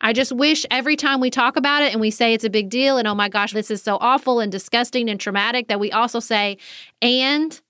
I 0.00 0.12
just 0.12 0.30
wish 0.30 0.64
every 0.70 0.94
time 0.94 1.20
we 1.20 1.28
talk 1.28 1.56
about 1.56 1.82
it 1.82 1.92
and 1.92 2.00
we 2.00 2.10
say 2.10 2.32
it's 2.32 2.44
a 2.44 2.50
big 2.50 2.70
deal 2.70 2.98
and 2.98 3.08
oh 3.08 3.14
my 3.14 3.28
gosh, 3.28 3.52
this 3.52 3.70
is 3.70 3.82
so 3.82 3.98
awful 4.00 4.38
and 4.38 4.50
disgusting 4.52 5.08
and 5.10 5.18
traumatic 5.18 5.68
that 5.68 5.80
we 5.80 5.90
also 5.90 6.20
say, 6.20 6.56
and 7.02 7.60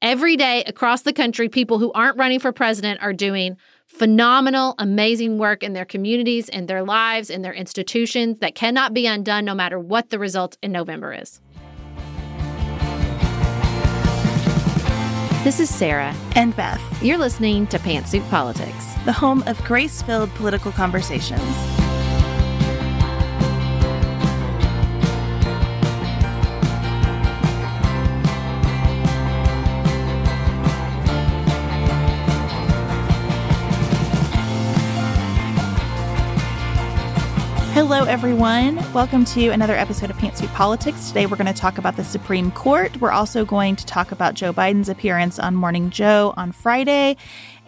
every 0.00 0.36
day 0.36 0.64
across 0.64 1.02
the 1.02 1.12
country, 1.12 1.48
people 1.48 1.78
who 1.78 1.92
aren't 1.92 2.16
running 2.16 2.40
for 2.40 2.50
president 2.50 3.02
are 3.02 3.12
doing 3.12 3.58
phenomenal, 3.86 4.74
amazing 4.78 5.38
work 5.38 5.62
in 5.62 5.74
their 5.74 5.84
communities, 5.84 6.48
in 6.48 6.64
their 6.66 6.82
lives, 6.82 7.28
in 7.28 7.42
their 7.42 7.54
institutions 7.54 8.38
that 8.38 8.54
cannot 8.54 8.94
be 8.94 9.06
undone 9.06 9.44
no 9.44 9.54
matter 9.54 9.78
what 9.78 10.08
the 10.08 10.18
result 10.18 10.56
in 10.62 10.72
November 10.72 11.12
is. 11.12 11.40
This 15.44 15.60
is 15.60 15.72
Sarah. 15.72 16.12
And 16.34 16.56
Beth. 16.56 16.82
You're 17.00 17.18
listening 17.18 17.68
to 17.68 17.78
Pantsuit 17.78 18.28
Politics, 18.30 18.95
the 19.06 19.12
home 19.12 19.44
of 19.46 19.62
grace 19.62 20.02
filled 20.02 20.28
political 20.34 20.72
conversations. 20.72 21.40
Hello, 37.72 38.02
everyone. 38.04 38.76
Welcome 38.92 39.24
to 39.26 39.50
another 39.50 39.74
episode 39.74 40.10
of 40.10 40.16
Pantsuit 40.16 40.52
Politics. 40.52 41.08
Today, 41.08 41.26
we're 41.26 41.36
going 41.36 41.46
to 41.46 41.52
talk 41.52 41.78
about 41.78 41.94
the 41.94 42.02
Supreme 42.02 42.50
Court. 42.50 43.00
We're 43.00 43.12
also 43.12 43.44
going 43.44 43.76
to 43.76 43.86
talk 43.86 44.10
about 44.10 44.34
Joe 44.34 44.52
Biden's 44.52 44.88
appearance 44.88 45.38
on 45.38 45.54
Morning 45.54 45.90
Joe 45.90 46.34
on 46.36 46.50
Friday 46.50 47.16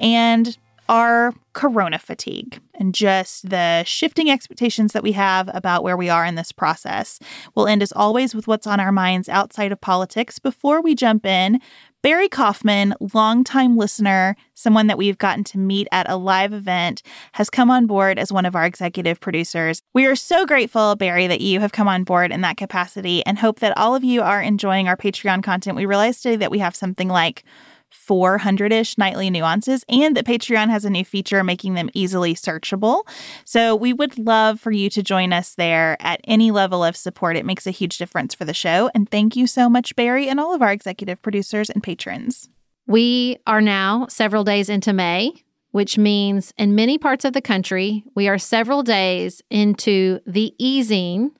and 0.00 0.59
our 0.88 1.34
corona 1.53 1.99
fatigue 1.99 2.60
and 2.75 2.94
just 2.94 3.50
the 3.50 3.82
shifting 3.84 4.31
expectations 4.31 4.93
that 4.93 5.03
we 5.03 5.12
have 5.12 5.50
about 5.53 5.82
where 5.82 5.97
we 5.97 6.09
are 6.09 6.25
in 6.25 6.34
this 6.34 6.53
process. 6.53 7.19
We'll 7.54 7.66
end, 7.66 7.82
as 7.82 7.93
always, 7.93 8.34
with 8.34 8.47
what's 8.47 8.66
on 8.66 8.81
our 8.81 8.93
minds 8.93 9.28
outside 9.28 9.72
of 9.72 9.81
politics. 9.81 10.38
Before 10.38 10.81
we 10.81 10.94
jump 10.94 11.27
in, 11.27 11.60
Barry 12.00 12.28
Kaufman, 12.28 12.94
longtime 13.12 13.77
listener, 13.77 14.37
someone 14.54 14.87
that 14.87 14.97
we've 14.98 15.19
gotten 15.19 15.43
to 15.44 15.59
meet 15.59 15.88
at 15.91 16.09
a 16.09 16.16
live 16.16 16.53
event, 16.53 17.03
has 17.32 17.50
come 17.50 17.72
on 17.72 17.87
board 17.87 18.21
as 18.21 18.32
one 18.32 18.47
of 18.47 18.54
our 18.54 18.65
executive 18.65 19.19
producers. 19.19 19.82
We 19.94 20.06
are 20.06 20.15
so 20.15 20.47
grateful, 20.47 20.94
Barry, 20.94 21.27
that 21.27 21.41
you 21.41 21.59
have 21.59 21.72
come 21.72 21.88
on 21.88 22.04
board 22.04 22.31
in 22.31 22.41
that 22.43 22.56
capacity 22.56 23.27
and 23.27 23.37
hope 23.37 23.59
that 23.59 23.77
all 23.77 23.97
of 23.97 24.04
you 24.04 24.22
are 24.22 24.41
enjoying 24.41 24.87
our 24.87 24.97
Patreon 24.97 25.43
content. 25.43 25.77
We 25.77 25.87
realized 25.87 26.22
today 26.22 26.37
that 26.37 26.53
we 26.53 26.60
have 26.60 26.77
something 26.77 27.09
like 27.09 27.43
400 27.91 28.72
ish 28.72 28.99
nightly 28.99 29.31
nuances, 29.31 29.84
and 29.88 30.16
that 30.16 30.26
Patreon 30.26 30.71
has 30.71 30.84
a 30.84 30.91
new 30.91 31.04
feature 31.04 31.43
making 31.44 31.75
them 31.75 31.91
easily 31.94 32.34
searchable. 32.34 33.06
So 33.44 33.75
we 33.75 33.93
would 33.93 34.19
love 34.19 34.60
for 34.60 34.71
you 34.71 34.91
to 34.91 35.03
join 35.03 35.32
us 35.32 35.54
there 35.54 35.97
at 36.00 36.21
any 36.25 36.50
level 36.50 36.84
of 36.84 36.97
support. 36.97 37.37
It 37.37 37.47
makes 37.47 37.66
a 37.66 37.71
huge 37.71 37.98
difference 37.98 38.34
for 38.34 38.44
the 38.44 38.54
show. 38.54 38.91
And 38.94 39.10
thank 39.10 39.37
you 39.37 39.47
so 39.47 39.69
much, 39.69 39.97
Barry, 39.97 40.28
and 40.28 40.41
all 40.41 40.54
of 40.54 40.62
our 40.62 40.72
executive 40.72 41.21
producers 41.22 41.71
and 41.71 41.83
patrons. 41.83 42.48
We 42.86 43.39
are 43.47 43.60
now 43.60 44.07
several 44.09 44.45
days 44.45 44.68
into 44.68 44.92
May, 44.92 45.33
which 45.72 45.98
means 45.98 46.54
in 46.57 46.74
many 46.74 46.97
parts 46.97 47.24
of 47.24 47.34
the 47.34 47.42
country, 47.42 48.04
we 48.15 48.28
are 48.28 48.39
several 48.39 48.83
days 48.83 49.42
into 49.51 50.21
the 50.27 50.54
easing 50.59 51.33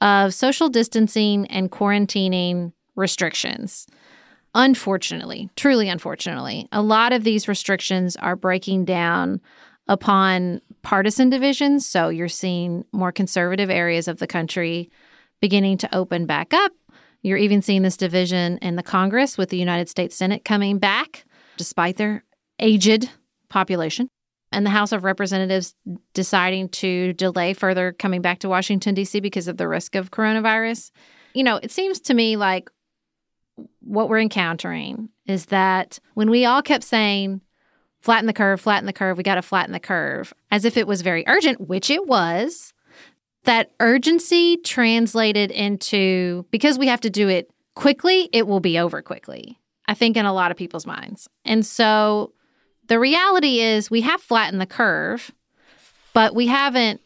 of 0.00 0.32
social 0.34 0.68
distancing 0.68 1.46
and 1.46 1.72
quarantining 1.72 2.72
restrictions. 2.94 3.86
Unfortunately, 4.56 5.50
truly 5.54 5.86
unfortunately, 5.90 6.66
a 6.72 6.80
lot 6.80 7.12
of 7.12 7.24
these 7.24 7.46
restrictions 7.46 8.16
are 8.16 8.34
breaking 8.34 8.86
down 8.86 9.38
upon 9.86 10.62
partisan 10.80 11.28
divisions. 11.28 11.86
So 11.86 12.08
you're 12.08 12.30
seeing 12.30 12.86
more 12.90 13.12
conservative 13.12 13.68
areas 13.68 14.08
of 14.08 14.18
the 14.18 14.26
country 14.26 14.90
beginning 15.42 15.76
to 15.78 15.94
open 15.94 16.24
back 16.24 16.54
up. 16.54 16.72
You're 17.20 17.36
even 17.36 17.60
seeing 17.60 17.82
this 17.82 17.98
division 17.98 18.56
in 18.62 18.76
the 18.76 18.82
Congress 18.82 19.36
with 19.36 19.50
the 19.50 19.58
United 19.58 19.90
States 19.90 20.16
Senate 20.16 20.42
coming 20.42 20.78
back 20.78 21.26
despite 21.58 21.98
their 21.98 22.24
aged 22.58 23.10
population. 23.50 24.08
And 24.52 24.64
the 24.64 24.70
House 24.70 24.92
of 24.92 25.04
Representatives 25.04 25.74
deciding 26.14 26.70
to 26.70 27.12
delay 27.12 27.52
further 27.52 27.92
coming 27.92 28.22
back 28.22 28.38
to 28.38 28.48
Washington, 28.48 28.94
D.C. 28.94 29.20
because 29.20 29.48
of 29.48 29.58
the 29.58 29.68
risk 29.68 29.94
of 29.94 30.12
coronavirus 30.12 30.92
you 31.36 31.44
know, 31.44 31.60
it 31.62 31.70
seems 31.70 32.00
to 32.00 32.14
me 32.14 32.36
like 32.36 32.70
what 33.80 34.08
we're 34.08 34.20
encountering 34.20 35.08
is 35.26 35.46
that 35.46 35.98
when 36.14 36.30
we 36.30 36.44
all 36.44 36.62
kept 36.62 36.84
saying, 36.84 37.40
flatten 38.00 38.26
the 38.26 38.32
curve, 38.32 38.60
flatten 38.60 38.86
the 38.86 38.92
curve, 38.92 39.16
we 39.16 39.22
got 39.22 39.36
to 39.36 39.42
flatten 39.42 39.72
the 39.72 39.80
curve, 39.80 40.32
as 40.50 40.64
if 40.64 40.76
it 40.76 40.86
was 40.86 41.02
very 41.02 41.24
urgent, 41.26 41.60
which 41.60 41.90
it 41.90 42.06
was, 42.06 42.72
that 43.44 43.70
urgency 43.80 44.56
translated 44.58 45.50
into 45.50 46.44
because 46.50 46.78
we 46.78 46.88
have 46.88 47.00
to 47.00 47.10
do 47.10 47.28
it 47.28 47.50
quickly, 47.74 48.28
it 48.32 48.46
will 48.46 48.60
be 48.60 48.78
over 48.78 49.02
quickly. 49.02 49.58
I 49.88 49.94
think 49.94 50.16
in 50.16 50.26
a 50.26 50.32
lot 50.32 50.50
of 50.50 50.56
people's 50.56 50.86
minds. 50.86 51.28
And 51.44 51.64
so 51.64 52.32
the 52.88 52.98
reality 52.98 53.60
is 53.60 53.90
we 53.90 54.00
have 54.02 54.20
flattened 54.20 54.60
the 54.60 54.66
curve, 54.66 55.30
but 56.12 56.34
we 56.34 56.48
haven't 56.48 57.00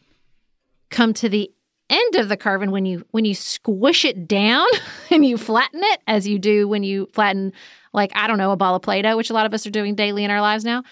come 0.89 1.13
to 1.13 1.29
the 1.29 1.51
end 1.91 2.15
of 2.15 2.29
the 2.29 2.37
carbon 2.37 2.71
when 2.71 2.85
you 2.85 3.05
when 3.11 3.25
you 3.25 3.35
squish 3.35 4.05
it 4.05 4.27
down 4.27 4.67
and 5.11 5.25
you 5.25 5.37
flatten 5.37 5.81
it 5.83 6.01
as 6.07 6.27
you 6.27 6.39
do 6.39 6.67
when 6.67 6.83
you 6.83 7.07
flatten 7.13 7.53
like 7.93 8.11
I 8.15 8.27
don't 8.27 8.37
know 8.37 8.51
a 8.51 8.57
ball 8.57 8.75
of 8.75 8.81
play-doh 8.81 9.17
which 9.17 9.29
a 9.29 9.33
lot 9.33 9.45
of 9.45 9.53
us 9.53 9.67
are 9.67 9.71
doing 9.71 9.95
daily 9.95 10.23
in 10.23 10.31
our 10.31 10.41
lives 10.41 10.63
now. 10.63 10.83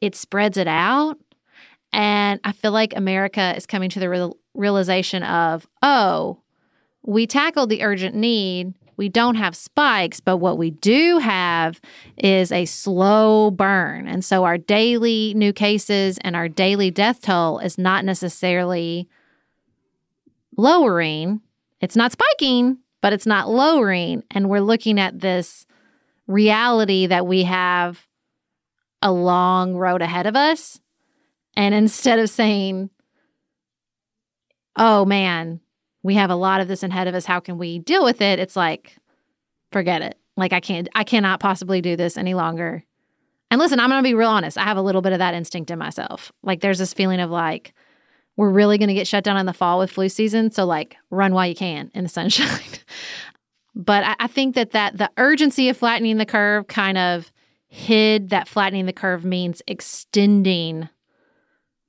It 0.00 0.14
spreads 0.14 0.56
it 0.56 0.68
out. 0.68 1.18
And 1.92 2.40
I 2.42 2.52
feel 2.52 2.72
like 2.72 2.96
America 2.96 3.54
is 3.56 3.66
coming 3.66 3.88
to 3.90 4.00
the 4.00 4.08
real, 4.08 4.36
realization 4.54 5.22
of 5.22 5.66
oh 5.82 6.40
we 7.02 7.26
tackled 7.26 7.68
the 7.68 7.82
urgent 7.82 8.14
need. 8.14 8.74
We 8.96 9.08
don't 9.08 9.34
have 9.34 9.56
spikes, 9.56 10.20
but 10.20 10.38
what 10.38 10.56
we 10.56 10.70
do 10.70 11.18
have 11.18 11.80
is 12.16 12.52
a 12.52 12.64
slow 12.64 13.50
burn. 13.50 14.06
And 14.06 14.24
so 14.24 14.44
our 14.44 14.56
daily 14.56 15.34
new 15.34 15.52
cases 15.52 16.16
and 16.22 16.36
our 16.36 16.48
daily 16.48 16.90
death 16.90 17.20
toll 17.20 17.58
is 17.58 17.76
not 17.76 18.04
necessarily 18.04 19.08
lowering. 20.56 21.40
It's 21.80 21.96
not 21.96 22.12
spiking, 22.12 22.78
but 23.00 23.12
it's 23.12 23.26
not 23.26 23.48
lowering. 23.48 24.22
And 24.30 24.48
we're 24.48 24.60
looking 24.60 24.98
at 24.98 25.20
this 25.20 25.66
reality 26.26 27.06
that 27.06 27.26
we 27.26 27.44
have 27.44 28.06
a 29.02 29.12
long 29.12 29.74
road 29.74 30.02
ahead 30.02 30.26
of 30.26 30.36
us. 30.36 30.80
And 31.56 31.74
instead 31.74 32.18
of 32.18 32.30
saying, 32.30 32.90
oh 34.76 35.04
man, 35.04 35.60
we 36.02 36.14
have 36.14 36.30
a 36.30 36.36
lot 36.36 36.60
of 36.60 36.68
this 36.68 36.82
ahead 36.82 37.08
of 37.08 37.14
us, 37.14 37.24
how 37.24 37.40
can 37.40 37.58
we 37.58 37.78
deal 37.78 38.04
with 38.04 38.20
it? 38.20 38.38
It's 38.38 38.56
like, 38.56 38.96
forget 39.72 40.02
it. 40.02 40.18
Like 40.36 40.52
I 40.52 40.60
can't 40.60 40.88
I 40.94 41.04
cannot 41.04 41.40
possibly 41.40 41.80
do 41.80 41.96
this 41.96 42.16
any 42.16 42.34
longer. 42.34 42.84
And 43.50 43.60
listen, 43.60 43.78
I'm 43.78 43.88
going 43.88 44.02
to 44.02 44.08
be 44.08 44.14
real 44.14 44.30
honest. 44.30 44.58
I 44.58 44.64
have 44.64 44.76
a 44.76 44.82
little 44.82 45.02
bit 45.02 45.12
of 45.12 45.20
that 45.20 45.34
instinct 45.34 45.70
in 45.70 45.78
myself. 45.78 46.32
Like 46.42 46.60
there's 46.60 46.78
this 46.78 46.92
feeling 46.92 47.20
of 47.20 47.30
like 47.30 47.72
we're 48.36 48.50
really 48.50 48.78
going 48.78 48.88
to 48.88 48.94
get 48.94 49.06
shut 49.06 49.24
down 49.24 49.36
in 49.36 49.46
the 49.46 49.52
fall 49.52 49.78
with 49.78 49.90
flu 49.90 50.08
season. 50.08 50.50
So, 50.50 50.64
like, 50.64 50.96
run 51.10 51.34
while 51.34 51.46
you 51.46 51.54
can 51.54 51.90
in 51.94 52.04
the 52.04 52.08
sunshine. 52.10 52.60
but 53.74 54.04
I, 54.04 54.16
I, 54.20 54.26
think 54.26 54.54
that, 54.54 54.72
that 54.72 54.98
the 54.98 55.10
urgency 55.16 55.68
of 55.68 55.76
flattening 55.76 56.18
the 56.18 56.26
curve 56.26 56.66
kind 56.66 56.98
of 56.98 57.30
hid 57.68 58.30
that 58.30 58.48
flattening 58.48 58.86
the 58.86 58.92
curve 58.92 59.24
means 59.24 59.62
extending 59.66 60.88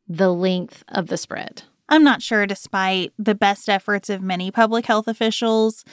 the 0.07 0.31
length 0.33 0.83
of 0.87 1.07
the 1.07 1.17
spread. 1.17 1.63
I'm 1.89 2.03
not 2.03 2.21
sure, 2.21 2.47
despite 2.47 3.13
the 3.19 3.35
best 3.35 3.69
efforts 3.69 4.09
of 4.09 4.21
many 4.21 4.49
public 4.49 4.85
health 4.85 5.07
officials, 5.07 5.85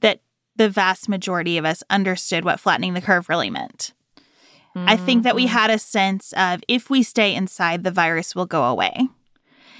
that 0.00 0.20
the 0.56 0.68
vast 0.68 1.08
majority 1.08 1.58
of 1.58 1.64
us 1.64 1.82
understood 1.90 2.44
what 2.44 2.60
flattening 2.60 2.94
the 2.94 3.00
curve 3.00 3.28
really 3.28 3.50
meant. 3.50 3.92
Mm-hmm. 4.76 4.88
I 4.88 4.96
think 4.96 5.24
that 5.24 5.34
we 5.34 5.46
mm-hmm. 5.46 5.56
had 5.56 5.70
a 5.70 5.78
sense 5.78 6.32
of 6.34 6.62
if 6.68 6.90
we 6.90 7.02
stay 7.02 7.34
inside, 7.34 7.82
the 7.82 7.90
virus 7.90 8.36
will 8.36 8.46
go 8.46 8.64
away. 8.64 9.08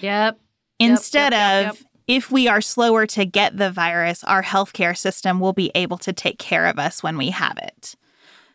Yep. 0.01 0.39
Instead 0.79 1.33
yep, 1.33 1.65
yep, 1.65 1.73
of 1.73 1.85
if 2.07 2.31
we 2.31 2.49
are 2.49 2.61
slower 2.61 3.07
to 3.07 3.25
get 3.25 3.57
the 3.57 3.71
virus, 3.71 4.25
our 4.25 4.43
healthcare 4.43 4.97
system 4.97 5.39
will 5.39 5.53
be 5.53 5.71
able 5.75 5.99
to 5.99 6.13
take 6.13 6.39
care 6.39 6.67
of 6.67 6.79
us 6.79 7.03
when 7.03 7.17
we 7.17 7.31
have 7.31 7.57
it. 7.59 7.95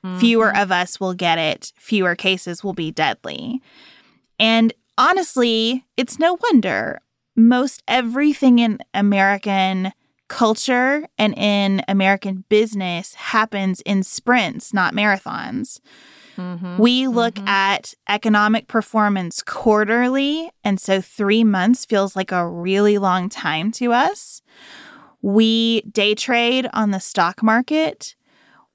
Mm-hmm. 0.04 0.20
Fewer 0.20 0.56
of 0.56 0.72
us 0.72 1.00
will 1.00 1.14
get 1.14 1.38
it, 1.38 1.72
fewer 1.78 2.16
cases 2.16 2.64
will 2.64 2.74
be 2.74 2.92
deadly. 2.92 3.62
And 4.40 4.74
honestly, 4.98 5.86
it's 5.98 6.20
no 6.20 6.38
wonder. 6.44 7.00
Most 7.36 7.82
everything 7.88 8.60
in 8.60 8.80
American 8.94 9.94
culture 10.28 11.08
and 11.18 11.38
in 11.38 11.82
American 11.88 12.44
business 12.50 13.14
happens 13.14 13.82
in 13.82 14.04
sprints, 14.04 14.74
not 14.74 14.94
marathons. 14.94 15.80
Mm-hmm. 16.38 16.78
We 16.78 17.08
look 17.08 17.36
mm-hmm. 17.36 17.48
at 17.48 17.94
economic 18.08 18.68
performance 18.68 19.42
quarterly. 19.42 20.52
And 20.64 20.80
so 20.80 21.02
three 21.02 21.44
months 21.44 21.86
feels 21.86 22.16
like 22.16 22.32
a 22.32 22.48
really 22.48 22.98
long 22.98 23.30
time 23.30 23.72
to 23.74 23.94
us. 23.94 24.42
We 25.22 25.82
day 25.82 26.16
trade 26.16 26.68
on 26.74 26.92
the 26.92 27.00
stock 27.00 27.42
market. 27.42 28.16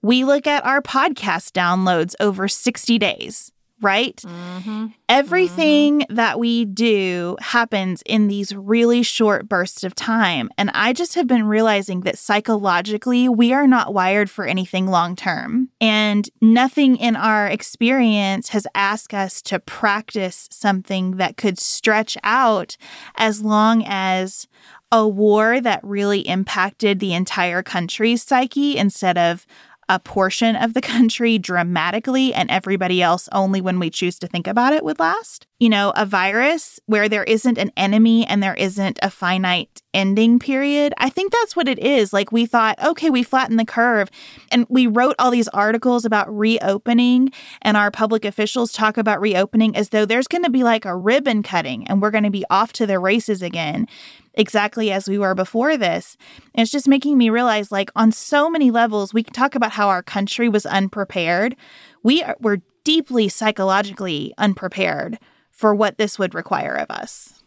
We 0.03 0.25
look 0.25 0.47
at 0.47 0.65
our 0.65 0.81
podcast 0.81 1.53
downloads 1.53 2.15
over 2.21 2.49
60 2.49 2.99
days 2.99 3.53
right? 3.81 4.17
Mm-hmm. 4.17 4.87
Everything 5.09 6.01
mm-hmm. 6.01 6.15
that 6.15 6.39
we 6.39 6.65
do 6.65 7.37
happens 7.41 8.03
in 8.07 8.29
these 8.29 8.55
really 8.55 9.03
short 9.03 9.49
bursts 9.49 9.85
of 9.85 9.95
time. 9.95 10.51
And 10.59 10.71
I 10.75 10.93
just 10.93 11.15
have 11.15 11.27
been 11.27 11.45
realizing 11.45 12.01
that 12.03 12.19
psychologically, 12.19 13.29
we 13.29 13.53
are 13.53 13.67
not 13.67 13.95
wired 13.95 14.31
for 14.31 14.45
anything 14.45 14.87
long 14.87 15.17
term. 15.17 15.71
And 15.81 16.29
nothing 16.41 16.97
in 16.97 17.17
our 17.17 17.47
experience 17.47 18.51
has 18.51 18.67
asked 18.75 19.15
us 19.15 19.43
to 19.43 19.59
practice 19.59 20.49
something 20.51 21.17
that 21.17 21.37
could 21.37 21.59
stretch 21.59 22.17
out 22.23 22.77
as 23.17 23.43
long 23.43 23.85
as 23.87 24.47
a 24.93 25.07
war 25.07 25.61
that 25.61 25.81
really 25.85 26.21
impacted 26.29 26.99
the 26.99 27.15
entire 27.15 27.63
country's 27.63 28.23
psyche 28.23 28.77
instead 28.77 29.17
of 29.17 29.47
a 29.91 29.99
portion 29.99 30.55
of 30.55 30.73
the 30.73 30.81
country 30.81 31.37
dramatically 31.37 32.33
and 32.33 32.49
everybody 32.49 33.03
else 33.03 33.29
only 33.33 33.61
when 33.61 33.81
we 33.81 33.91
choose 33.91 34.21
to 34.21 34.29
think 34.29 34.47
about 34.47 34.73
it 34.73 34.85
would 34.85 35.01
last. 35.01 35.49
You 35.59 35.69
know, 35.69 35.93
a 35.97 36.07
virus 36.07 36.79
where 36.87 37.09
there 37.09 37.25
isn't 37.25 37.59
an 37.59 37.73
enemy 37.77 38.25
and 38.25 38.41
there 38.41 38.55
isn't 38.55 39.01
a 39.03 39.11
finite 39.11 39.83
ending 39.93 40.39
period. 40.39 40.95
I 40.97 41.11
think 41.11 41.33
that's 41.33 41.57
what 41.57 41.67
it 41.67 41.81
is. 41.81 42.13
Like 42.13 42.31
we 42.31 42.47
thought, 42.47 42.83
okay, 42.83 43.11
we 43.11 43.25
flattened 43.25 43.59
the 43.59 43.65
curve 43.65 44.09
and 44.53 44.65
we 44.69 44.87
wrote 44.87 45.17
all 45.19 45.33
these 45.33 45.49
articles 45.49 46.05
about 46.05 46.35
reopening 46.35 47.33
and 47.61 47.77
our 47.77 47.91
public 47.91 48.25
officials 48.25 48.73
talk 48.73 48.97
about 48.97 49.21
reopening 49.21 49.77
as 49.77 49.89
though 49.89 50.07
there's 50.07 50.29
going 50.29 50.45
to 50.45 50.51
be 50.51 50.63
like 50.63 50.85
a 50.85 50.97
ribbon 50.97 51.43
cutting 51.43 51.87
and 51.89 52.01
we're 52.01 52.13
going 52.13 52.25
to 52.25 52.31
be 52.31 52.45
off 52.49 52.73
to 52.75 52.87
the 52.87 53.01
races 53.01 53.43
again 53.43 53.89
exactly 54.35 54.91
as 54.91 55.09
we 55.09 55.19
were 55.19 55.35
before 55.35 55.77
this. 55.77 56.17
And 56.55 56.63
it's 56.63 56.73
just 56.73 56.89
making 56.89 57.19
me 57.19 57.31
realize, 57.31 57.73
like, 57.73 57.91
on 57.97 58.13
so 58.13 58.49
many 58.49 58.71
levels, 58.71 59.15
we 59.15 59.23
can 59.23 59.33
talk 59.33 59.55
about 59.55 59.73
how 59.73 59.89
our 59.89 60.03
country 60.03 60.49
was 60.49 60.67
unprepared. 60.67 61.57
We 62.03 62.23
are, 62.23 62.37
were 62.41 62.61
deeply 62.85 63.29
psychologically 63.29 64.33
unprepared 64.39 65.19
for 65.51 65.75
what 65.75 65.99
this 65.99 66.19
would 66.19 66.35
require 66.35 66.75
of 66.75 66.91
us. 66.91 67.43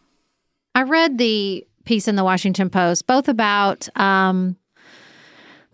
I 0.74 0.82
read 0.82 1.18
the 1.18 1.66
piece 1.84 2.08
in 2.08 2.16
the 2.16 2.24
Washington 2.24 2.70
Post, 2.70 3.06
both 3.06 3.28
about 3.28 3.88
um, 3.98 4.56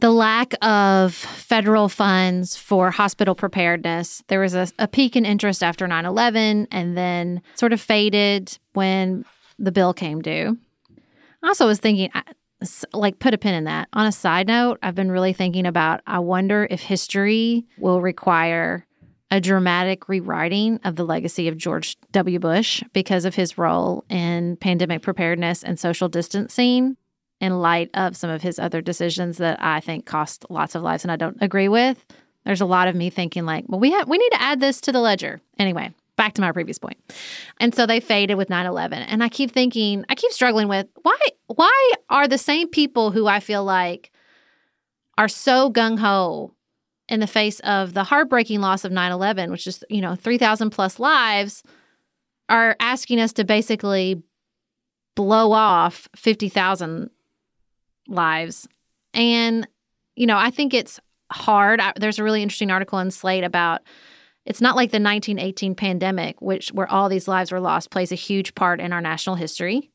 the 0.01 0.11
lack 0.11 0.55
of 0.63 1.15
federal 1.15 1.89
funds 1.89 2.57
for 2.57 2.91
hospital 2.91 3.35
preparedness. 3.35 4.23
There 4.29 4.41
was 4.41 4.55
a, 4.55 4.69
a 4.79 4.89
peak 4.89 5.17
in 5.17 5.25
interest 5.25 5.63
after 5.63 5.87
9 5.87 6.07
11 6.07 6.69
and 6.71 6.97
then 6.97 7.43
sort 7.55 7.73
of 7.73 7.81
faded 7.81 8.59
when 8.73 9.25
the 9.59 9.73
bill 9.73 9.93
came 9.93 10.23
due. 10.23 10.59
I 11.43 11.49
also 11.49 11.67
was 11.67 11.79
thinking, 11.79 12.11
like, 12.93 13.19
put 13.19 13.35
a 13.35 13.39
pin 13.39 13.55
in 13.55 13.65
that. 13.65 13.89
On 13.93 14.07
a 14.07 14.13
side 14.13 14.49
note, 14.49 14.79
I've 14.83 14.95
been 14.95 15.11
really 15.11 15.33
thinking 15.33 15.67
about 15.67 16.01
I 16.07 16.19
wonder 16.19 16.67
if 16.71 16.81
history 16.81 17.67
will 17.79 18.01
require 18.01 18.87
a 19.31 19.41
dramatic 19.41 20.09
rewriting 20.09 20.81
of 20.85 20.97
the 20.97 21.05
legacy 21.05 21.49
of 21.49 21.57
George 21.57 21.97
W. 22.13 22.39
Bush 22.39 22.83
because 22.93 23.25
of 23.25 23.37
his 23.37 23.57
role 23.57 24.05
in 24.09 24.57
pandemic 24.57 25.03
preparedness 25.03 25.63
and 25.63 25.79
social 25.79 26.09
distancing 26.09 26.97
in 27.41 27.61
light 27.61 27.91
of 27.95 28.17
some 28.17 28.29
of 28.29 28.43
his 28.43 28.59
other 28.59 28.81
decisions 28.83 29.39
that 29.39 29.63
I 29.63 29.81
think 29.81 30.05
cost 30.05 30.45
lots 30.51 30.75
of 30.75 30.83
lives 30.83 31.05
and 31.05 31.13
I 31.13 31.17
don't 31.17 31.39
agree 31.41 31.69
with. 31.69 32.05
There's 32.45 32.61
a 32.61 32.67
lot 32.67 32.89
of 32.89 32.97
me 32.97 33.09
thinking 33.09 33.47
like, 33.47 33.65
well, 33.69 33.81
we 33.81 33.93
have 33.93 34.09
we 34.09 34.19
need 34.19 34.31
to 34.31 34.43
add 34.43 34.61
this 34.61 34.81
to 34.83 34.93
the 34.93 35.01
ledger. 35.01 35.41
Anyway, 35.59 35.95
back 36.21 36.35
to 36.35 36.43
my 36.43 36.53
previous 36.53 36.79
point. 36.79 36.99
And 37.61 37.75
so 37.75 37.87
they 37.87 37.99
faded 37.99 38.37
with 38.37 38.51
9/11. 38.51 39.07
And 39.09 39.25
I 39.25 39.31
keep 39.31 39.51
thinking, 39.51 40.05
I 40.11 40.15
keep 40.15 40.33
struggling 40.33 40.69
with 40.69 40.87
why 41.03 41.17
why 41.47 41.93
are 42.11 42.29
the 42.29 42.37
same 42.37 42.69
people 42.69 43.11
who 43.11 43.27
I 43.27 43.41
feel 43.41 43.65
like 43.65 44.13
are 45.17 45.29
so 45.29 45.73
gung 45.73 45.99
ho 45.99 46.55
in 47.09 47.21
the 47.21 47.27
face 47.27 47.59
of 47.61 47.95
the 47.95 48.05
heartbreaking 48.05 48.61
loss 48.61 48.85
of 48.85 48.93
9/11, 48.93 49.51
which 49.51 49.67
is, 49.67 49.83
you 49.89 50.03
know, 50.03 50.15
3,000 50.15 50.69
plus 50.69 50.99
lives 50.99 51.63
are 52.51 52.77
asking 52.81 53.19
us 53.19 53.33
to 53.33 53.45
basically 53.45 54.23
blow 55.17 55.53
off 55.53 56.07
50,000 56.17 57.09
lives. 58.09 58.69
And 59.15 59.67
you 60.17 60.27
know, 60.27 60.37
I 60.37 60.51
think 60.51 60.75
it's 60.75 61.01
hard. 61.33 61.81
I, 61.81 61.95
there's 61.97 62.19
a 62.19 62.25
really 62.25 62.43
interesting 62.43 62.71
article 62.71 62.99
in 62.99 63.11
Slate 63.11 63.45
about 63.45 63.81
it's 64.47 64.61
not 64.61 64.77
like 64.77 64.91
the 64.91 65.01
1918 65.01 65.75
pandemic, 65.75 66.41
which 66.41 66.71
where 66.71 66.91
all 66.91 67.09
these 67.09 67.29
lives 67.29 67.53
were 67.53 67.61
lost, 67.61 67.91
plays 67.91 68.13
a 68.13 68.17
huge 68.17 68.55
part 68.55 68.81
in 68.81 68.93
our 68.93 69.01
national 69.01 69.37
history, 69.37 69.91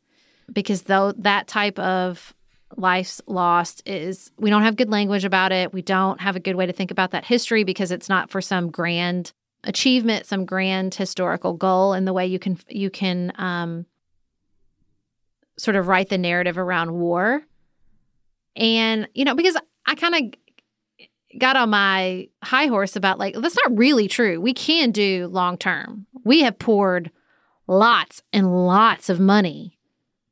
because 0.52 0.84
though 0.84 1.12
that 1.14 1.48
type 1.48 1.80
of 1.80 2.34
lives 2.78 3.22
lost 3.28 3.82
is 3.86 4.32
we 4.38 4.50
don't 4.50 4.64
have 4.64 4.76
good 4.76 4.90
language 4.90 5.26
about 5.26 5.52
it. 5.52 5.74
We 5.74 5.82
don't 5.82 6.20
have 6.22 6.36
a 6.36 6.40
good 6.40 6.56
way 6.56 6.66
to 6.66 6.74
think 6.74 6.92
about 6.92 7.12
that 7.12 7.26
history 7.26 7.64
because 7.64 7.92
it's 7.92 8.10
not 8.10 8.30
for 8.30 8.42
some 8.42 8.70
grand 8.70 9.34
achievement, 9.64 10.26
some 10.26 10.46
grand 10.46 10.94
historical 10.94 11.54
goal 11.54 11.94
in 11.94 12.06
the 12.06 12.14
way 12.14 12.26
you 12.28 12.40
can 12.40 12.58
you 12.70 12.90
can 12.90 13.32
um, 13.38 13.86
sort 15.58 15.76
of 15.76 15.88
write 15.88 16.10
the 16.10 16.18
narrative 16.18 16.58
around 16.58 16.92
war. 16.92 17.42
And 18.56 19.08
you 19.14 19.26
know, 19.26 19.36
because 19.36 19.58
I 19.86 19.96
kind 19.96 20.16
of 20.16 20.40
got 21.38 21.56
on 21.56 21.70
my 21.70 22.28
high 22.44 22.68
horse 22.68 22.96
about 22.96 23.20
like 23.20 23.36
that's 23.36 23.58
not 23.58 23.78
really 23.78 24.08
true. 24.08 24.40
We 24.40 24.54
can 24.54 24.92
do 24.92 25.28
long 25.28 25.58
term. 25.58 26.08
We 26.24 26.42
have 26.42 26.58
poured 26.60 27.12
lots 27.68 28.22
and 28.34 28.66
lots 28.66 29.10
of 29.10 29.20
money 29.20 29.78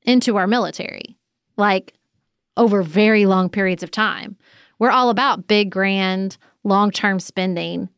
into 0.03 0.37
our 0.37 0.47
military. 0.47 1.17
Like 1.57 1.93
over 2.57 2.83
very 2.83 3.25
long 3.25 3.49
periods 3.49 3.83
of 3.83 3.91
time. 3.91 4.37
We're 4.79 4.91
all 4.91 5.09
about 5.09 5.47
big, 5.47 5.71
grand, 5.71 6.37
long 6.63 6.91
term 6.91 7.19
spending 7.19 7.89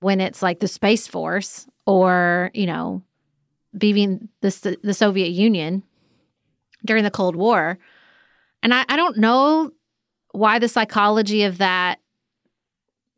when 0.00 0.20
it's 0.20 0.42
like 0.42 0.60
the 0.60 0.68
Space 0.68 1.06
Force 1.06 1.66
or, 1.86 2.50
you 2.54 2.66
know, 2.66 3.02
being 3.76 4.28
the, 4.40 4.76
the 4.82 4.94
Soviet 4.94 5.28
Union 5.28 5.82
during 6.84 7.04
the 7.04 7.10
Cold 7.10 7.36
War. 7.36 7.78
And 8.62 8.74
I, 8.74 8.84
I 8.88 8.96
don't 8.96 9.18
know 9.18 9.72
why 10.32 10.58
the 10.58 10.68
psychology 10.68 11.44
of 11.44 11.58
that 11.58 12.00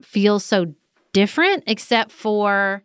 feels 0.02 0.45
so 0.45 0.75
different, 1.12 1.64
except 1.67 2.12
for 2.12 2.83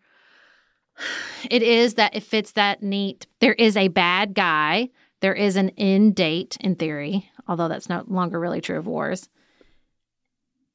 it 1.49 1.63
is 1.63 1.95
that 1.95 2.15
it 2.15 2.23
fits 2.23 2.51
that 2.53 2.83
neat. 2.83 3.27
There 3.39 3.53
is 3.53 3.75
a 3.75 3.87
bad 3.87 4.33
guy, 4.33 4.89
there 5.21 5.33
is 5.33 5.55
an 5.55 5.69
end 5.77 6.15
date 6.15 6.57
in 6.59 6.75
theory 6.75 7.29
although 7.47 7.67
that's 7.67 7.89
no 7.89 8.03
longer 8.07 8.39
really 8.39 8.61
true 8.61 8.77
of 8.77 8.87
wars. 8.87 9.29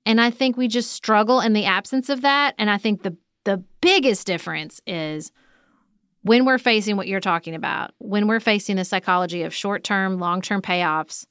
And 0.07 0.21
I 0.21 0.31
think 0.31 0.57
we 0.57 0.69
just 0.69 0.93
struggle 0.93 1.41
in 1.41 1.53
the 1.53 1.67
absence 1.67 2.09
of 2.09 2.23
that. 2.23 2.55
And 2.59 2.71
I 2.71 2.79
think 2.79 3.03
the 3.03 3.17
the 3.45 3.63
biggest 3.81 4.27
difference 4.27 4.81
is 4.87 5.33
when 6.23 6.45
we're 6.45 6.59
facing 6.59 6.97
what 6.97 7.09
you're 7.09 7.21
talking 7.21 7.55
about, 7.55 7.93
when 7.99 8.27
we're 8.27 8.41
facing 8.41 8.77
the 8.77 8.85
psychology 8.85 9.43
of 9.43 9.55
short 9.55 9.85
term, 9.85 10.19
long 10.19 10.43
term 10.43 10.61
payoffs 10.61 11.27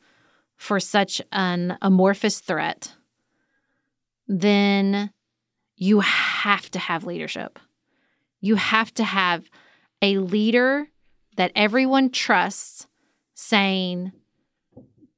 for 0.56 0.80
such 0.80 1.22
an 1.32 1.78
amorphous 1.82 2.40
threat, 2.40 2.96
then 4.28 5.12
you 5.76 6.00
have 6.02 6.70
to 6.72 6.80
have 6.80 7.06
leadership. 7.06 7.60
You 8.42 8.56
have 8.56 8.94
to 8.96 9.04
have 9.04 9.50
a 10.02 10.18
leader 10.18 10.88
that 11.38 11.52
everyone 11.56 12.10
trusts 12.10 12.88
saying, 13.34 14.12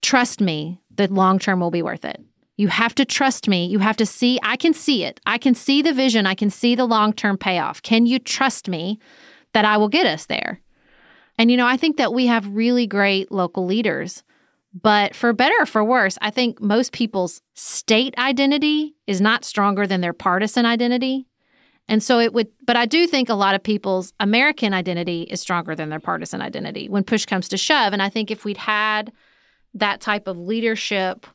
trust 0.01 0.41
me 0.41 0.81
the 0.95 1.07
long 1.11 1.39
term 1.39 1.59
will 1.59 1.71
be 1.71 1.81
worth 1.81 2.05
it. 2.05 2.21
You 2.57 2.67
have 2.67 2.93
to 2.95 3.05
trust 3.05 3.47
me. 3.47 3.67
You 3.67 3.79
have 3.79 3.95
to 3.97 4.05
see, 4.05 4.37
I 4.43 4.57
can 4.57 4.73
see 4.73 5.05
it. 5.05 5.21
I 5.25 5.37
can 5.37 5.55
see 5.55 5.81
the 5.81 5.93
vision. 5.93 6.25
I 6.25 6.35
can 6.35 6.49
see 6.49 6.75
the 6.75 6.85
long 6.85 7.13
term 7.13 7.37
payoff. 7.37 7.81
Can 7.81 8.05
you 8.05 8.19
trust 8.19 8.67
me 8.67 8.99
that 9.53 9.63
I 9.63 9.77
will 9.77 9.87
get 9.87 10.05
us 10.05 10.25
there? 10.25 10.59
And, 11.37 11.49
you 11.49 11.55
know, 11.55 11.65
I 11.65 11.77
think 11.77 11.95
that 11.97 12.13
we 12.13 12.25
have 12.25 12.53
really 12.53 12.85
great 12.85 13.31
local 13.31 13.65
leaders. 13.65 14.23
But 14.73 15.15
for 15.15 15.33
better 15.33 15.55
or 15.59 15.65
for 15.65 15.83
worse, 15.83 16.17
I 16.21 16.29
think 16.29 16.61
most 16.61 16.91
people's 16.91 17.41
state 17.55 18.15
identity 18.17 18.95
is 19.07 19.19
not 19.19 19.43
stronger 19.43 19.87
than 19.87 20.01
their 20.01 20.13
partisan 20.13 20.65
identity. 20.65 21.25
And 21.87 22.03
so 22.03 22.19
it 22.19 22.33
would, 22.33 22.49
but 22.65 22.75
I 22.75 22.85
do 22.85 23.07
think 23.07 23.29
a 23.29 23.33
lot 23.33 23.55
of 23.55 23.63
people's 23.63 24.13
American 24.19 24.73
identity 24.73 25.23
is 25.23 25.41
stronger 25.41 25.75
than 25.75 25.89
their 25.89 25.99
partisan 25.99 26.39
identity 26.39 26.87
when 26.87 27.03
push 27.03 27.25
comes 27.25 27.49
to 27.49 27.57
shove. 27.57 27.93
And 27.93 28.01
I 28.01 28.09
think 28.09 28.29
if 28.29 28.45
we'd 28.45 28.57
had 28.57 29.11
that 29.73 30.01
type 30.01 30.27
of 30.27 30.37
leadership 30.37 31.25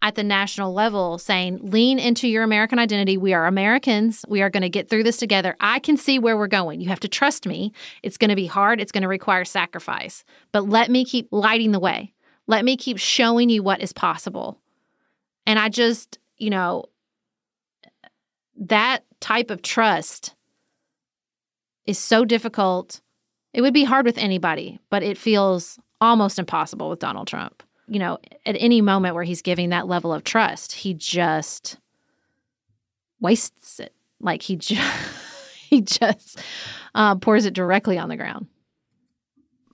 at 0.00 0.14
the 0.14 0.22
national 0.22 0.72
level 0.72 1.18
saying, 1.18 1.58
lean 1.62 1.98
into 1.98 2.28
your 2.28 2.44
American 2.44 2.78
identity. 2.78 3.16
We 3.16 3.34
are 3.34 3.46
Americans. 3.46 4.24
We 4.28 4.42
are 4.42 4.50
going 4.50 4.62
to 4.62 4.68
get 4.68 4.88
through 4.88 5.02
this 5.02 5.16
together. 5.16 5.56
I 5.60 5.80
can 5.80 5.96
see 5.96 6.18
where 6.18 6.36
we're 6.36 6.46
going. 6.46 6.80
You 6.80 6.88
have 6.88 7.00
to 7.00 7.08
trust 7.08 7.46
me. 7.46 7.72
It's 8.02 8.16
going 8.16 8.30
to 8.30 8.36
be 8.36 8.46
hard, 8.46 8.80
it's 8.80 8.92
going 8.92 9.02
to 9.02 9.08
require 9.08 9.44
sacrifice. 9.44 10.24
But 10.52 10.68
let 10.68 10.90
me 10.90 11.04
keep 11.04 11.28
lighting 11.30 11.72
the 11.72 11.80
way. 11.80 12.14
Let 12.48 12.64
me 12.64 12.76
keep 12.76 12.98
showing 12.98 13.50
you 13.50 13.62
what 13.62 13.80
is 13.82 13.92
possible. 13.92 14.58
And 15.46 15.58
I 15.58 15.68
just, 15.68 16.18
you 16.38 16.50
know, 16.50 16.86
that 18.56 19.04
type 19.20 19.50
of 19.50 19.62
trust 19.62 20.34
is 21.86 21.98
so 21.98 22.24
difficult. 22.24 23.00
It 23.52 23.60
would 23.60 23.74
be 23.74 23.84
hard 23.84 24.06
with 24.06 24.18
anybody, 24.18 24.80
but 24.90 25.02
it 25.02 25.16
feels 25.16 25.78
almost 26.00 26.38
impossible 26.38 26.90
with 26.90 26.98
Donald 26.98 27.28
Trump. 27.28 27.62
You 27.86 27.98
know, 27.98 28.18
at 28.44 28.56
any 28.58 28.80
moment 28.80 29.14
where 29.14 29.24
he's 29.24 29.42
giving 29.42 29.70
that 29.70 29.86
level 29.86 30.12
of 30.12 30.24
trust, 30.24 30.72
he 30.72 30.94
just 30.94 31.78
wastes 33.20 33.78
it. 33.78 33.94
Like 34.20 34.42
he 34.42 34.56
just 34.56 34.82
he 35.68 35.82
just 35.82 36.40
uh, 36.94 37.14
pours 37.16 37.46
it 37.46 37.54
directly 37.54 37.98
on 37.98 38.08
the 38.08 38.16
ground. 38.16 38.46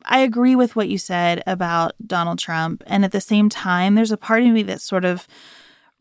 I 0.04 0.20
agree 0.20 0.54
with 0.54 0.76
what 0.76 0.88
you 0.88 0.98
said 0.98 1.42
about 1.46 1.92
Donald 2.06 2.38
Trump, 2.38 2.82
and 2.86 3.04
at 3.04 3.12
the 3.12 3.20
same 3.20 3.48
time, 3.48 3.94
there's 3.94 4.12
a 4.12 4.16
part 4.16 4.42
of 4.42 4.48
me 4.48 4.62
that 4.64 4.80
sort 4.80 5.04
of 5.04 5.26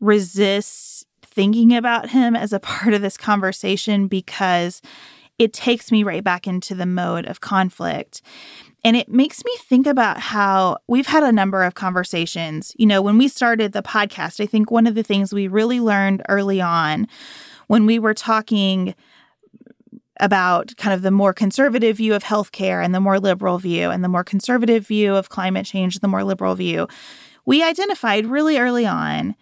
resists 0.00 1.04
thinking 1.22 1.74
about 1.74 2.10
him 2.10 2.36
as 2.36 2.52
a 2.52 2.60
part 2.60 2.94
of 2.94 3.02
this 3.02 3.16
conversation 3.16 4.06
because 4.06 4.82
it 5.38 5.52
takes 5.52 5.90
me 5.90 6.04
right 6.04 6.22
back 6.22 6.46
into 6.46 6.74
the 6.74 6.86
mode 6.86 7.26
of 7.26 7.40
conflict. 7.40 8.22
And 8.84 8.96
it 8.96 9.08
makes 9.08 9.44
me 9.44 9.56
think 9.60 9.86
about 9.86 10.20
how 10.20 10.76
we've 10.86 11.06
had 11.06 11.22
a 11.22 11.32
number 11.32 11.64
of 11.64 11.74
conversations. 11.74 12.72
You 12.78 12.86
know, 12.86 13.02
when 13.02 13.18
we 13.18 13.28
started 13.28 13.72
the 13.72 13.82
podcast, 13.82 14.40
I 14.40 14.46
think 14.46 14.70
one 14.70 14.86
of 14.86 14.94
the 14.94 15.02
things 15.02 15.32
we 15.32 15.48
really 15.48 15.80
learned 15.80 16.22
early 16.28 16.60
on 16.60 17.08
when 17.66 17.86
we 17.86 17.98
were 17.98 18.14
talking 18.14 18.94
about 20.20 20.76
kind 20.76 20.94
of 20.94 21.02
the 21.02 21.10
more 21.10 21.32
conservative 21.32 21.96
view 21.96 22.14
of 22.14 22.24
healthcare 22.24 22.84
and 22.84 22.94
the 22.94 23.00
more 23.00 23.18
liberal 23.18 23.58
view, 23.58 23.90
and 23.90 24.04
the 24.04 24.08
more 24.08 24.24
conservative 24.24 24.86
view 24.86 25.14
of 25.14 25.28
climate 25.28 25.66
change, 25.66 25.98
the 25.98 26.08
more 26.08 26.24
liberal 26.24 26.54
view, 26.54 26.86
we 27.46 27.62
identified 27.62 28.26
really 28.26 28.58
early 28.58 28.86
on 28.86 29.34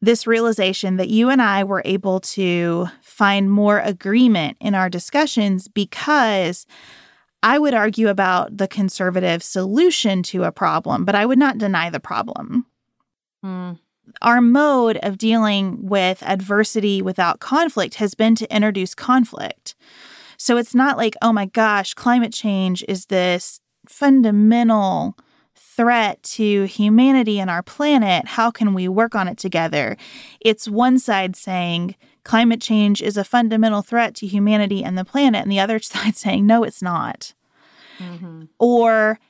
this 0.00 0.26
realization 0.26 0.96
that 0.96 1.10
you 1.10 1.28
and 1.28 1.42
I 1.42 1.64
were 1.64 1.82
able 1.84 2.20
to 2.20 2.88
find 3.02 3.50
more 3.50 3.80
agreement 3.80 4.56
in 4.60 4.74
our 4.74 4.88
discussions 4.88 5.68
because 5.68 6.66
I 7.42 7.58
would 7.58 7.74
argue 7.74 8.08
about 8.08 8.56
the 8.56 8.68
conservative 8.68 9.42
solution 9.42 10.22
to 10.24 10.44
a 10.44 10.52
problem, 10.52 11.04
but 11.04 11.14
I 11.14 11.26
would 11.26 11.38
not 11.38 11.58
deny 11.58 11.90
the 11.90 12.00
problem. 12.00 12.66
Mm. 13.44 13.78
Our 14.22 14.40
mode 14.40 14.98
of 15.02 15.18
dealing 15.18 15.86
with 15.86 16.22
adversity 16.22 17.00
without 17.00 17.40
conflict 17.40 17.96
has 17.96 18.14
been 18.14 18.34
to 18.36 18.54
introduce 18.54 18.94
conflict. 18.94 19.74
So 20.40 20.56
it's 20.56 20.74
not 20.74 20.96
like, 20.96 21.16
oh 21.20 21.34
my 21.34 21.44
gosh, 21.44 21.92
climate 21.92 22.32
change 22.32 22.82
is 22.88 23.06
this 23.06 23.60
fundamental 23.86 25.14
threat 25.54 26.22
to 26.22 26.64
humanity 26.64 27.38
and 27.38 27.50
our 27.50 27.62
planet. 27.62 28.26
How 28.26 28.50
can 28.50 28.72
we 28.72 28.88
work 28.88 29.14
on 29.14 29.28
it 29.28 29.36
together? 29.36 29.98
It's 30.40 30.66
one 30.66 30.98
side 30.98 31.36
saying, 31.36 31.94
climate 32.24 32.62
change 32.62 33.02
is 33.02 33.18
a 33.18 33.22
fundamental 33.22 33.82
threat 33.82 34.14
to 34.14 34.26
humanity 34.26 34.82
and 34.82 34.96
the 34.96 35.04
planet, 35.04 35.42
and 35.42 35.52
the 35.52 35.60
other 35.60 35.78
side 35.78 36.16
saying, 36.16 36.46
no, 36.46 36.64
it's 36.64 36.80
not. 36.80 37.34
Mm-hmm. 37.98 38.44
Or 38.58 39.20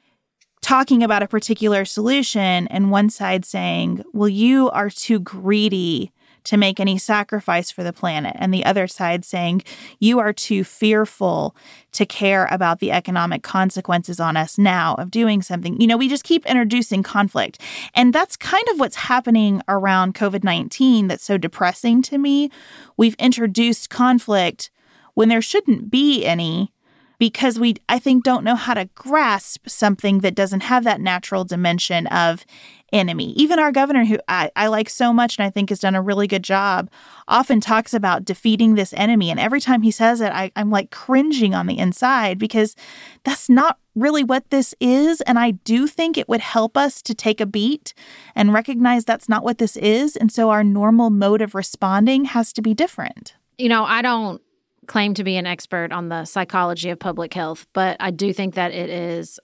talking 0.62 1.02
about 1.02 1.24
a 1.24 1.28
particular 1.28 1.84
solution, 1.84 2.68
and 2.68 2.92
one 2.92 3.10
side 3.10 3.44
saying, 3.44 4.04
well, 4.12 4.28
you 4.28 4.70
are 4.70 4.90
too 4.90 5.18
greedy 5.18 6.12
to 6.44 6.56
make 6.56 6.80
any 6.80 6.98
sacrifice 6.98 7.70
for 7.70 7.82
the 7.82 7.92
planet, 7.92 8.36
and 8.38 8.52
the 8.52 8.64
other 8.64 8.86
side 8.86 9.24
saying, 9.24 9.62
you 9.98 10.18
are 10.18 10.32
too 10.32 10.64
fearful 10.64 11.54
to 11.92 12.06
care 12.06 12.46
about 12.50 12.78
the 12.78 12.92
economic 12.92 13.42
consequences 13.42 14.20
on 14.20 14.36
us 14.36 14.58
now 14.58 14.94
of 14.94 15.10
doing 15.10 15.42
something. 15.42 15.80
You 15.80 15.86
know, 15.86 15.96
we 15.96 16.08
just 16.08 16.24
keep 16.24 16.46
introducing 16.46 17.02
conflict. 17.02 17.60
And 17.94 18.12
that's 18.12 18.36
kind 18.36 18.64
of 18.70 18.78
what's 18.78 18.96
happening 18.96 19.62
around 19.68 20.14
COVID 20.14 20.44
19 20.44 21.08
that's 21.08 21.24
so 21.24 21.36
depressing 21.36 22.02
to 22.02 22.18
me. 22.18 22.50
We've 22.96 23.16
introduced 23.16 23.90
conflict 23.90 24.70
when 25.14 25.28
there 25.28 25.42
shouldn't 25.42 25.90
be 25.90 26.24
any 26.24 26.72
because 27.20 27.60
we, 27.60 27.76
I 27.88 27.98
think, 27.98 28.24
don't 28.24 28.44
know 28.44 28.54
how 28.54 28.72
to 28.74 28.86
grasp 28.94 29.68
something 29.68 30.20
that 30.20 30.34
doesn't 30.34 30.62
have 30.62 30.84
that 30.84 31.02
natural 31.02 31.44
dimension 31.44 32.06
of 32.06 32.46
enemy. 32.92 33.32
Even 33.32 33.58
our 33.58 33.72
governor, 33.72 34.04
who 34.04 34.18
I, 34.28 34.50
I 34.56 34.66
like 34.68 34.90
so 34.90 35.12
much 35.12 35.38
and 35.38 35.46
I 35.46 35.50
think 35.50 35.68
has 35.68 35.78
done 35.78 35.94
a 35.94 36.02
really 36.02 36.26
good 36.26 36.44
job, 36.44 36.90
often 37.28 37.60
talks 37.60 37.94
about 37.94 38.24
defeating 38.24 38.74
this 38.74 38.92
enemy. 38.94 39.30
And 39.30 39.38
every 39.38 39.60
time 39.60 39.82
he 39.82 39.90
says 39.90 40.20
it, 40.20 40.32
I, 40.32 40.50
I'm 40.56 40.70
like 40.70 40.90
cringing 40.90 41.54
on 41.54 41.66
the 41.66 41.78
inside 41.78 42.38
because 42.38 42.76
that's 43.24 43.48
not 43.48 43.78
really 43.94 44.24
what 44.24 44.50
this 44.50 44.74
is. 44.80 45.20
And 45.22 45.38
I 45.38 45.52
do 45.52 45.86
think 45.86 46.16
it 46.16 46.28
would 46.28 46.40
help 46.40 46.76
us 46.76 47.02
to 47.02 47.14
take 47.14 47.40
a 47.40 47.46
beat 47.46 47.94
and 48.34 48.52
recognize 48.52 49.04
that's 49.04 49.28
not 49.28 49.44
what 49.44 49.58
this 49.58 49.76
is. 49.76 50.16
And 50.16 50.30
so 50.32 50.50
our 50.50 50.64
normal 50.64 51.10
mode 51.10 51.42
of 51.42 51.54
responding 51.54 52.26
has 52.26 52.52
to 52.54 52.62
be 52.62 52.74
different. 52.74 53.34
You 53.58 53.68
know, 53.68 53.84
I 53.84 54.02
don't 54.02 54.40
claim 54.86 55.14
to 55.14 55.24
be 55.24 55.36
an 55.36 55.46
expert 55.46 55.92
on 55.92 56.08
the 56.08 56.24
psychology 56.24 56.90
of 56.90 56.98
public 56.98 57.32
health, 57.34 57.66
but 57.72 57.96
I 58.00 58.10
do 58.10 58.32
think 58.32 58.54
that 58.54 58.72
it 58.72 58.90
is 58.90 59.38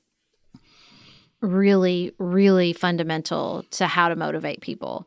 really, 1.41 2.13
really 2.19 2.73
fundamental 2.73 3.65
to 3.71 3.87
how 3.87 4.09
to 4.09 4.17
motivate 4.17 4.61
people. 4.61 5.07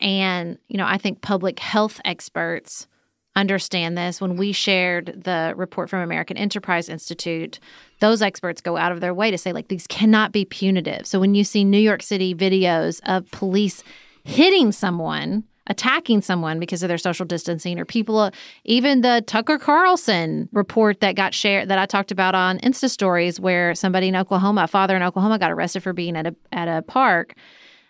And, 0.00 0.58
you 0.68 0.76
know, 0.76 0.86
I 0.86 0.98
think 0.98 1.22
public 1.22 1.58
health 1.58 2.00
experts 2.04 2.86
understand 3.34 3.96
this. 3.98 4.20
When 4.20 4.36
we 4.36 4.52
shared 4.52 5.22
the 5.24 5.52
report 5.56 5.90
from 5.90 6.00
American 6.00 6.36
Enterprise 6.36 6.88
Institute, 6.88 7.60
those 8.00 8.22
experts 8.22 8.60
go 8.60 8.76
out 8.76 8.92
of 8.92 9.00
their 9.00 9.14
way 9.14 9.30
to 9.30 9.38
say, 9.38 9.52
like, 9.52 9.68
these 9.68 9.86
cannot 9.86 10.32
be 10.32 10.44
punitive. 10.44 11.06
So 11.06 11.20
when 11.20 11.34
you 11.34 11.44
see 11.44 11.64
New 11.64 11.78
York 11.78 12.02
City 12.02 12.34
videos 12.34 13.00
of 13.04 13.30
police 13.30 13.82
hitting 14.24 14.72
someone, 14.72 15.44
attacking 15.68 16.22
someone 16.22 16.60
because 16.60 16.82
of 16.82 16.88
their 16.88 16.98
social 16.98 17.26
distancing, 17.26 17.78
or 17.78 17.84
people, 17.84 18.18
uh, 18.18 18.30
even 18.64 19.00
the 19.00 19.22
Tucker 19.26 19.58
Carlson 19.58 20.48
report 20.52 21.00
that 21.00 21.16
got 21.16 21.34
shared 21.34 21.68
that 21.68 21.78
I 21.78 21.86
talked 21.86 22.10
about 22.10 22.34
on 22.34 22.58
Insta 22.60 22.88
stories, 22.88 23.40
where 23.40 23.74
somebody 23.74 24.08
in 24.08 24.16
Oklahoma, 24.16 24.64
a 24.64 24.68
father 24.68 24.96
in 24.96 25.02
Oklahoma, 25.02 25.38
got 25.38 25.50
arrested 25.50 25.82
for 25.82 25.92
being 25.92 26.16
at 26.16 26.26
a 26.26 26.36
at 26.52 26.68
a 26.68 26.82
park. 26.82 27.34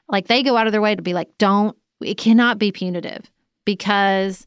Like 0.08 0.28
they 0.28 0.42
go 0.42 0.56
out 0.56 0.66
of 0.66 0.72
their 0.72 0.82
way 0.82 0.94
to 0.94 1.02
be 1.02 1.14
like, 1.14 1.28
don't. 1.38 1.76
It 2.00 2.18
cannot 2.18 2.58
be 2.58 2.72
punitive 2.72 3.30
because 3.64 4.46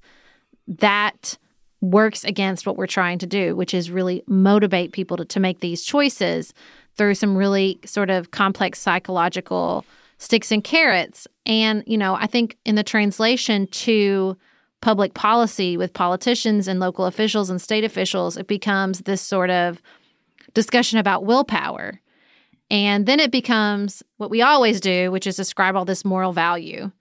that 0.67 1.38
works 1.81 2.24
against 2.24 2.65
what 2.65 2.77
we're 2.77 2.88
trying 2.88 3.19
to 3.19 3.27
do, 3.27 3.55
which 3.55 3.74
is 3.74 3.89
really 3.89 4.24
motivate 4.27 4.91
people 4.91 5.17
to, 5.17 5.25
to 5.25 5.39
make 5.39 5.59
these 5.62 5.83
choices 5.83 6.53
through 6.95 7.15
some 7.15 7.36
really 7.36 7.79
sort 7.86 8.09
of 8.09 8.31
complex 8.31 8.79
psychological 8.79 9.86
sticks 10.19 10.51
and 10.51 10.63
carrots. 10.63 11.27
And, 11.45 11.83
you 11.88 11.97
know, 11.97 12.13
I 12.13 12.27
think 12.27 12.57
in 12.65 12.75
the 12.75 12.83
translation 12.83 13.65
to 13.67 14.38
public 14.81 15.13
policy 15.13 15.75
with 15.75 15.93
politicians 15.93 16.67
and 16.67 16.79
local 16.79 17.05
officials 17.05 17.49
and 17.49 17.61
state 17.61 17.83
officials, 17.83 18.38
it 18.38 18.47
becomes 18.47 18.99
this 18.99 19.21
sort 19.21 19.49
of 19.49 19.81
discussion 20.53 20.99
about 20.99 21.25
willpower. 21.25 21.99
And 22.69 23.05
then 23.05 23.19
it 23.19 23.31
becomes 23.31 24.03
what 24.17 24.29
we 24.29 24.41
always 24.41 24.79
do, 24.79 25.11
which 25.11 25.25
is 25.25 25.35
describe 25.35 25.75
all 25.75 25.85
this 25.85 26.05
moral 26.05 26.33
value. 26.33 26.91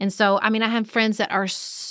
And 0.00 0.12
so, 0.12 0.38
I 0.42 0.50
mean, 0.50 0.62
I 0.62 0.68
have 0.68 0.90
friends 0.90 1.16
that 1.16 1.30
are, 1.30 1.46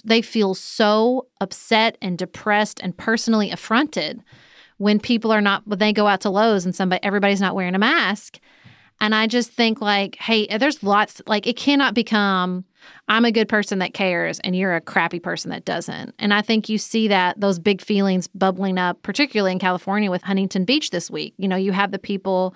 they 0.05 0.21
feel 0.21 0.53
so 0.53 1.27
upset 1.41 1.97
and 2.01 2.17
depressed 2.17 2.79
and 2.83 2.95
personally 2.95 3.49
affronted 3.49 4.21
when 4.77 4.99
people 4.99 5.31
are 5.31 5.41
not, 5.41 5.65
when 5.65 5.79
they 5.79 5.93
go 5.93 6.07
out 6.07 6.21
to 6.21 6.29
Lowe's 6.29 6.65
and 6.65 6.75
somebody, 6.75 7.01
everybody's 7.03 7.41
not 7.41 7.55
wearing 7.55 7.75
a 7.75 7.79
mask. 7.79 8.39
And 9.01 9.13
I 9.13 9.27
just 9.27 9.51
think, 9.51 9.81
like, 9.81 10.15
hey, 10.15 10.47
there's 10.57 10.83
lots, 10.83 11.21
like, 11.27 11.45
it 11.45 11.57
cannot 11.57 11.93
become, 11.93 12.63
I'm 13.07 13.25
a 13.25 13.31
good 13.31 13.49
person 13.49 13.79
that 13.79 13.93
cares 13.93 14.39
and 14.39 14.55
you're 14.55 14.75
a 14.75 14.81
crappy 14.81 15.19
person 15.19 15.51
that 15.51 15.65
doesn't. 15.65 16.15
And 16.19 16.33
I 16.33 16.41
think 16.41 16.69
you 16.69 16.77
see 16.77 17.07
that, 17.09 17.39
those 17.39 17.59
big 17.59 17.81
feelings 17.81 18.27
bubbling 18.27 18.77
up, 18.77 19.01
particularly 19.01 19.51
in 19.51 19.59
California 19.59 20.09
with 20.09 20.21
Huntington 20.23 20.63
Beach 20.63 20.91
this 20.91 21.11
week. 21.11 21.33
You 21.37 21.47
know, 21.47 21.57
you 21.57 21.73
have 21.73 21.91
the 21.91 21.99
people 21.99 22.55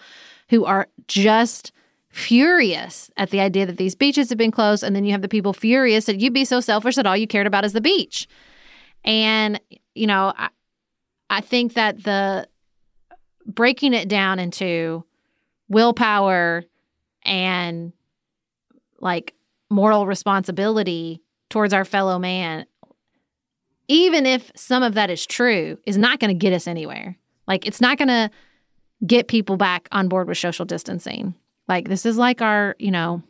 who 0.49 0.63
are 0.65 0.87
just, 1.07 1.71
furious 2.09 3.11
at 3.17 3.29
the 3.29 3.39
idea 3.39 3.65
that 3.65 3.77
these 3.77 3.93
beaches 3.93 4.29
have 4.29 4.37
been 4.37 4.49
closed. 4.49 4.83
And 4.83 4.95
then 4.95 5.05
you 5.05 5.11
have 5.11 5.21
the 5.21 5.27
people 5.27 5.53
furious 5.53 6.05
that 6.05 6.19
you'd 6.19 6.33
be 6.33 6.45
so 6.45 6.59
selfish 6.59 6.95
that 6.95 7.05
all 7.05 7.17
you 7.17 7.27
cared 7.27 7.45
about 7.45 7.65
is 7.65 7.73
the 7.73 7.81
beach. 7.81 8.27
And, 9.03 9.59
you 9.93 10.07
know, 10.07 10.33
I, 10.35 10.49
I 11.29 11.41
think 11.41 11.73
that 11.73 12.03
the 12.03 12.47
breaking 13.45 13.93
it 13.93 14.07
down 14.07 14.39
into 14.39 15.03
willpower 15.69 16.63
and 17.23 17.93
like 18.99 19.33
moral 19.69 20.05
responsibility 20.07 21.21
towards 21.49 21.73
our 21.73 21.85
fellow 21.85 22.19
man, 22.19 22.65
even 23.87 24.25
if 24.25 24.51
some 24.55 24.83
of 24.83 24.95
that 24.95 25.09
is 25.09 25.25
true, 25.25 25.77
is 25.85 25.97
not 25.97 26.19
going 26.19 26.29
to 26.29 26.39
get 26.39 26.53
us 26.53 26.67
anywhere. 26.67 27.17
Like, 27.47 27.65
it's 27.65 27.79
not 27.79 27.97
going 27.97 28.09
to 28.09 28.29
get 29.05 29.27
people 29.27 29.57
back 29.57 29.87
on 29.91 30.07
board 30.07 30.27
with 30.27 30.37
social 30.37 30.65
distancing. 30.65 31.35
Like 31.67 31.87
this 31.87 32.05
is 32.05 32.17
like 32.17 32.41
our, 32.41 32.75
you 32.79 32.91
know, 32.91 33.21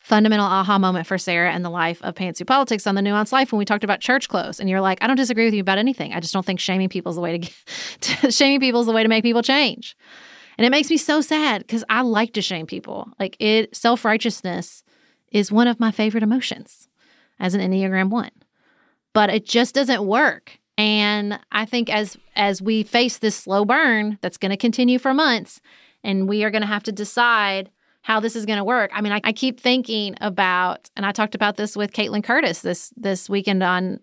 fundamental 0.00 0.46
aha 0.46 0.78
moment 0.78 1.06
for 1.06 1.16
Sarah 1.16 1.52
and 1.52 1.64
the 1.64 1.70
life 1.70 2.02
of 2.02 2.14
Pantsuit 2.14 2.46
Politics 2.46 2.86
on 2.86 2.96
the 2.96 3.02
Nuance 3.02 3.32
Life 3.32 3.52
when 3.52 3.58
we 3.58 3.64
talked 3.64 3.84
about 3.84 4.00
church 4.00 4.28
clothes. 4.28 4.58
And 4.58 4.68
you're 4.68 4.80
like, 4.80 4.98
I 5.00 5.06
don't 5.06 5.16
disagree 5.16 5.44
with 5.44 5.54
you 5.54 5.60
about 5.60 5.78
anything. 5.78 6.12
I 6.12 6.20
just 6.20 6.32
don't 6.32 6.44
think 6.44 6.58
shaming 6.58 6.88
people 6.88 7.10
is 7.10 7.16
the 7.16 7.22
way 7.22 7.38
to, 7.38 7.38
get, 7.38 8.34
shaming 8.34 8.60
people 8.60 8.80
is 8.80 8.86
the 8.86 8.92
way 8.92 9.04
to 9.04 9.08
make 9.08 9.22
people 9.22 9.42
change. 9.42 9.96
And 10.62 10.66
it 10.68 10.70
makes 10.70 10.90
me 10.90 10.96
so 10.96 11.20
sad 11.20 11.62
because 11.62 11.82
I 11.90 12.02
like 12.02 12.34
to 12.34 12.40
shame 12.40 12.66
people. 12.66 13.08
Like 13.18 13.36
it 13.40 13.74
self 13.74 14.04
righteousness 14.04 14.84
is 15.32 15.50
one 15.50 15.66
of 15.66 15.80
my 15.80 15.90
favorite 15.90 16.22
emotions 16.22 16.88
as 17.40 17.54
an 17.54 17.60
Enneagram 17.60 18.10
one. 18.10 18.30
But 19.12 19.28
it 19.28 19.44
just 19.44 19.74
doesn't 19.74 20.06
work. 20.06 20.60
And 20.78 21.40
I 21.50 21.64
think 21.64 21.92
as 21.92 22.16
as 22.36 22.62
we 22.62 22.84
face 22.84 23.18
this 23.18 23.34
slow 23.34 23.64
burn 23.64 24.18
that's 24.20 24.38
going 24.38 24.50
to 24.50 24.56
continue 24.56 25.00
for 25.00 25.12
months, 25.12 25.60
and 26.04 26.28
we 26.28 26.44
are 26.44 26.50
going 26.52 26.62
to 26.62 26.68
have 26.68 26.84
to 26.84 26.92
decide 26.92 27.68
how 28.02 28.20
this 28.20 28.36
is 28.36 28.46
going 28.46 28.58
to 28.58 28.64
work. 28.64 28.92
I 28.94 29.00
mean, 29.00 29.12
I, 29.12 29.20
I, 29.24 29.32
keep 29.32 29.58
thinking 29.58 30.14
about, 30.20 30.90
and 30.96 31.04
I 31.04 31.10
talked 31.10 31.34
about 31.34 31.56
this 31.56 31.76
with 31.76 31.92
Kaitlin 31.92 32.22
Curtice 32.22 32.60
this 32.60 32.92
this 32.96 33.28
weekend 33.28 33.64
on 33.64 33.98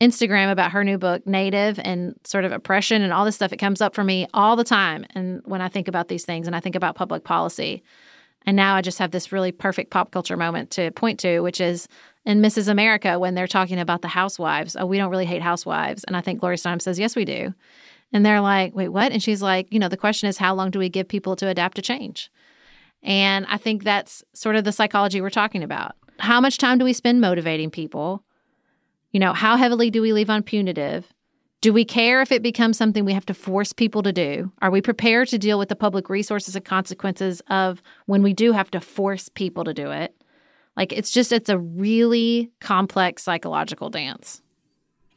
Instagram 0.00 0.52
about 0.52 0.72
her 0.72 0.84
new 0.84 0.98
book, 0.98 1.26
Native, 1.26 1.78
and 1.78 2.14
sort 2.24 2.44
of 2.44 2.52
oppression 2.52 3.02
and 3.02 3.12
all 3.12 3.24
this 3.24 3.34
stuff. 3.34 3.52
It 3.52 3.56
comes 3.58 3.80
up 3.80 3.94
for 3.94 4.04
me 4.04 4.26
all 4.34 4.56
the 4.56 4.64
time, 4.64 5.06
and 5.14 5.40
when 5.44 5.60
I 5.60 5.68
think 5.68 5.88
about 5.88 6.08
these 6.08 6.24
things, 6.24 6.46
and 6.46 6.54
I 6.54 6.60
think 6.60 6.76
about 6.76 6.96
public 6.96 7.24
policy. 7.24 7.82
And 8.44 8.56
now 8.56 8.76
I 8.76 8.82
just 8.82 8.98
have 8.98 9.10
this 9.10 9.32
really 9.32 9.52
perfect 9.52 9.90
pop 9.90 10.12
culture 10.12 10.36
moment 10.36 10.70
to 10.72 10.90
point 10.92 11.18
to, 11.20 11.40
which 11.40 11.60
is 11.60 11.88
in 12.24 12.42
Mrs. 12.42 12.68
America 12.68 13.18
when 13.18 13.34
they're 13.34 13.46
talking 13.46 13.78
about 13.78 14.02
the 14.02 14.08
housewives. 14.08 14.76
Oh, 14.78 14.86
we 14.86 14.98
don't 14.98 15.10
really 15.10 15.24
hate 15.24 15.42
housewives, 15.42 16.04
and 16.04 16.16
I 16.16 16.20
think 16.20 16.40
Gloria 16.40 16.58
Steinem 16.58 16.82
says, 16.82 16.98
"Yes, 16.98 17.16
we 17.16 17.24
do." 17.24 17.54
And 18.12 18.24
they're 18.24 18.40
like, 18.40 18.74
wait, 18.74 18.88
what? 18.88 19.12
And 19.12 19.22
she's 19.22 19.42
like, 19.42 19.66
you 19.72 19.78
know, 19.78 19.88
the 19.88 19.96
question 19.96 20.28
is, 20.28 20.38
how 20.38 20.54
long 20.54 20.70
do 20.70 20.78
we 20.78 20.88
give 20.88 21.08
people 21.08 21.36
to 21.36 21.48
adapt 21.48 21.76
to 21.76 21.82
change? 21.82 22.30
And 23.02 23.46
I 23.48 23.56
think 23.56 23.84
that's 23.84 24.24
sort 24.32 24.56
of 24.56 24.64
the 24.64 24.72
psychology 24.72 25.20
we're 25.20 25.30
talking 25.30 25.62
about. 25.62 25.96
How 26.18 26.40
much 26.40 26.58
time 26.58 26.78
do 26.78 26.84
we 26.84 26.92
spend 26.92 27.20
motivating 27.20 27.70
people? 27.70 28.22
You 29.16 29.20
know, 29.20 29.32
how 29.32 29.56
heavily 29.56 29.90
do 29.90 30.02
we 30.02 30.12
leave 30.12 30.28
on 30.28 30.42
punitive? 30.42 31.10
Do 31.62 31.72
we 31.72 31.86
care 31.86 32.20
if 32.20 32.30
it 32.30 32.42
becomes 32.42 32.76
something 32.76 33.06
we 33.06 33.14
have 33.14 33.24
to 33.24 33.32
force 33.32 33.72
people 33.72 34.02
to 34.02 34.12
do? 34.12 34.52
Are 34.60 34.70
we 34.70 34.82
prepared 34.82 35.28
to 35.28 35.38
deal 35.38 35.58
with 35.58 35.70
the 35.70 35.74
public 35.74 36.10
resources 36.10 36.54
and 36.54 36.62
consequences 36.62 37.40
of 37.48 37.82
when 38.04 38.22
we 38.22 38.34
do 38.34 38.52
have 38.52 38.70
to 38.72 38.78
force 38.78 39.30
people 39.30 39.64
to 39.64 39.72
do 39.72 39.90
it? 39.90 40.14
Like, 40.76 40.92
it's 40.92 41.10
just, 41.10 41.32
it's 41.32 41.48
a 41.48 41.56
really 41.56 42.50
complex 42.60 43.22
psychological 43.22 43.88
dance. 43.88 44.42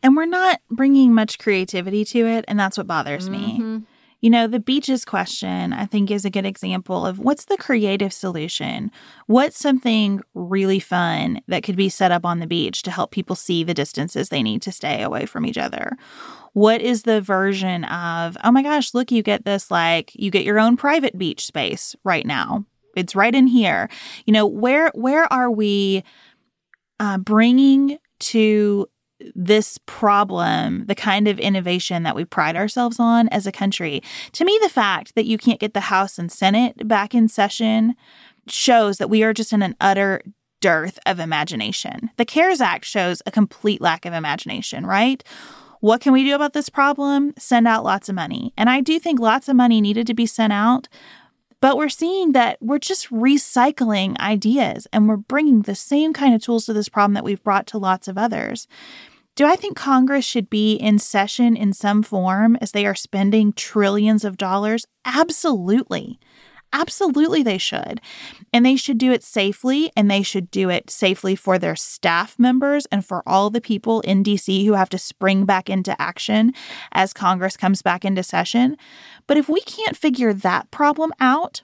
And 0.02 0.16
we're 0.16 0.28
not 0.28 0.62
bringing 0.72 1.14
much 1.14 1.38
creativity 1.38 2.06
to 2.06 2.26
it. 2.26 2.46
And 2.48 2.58
that's 2.58 2.78
what 2.78 2.88
bothers 2.88 3.28
mm-hmm. 3.28 3.76
me. 3.80 3.82
You 4.22 4.30
know, 4.30 4.48
the 4.48 4.60
beaches 4.60 5.06
question, 5.06 5.72
I 5.72 5.86
think, 5.86 6.12
is 6.12 6.26
a 6.26 6.30
good 6.30 6.46
example 6.46 7.06
of 7.06 7.20
what's 7.20 7.46
the 7.46 7.58
creative 7.58 8.12
solution? 8.12 8.92
What's 9.28 9.58
something 9.58 10.22
really 10.34 10.80
fun 10.80 11.40
that 11.48 11.64
could 11.64 11.78
be 11.78 11.88
set 11.88 12.12
up 12.12 12.26
on 12.26 12.40
the 12.40 12.48
beach 12.48 12.84
to 12.84 12.92
help 12.92 13.12
people 13.12 13.36
see 13.36 13.64
the 13.64 13.74
distances 13.74 14.28
they 14.28 14.44
need 14.44 14.62
to 14.64 14.72
stay 14.72 15.04
away 15.04 15.26
from 15.26 15.46
each 15.46 15.58
other? 15.58 15.96
What 16.54 16.82
is 16.82 17.04
the 17.04 17.22
version 17.22 17.86
of, 17.86 18.36
oh 18.44 18.52
my 18.52 18.62
gosh, 18.64 18.94
look, 18.94 19.12
you 19.12 19.24
get 19.24 19.46
this, 19.46 19.72
like, 19.72 20.12
you 20.16 20.32
get 20.32 20.44
your 20.44 20.60
own 20.60 20.76
private 20.76 21.18
beach 21.18 21.46
space 21.46 21.96
right 22.04 22.26
now. 22.26 22.66
It's 22.96 23.16
right 23.16 23.34
in 23.34 23.48
here. 23.48 23.90
You 24.26 24.34
know, 24.34 24.46
where 24.46 24.92
where 24.96 25.32
are 25.32 25.50
we 25.50 26.04
uh, 27.00 27.20
bringing 27.20 28.00
to 28.20 28.88
this 29.36 29.78
problem, 29.86 30.86
the 30.86 30.96
kind 30.96 31.28
of 31.28 31.40
innovation 31.40 32.04
that 32.04 32.16
we 32.16 32.26
pride 32.26 32.56
ourselves 32.56 33.00
on 33.00 33.28
as 33.30 33.46
a 33.46 33.52
country. 33.52 34.02
To 34.34 34.46
me, 34.46 34.58
the 34.62 34.70
fact 34.70 35.16
that 35.16 35.26
you 35.26 35.38
can't 35.38 35.60
get 35.60 35.74
the 35.74 35.82
House 35.82 36.18
and 36.18 36.32
Senate 36.32 36.88
back 36.88 37.14
in 37.14 37.28
session 37.28 37.96
shows 38.48 38.98
that 38.98 39.10
we 39.10 39.24
are 39.24 39.34
just 39.34 39.54
in 39.54 39.62
an 39.62 39.76
utter 39.82 40.22
dearth 40.62 41.00
of 41.06 41.20
imagination. 41.20 42.10
The 42.18 42.26
CARES 42.26 42.62
Act 42.62 42.86
shows 42.86 43.22
a 43.26 43.32
complete 43.32 43.82
lack 43.82 44.06
of 44.06 44.14
imagination, 44.14 44.86
right? 44.86 45.24
What 45.80 46.02
can 46.02 46.12
we 46.12 46.26
do 46.26 46.36
about 46.36 46.54
this 46.54 46.70
problem? 46.70 47.34
Send 47.38 47.68
out 47.68 47.86
lots 47.86 48.10
of 48.10 48.16
money. 48.16 48.54
And 48.58 48.70
I 48.70 48.82
do 48.82 49.00
think 49.00 49.20
lots 49.20 49.48
of 49.48 49.56
money 49.56 49.80
needed 49.80 50.08
to 50.08 50.14
be 50.14 50.26
sent 50.26 50.52
out, 50.52 50.90
but 51.62 51.78
we're 51.78 51.90
seeing 51.90 52.34
that 52.34 52.58
we're 52.62 52.80
just 52.80 53.10
recycling 53.10 54.18
ideas 54.20 54.88
and 54.92 55.08
we're 55.08 55.18
bringing 55.18 55.62
the 55.62 55.76
same 55.76 56.14
kind 56.14 56.34
of 56.34 56.42
tools 56.42 56.66
to 56.66 56.74
this 56.74 56.90
problem 56.90 57.14
that 57.14 57.24
we've 57.24 57.44
brought 57.44 57.68
to 57.68 57.78
lots 57.78 58.08
of 58.08 58.18
others. 58.18 58.68
Do 59.40 59.46
I 59.46 59.56
think 59.56 59.78
Congress 59.78 60.26
should 60.26 60.50
be 60.50 60.74
in 60.74 61.00
session 61.00 61.56
in 61.56 61.72
some 61.72 62.04
form 62.04 62.58
as 62.60 62.74
they 62.74 62.86
are 62.86 62.94
spending 62.94 63.54
trillions 63.54 64.26
of 64.26 64.36
dollars? 64.36 64.86
Absolutely. 65.06 66.20
Absolutely, 66.74 67.42
they 67.42 67.58
should. 67.58 68.02
And 68.52 68.66
they 68.66 68.76
should 68.76 68.98
do 68.98 69.14
it 69.14 69.24
safely, 69.24 69.94
and 69.96 70.12
they 70.12 70.24
should 70.24 70.52
do 70.52 70.70
it 70.70 70.90
safely 70.90 71.38
for 71.38 71.58
their 71.58 71.78
staff 71.78 72.38
members 72.38 72.86
and 72.88 73.06
for 73.06 73.24
all 73.26 73.50
the 73.50 73.62
people 73.62 74.02
in 74.02 74.26
DC 74.26 74.66
who 74.66 74.74
have 74.74 74.90
to 74.90 74.98
spring 74.98 75.46
back 75.46 75.70
into 75.70 75.96
action 76.02 76.52
as 76.92 77.14
Congress 77.14 77.56
comes 77.56 77.82
back 77.82 78.04
into 78.04 78.24
session. 78.24 78.76
But 79.26 79.38
if 79.38 79.48
we 79.48 79.62
can't 79.62 79.96
figure 79.96 80.34
that 80.34 80.70
problem 80.70 81.14
out 81.22 81.64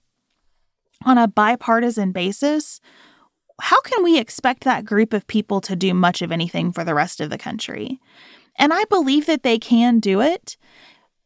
on 1.03 1.17
a 1.17 1.27
bipartisan 1.27 2.13
basis, 2.13 2.79
how 3.61 3.79
can 3.81 4.03
we 4.03 4.19
expect 4.19 4.63
that 4.63 4.85
group 4.85 5.13
of 5.13 5.27
people 5.27 5.61
to 5.61 5.75
do 5.75 5.93
much 5.93 6.21
of 6.21 6.31
anything 6.31 6.71
for 6.71 6.83
the 6.83 6.95
rest 6.95 7.21
of 7.21 7.29
the 7.29 7.37
country? 7.37 7.99
And 8.57 8.73
I 8.73 8.85
believe 8.85 9.25
that 9.25 9.43
they 9.43 9.59
can 9.59 9.99
do 9.99 10.21
it. 10.21 10.57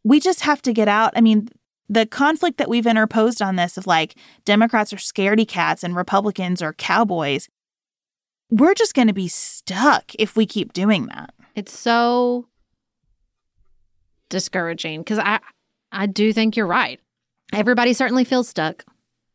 We 0.03 0.19
just 0.19 0.41
have 0.41 0.61
to 0.63 0.73
get 0.73 0.87
out. 0.87 1.13
I 1.15 1.21
mean, 1.21 1.49
the 1.87 2.05
conflict 2.05 2.57
that 2.57 2.69
we've 2.69 2.85
interposed 2.85 3.41
on 3.41 3.55
this 3.55 3.77
of 3.77 3.87
like 3.87 4.15
Democrats 4.45 4.93
are 4.93 4.97
scaredy 4.97 5.47
cats 5.47 5.83
and 5.83 5.95
Republicans 5.95 6.61
are 6.61 6.73
cowboys, 6.73 7.49
we're 8.51 8.75
just 8.75 8.93
going 8.93 9.07
to 9.07 9.13
be 9.13 9.27
stuck 9.27 10.11
if 10.17 10.35
we 10.35 10.45
keep 10.45 10.73
doing 10.73 11.07
that. 11.07 11.33
It's 11.55 11.77
so 11.77 12.47
discouraging 14.29 15.01
because 15.01 15.19
I 15.19 15.39
I 15.91 16.05
do 16.05 16.31
think 16.31 16.55
you're 16.55 16.67
right. 16.67 16.99
Everybody 17.51 17.93
certainly 17.93 18.23
feels 18.23 18.47
stuck. 18.47 18.85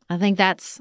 I 0.09 0.19
think 0.19 0.39
that's 0.39 0.81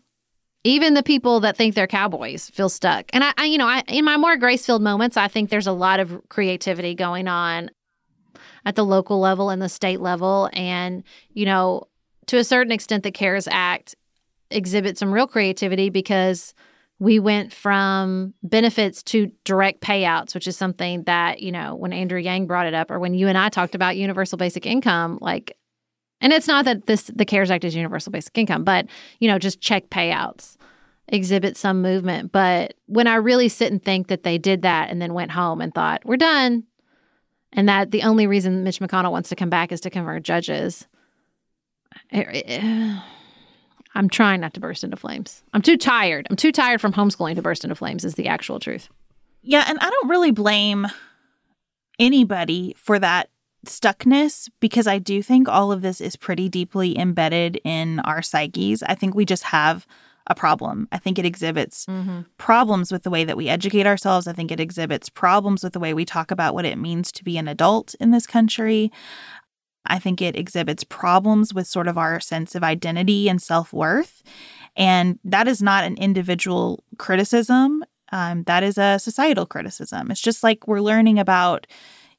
even 0.63 0.93
the 0.93 1.03
people 1.03 1.39
that 1.41 1.57
think 1.57 1.75
they're 1.75 1.87
cowboys 1.87 2.49
feel 2.49 2.69
stuck. 2.69 3.05
And 3.13 3.23
I, 3.23 3.33
I 3.37 3.45
you 3.45 3.57
know, 3.57 3.67
I 3.67 3.83
in 3.87 4.05
my 4.05 4.17
more 4.17 4.37
grace-filled 4.37 4.81
moments, 4.81 5.17
I 5.17 5.27
think 5.27 5.49
there's 5.49 5.67
a 5.67 5.73
lot 5.73 5.99
of 5.99 6.21
creativity 6.29 6.95
going 6.95 7.27
on 7.27 7.69
at 8.65 8.75
the 8.75 8.85
local 8.85 9.19
level 9.19 9.49
and 9.49 9.61
the 9.61 9.69
state 9.69 9.99
level 9.99 10.49
and, 10.53 11.03
you 11.33 11.45
know, 11.45 11.83
to 12.27 12.37
a 12.37 12.43
certain 12.43 12.71
extent 12.71 13.03
the 13.03 13.11
CARES 13.11 13.47
Act 13.51 13.95
exhibits 14.49 14.99
some 14.99 15.13
real 15.13 15.27
creativity 15.27 15.89
because 15.89 16.53
we 16.99 17.19
went 17.19 17.51
from 17.51 18.33
benefits 18.43 19.03
to 19.03 19.29
direct 19.43 19.81
payouts, 19.81 20.33
which 20.33 20.47
is 20.47 20.55
something 20.55 21.03
that, 21.03 21.41
you 21.41 21.51
know, 21.51 21.75
when 21.75 21.91
Andrew 21.91 22.19
Yang 22.19 22.47
brought 22.47 22.67
it 22.67 22.73
up 22.73 22.89
or 22.89 22.99
when 22.99 23.13
you 23.13 23.27
and 23.27 23.37
I 23.37 23.49
talked 23.49 23.75
about 23.75 23.97
universal 23.97 24.37
basic 24.37 24.65
income, 24.65 25.17
like 25.19 25.57
and 26.23 26.33
it's 26.33 26.47
not 26.47 26.65
that 26.65 26.87
this 26.87 27.11
the 27.13 27.25
CARES 27.25 27.51
Act 27.51 27.63
is 27.63 27.75
universal 27.75 28.11
basic 28.11 28.35
income, 28.35 28.63
but 28.63 28.87
you 29.19 29.27
know, 29.27 29.37
just 29.37 29.61
check 29.61 29.89
payouts 29.89 30.57
exhibit 31.07 31.57
some 31.57 31.81
movement. 31.81 32.31
But 32.31 32.75
when 32.87 33.07
I 33.07 33.15
really 33.15 33.49
sit 33.49 33.71
and 33.71 33.83
think 33.83 34.07
that 34.07 34.23
they 34.23 34.37
did 34.37 34.61
that 34.63 34.89
and 34.89 35.01
then 35.01 35.13
went 35.13 35.31
home 35.31 35.61
and 35.61 35.73
thought, 35.73 36.01
we're 36.05 36.17
done, 36.17 36.63
and 37.51 37.69
that 37.69 37.91
the 37.91 38.03
only 38.03 38.25
reason 38.25 38.63
Mitch 38.63 38.79
McConnell 38.79 39.11
wants 39.11 39.29
to 39.29 39.35
come 39.35 39.49
back 39.49 39.71
is 39.71 39.81
to 39.81 39.89
convert 39.89 40.23
judges, 40.23 40.87
it, 42.09 42.27
it, 42.31 43.01
I'm 43.93 44.09
trying 44.09 44.41
not 44.41 44.53
to 44.55 44.59
burst 44.59 44.83
into 44.83 44.97
flames. 44.97 45.43
I'm 45.53 45.61
too 45.61 45.77
tired. 45.77 46.25
I'm 46.29 46.35
too 46.35 46.51
tired 46.51 46.81
from 46.81 46.93
homeschooling 46.93 47.35
to 47.35 47.41
burst 47.41 47.63
into 47.63 47.75
flames, 47.75 48.05
is 48.05 48.15
the 48.15 48.27
actual 48.27 48.59
truth. 48.59 48.89
Yeah. 49.41 49.65
And 49.67 49.77
I 49.79 49.89
don't 49.89 50.09
really 50.09 50.31
blame 50.31 50.87
anybody 51.99 52.73
for 52.77 52.97
that 52.97 53.29
stuckness 53.65 54.49
because 54.59 54.87
I 54.87 54.99
do 54.99 55.21
think 55.21 55.47
all 55.47 55.71
of 55.71 55.81
this 55.81 56.01
is 56.01 56.15
pretty 56.15 56.49
deeply 56.49 56.97
embedded 56.97 57.59
in 57.63 57.99
our 58.01 58.21
psyches. 58.21 58.83
I 58.83 58.95
think 58.95 59.15
we 59.15 59.25
just 59.25 59.43
have 59.43 59.87
a 60.27 60.35
problem. 60.35 60.87
I 60.91 60.97
think 60.97 61.19
it 61.19 61.25
exhibits 61.25 61.85
mm-hmm. 61.85 62.21
problems 62.37 62.91
with 62.91 63.03
the 63.03 63.09
way 63.09 63.25
that 63.25 63.37
we 63.37 63.49
educate 63.49 63.85
ourselves. 63.85 64.27
I 64.27 64.33
think 64.33 64.51
it 64.51 64.59
exhibits 64.59 65.09
problems 65.09 65.63
with 65.63 65.73
the 65.73 65.79
way 65.79 65.93
we 65.93 66.05
talk 66.05 66.31
about 66.31 66.53
what 66.53 66.65
it 66.65 66.77
means 66.77 67.11
to 67.13 67.23
be 67.23 67.37
an 67.37 67.47
adult 67.47 67.93
in 67.99 68.11
this 68.11 68.25
country. 68.25 68.91
I 69.85 69.99
think 69.99 70.21
it 70.21 70.37
exhibits 70.37 70.85
problems 70.85 71.53
with 71.53 71.67
sort 71.67 71.89
of 71.89 71.97
our 71.97 72.19
sense 72.21 72.55
of 72.55 72.63
identity 72.63 73.27
and 73.27 73.41
self 73.41 73.73
worth. 73.73 74.23
And 74.75 75.19
that 75.25 75.47
is 75.47 75.61
not 75.61 75.83
an 75.83 75.97
individual 75.97 76.83
criticism. 76.97 77.83
Um, 78.11 78.43
that 78.43 78.63
is 78.63 78.77
a 78.77 78.99
societal 78.99 79.45
criticism. 79.45 80.09
It's 80.09 80.21
just 80.21 80.43
like 80.43 80.67
we're 80.67 80.81
learning 80.81 81.19
about, 81.19 81.67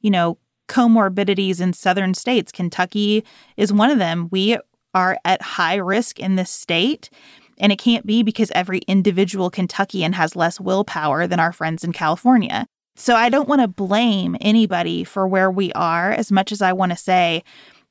you 0.01 0.11
know, 0.11 0.39
comorbidities 0.69 1.61
in 1.61 1.73
southern 1.73 2.15
states. 2.15 2.53
Kentucky 2.53 3.25
is 3.57 3.73
one 3.73 3.91
of 3.91 3.99
them. 3.99 4.29
We 4.31 4.59
are 4.95 5.19
at 5.25 5.43
high 5.43 5.77
risk 5.77 6.21
in 6.21 6.37
this 6.37 6.51
state. 6.51 7.11
And 7.59 7.73
it 7.73 7.79
can't 7.79 8.07
be 8.07 8.23
because 8.23 8.51
every 8.53 8.79
individual 8.81 9.51
Kentuckian 9.51 10.15
has 10.15 10.37
less 10.37 10.61
willpower 10.61 11.27
than 11.27 11.41
our 11.41 11.53
friends 11.53 11.85
in 11.85 11.93
California. 11.93 12.67
So 12.97 13.15
I 13.15 13.29
don't 13.29 13.49
want 13.49 13.61
to 13.61 13.69
blame 13.69 14.37
anybody 14.41 15.05
for 15.05 15.27
where 15.27 15.51
we 15.51 15.73
are 15.73 16.13
as 16.13 16.31
much 16.31 16.53
as 16.53 16.63
I 16.63 16.73
want 16.73 16.93
to 16.93 16.99
say, 16.99 17.43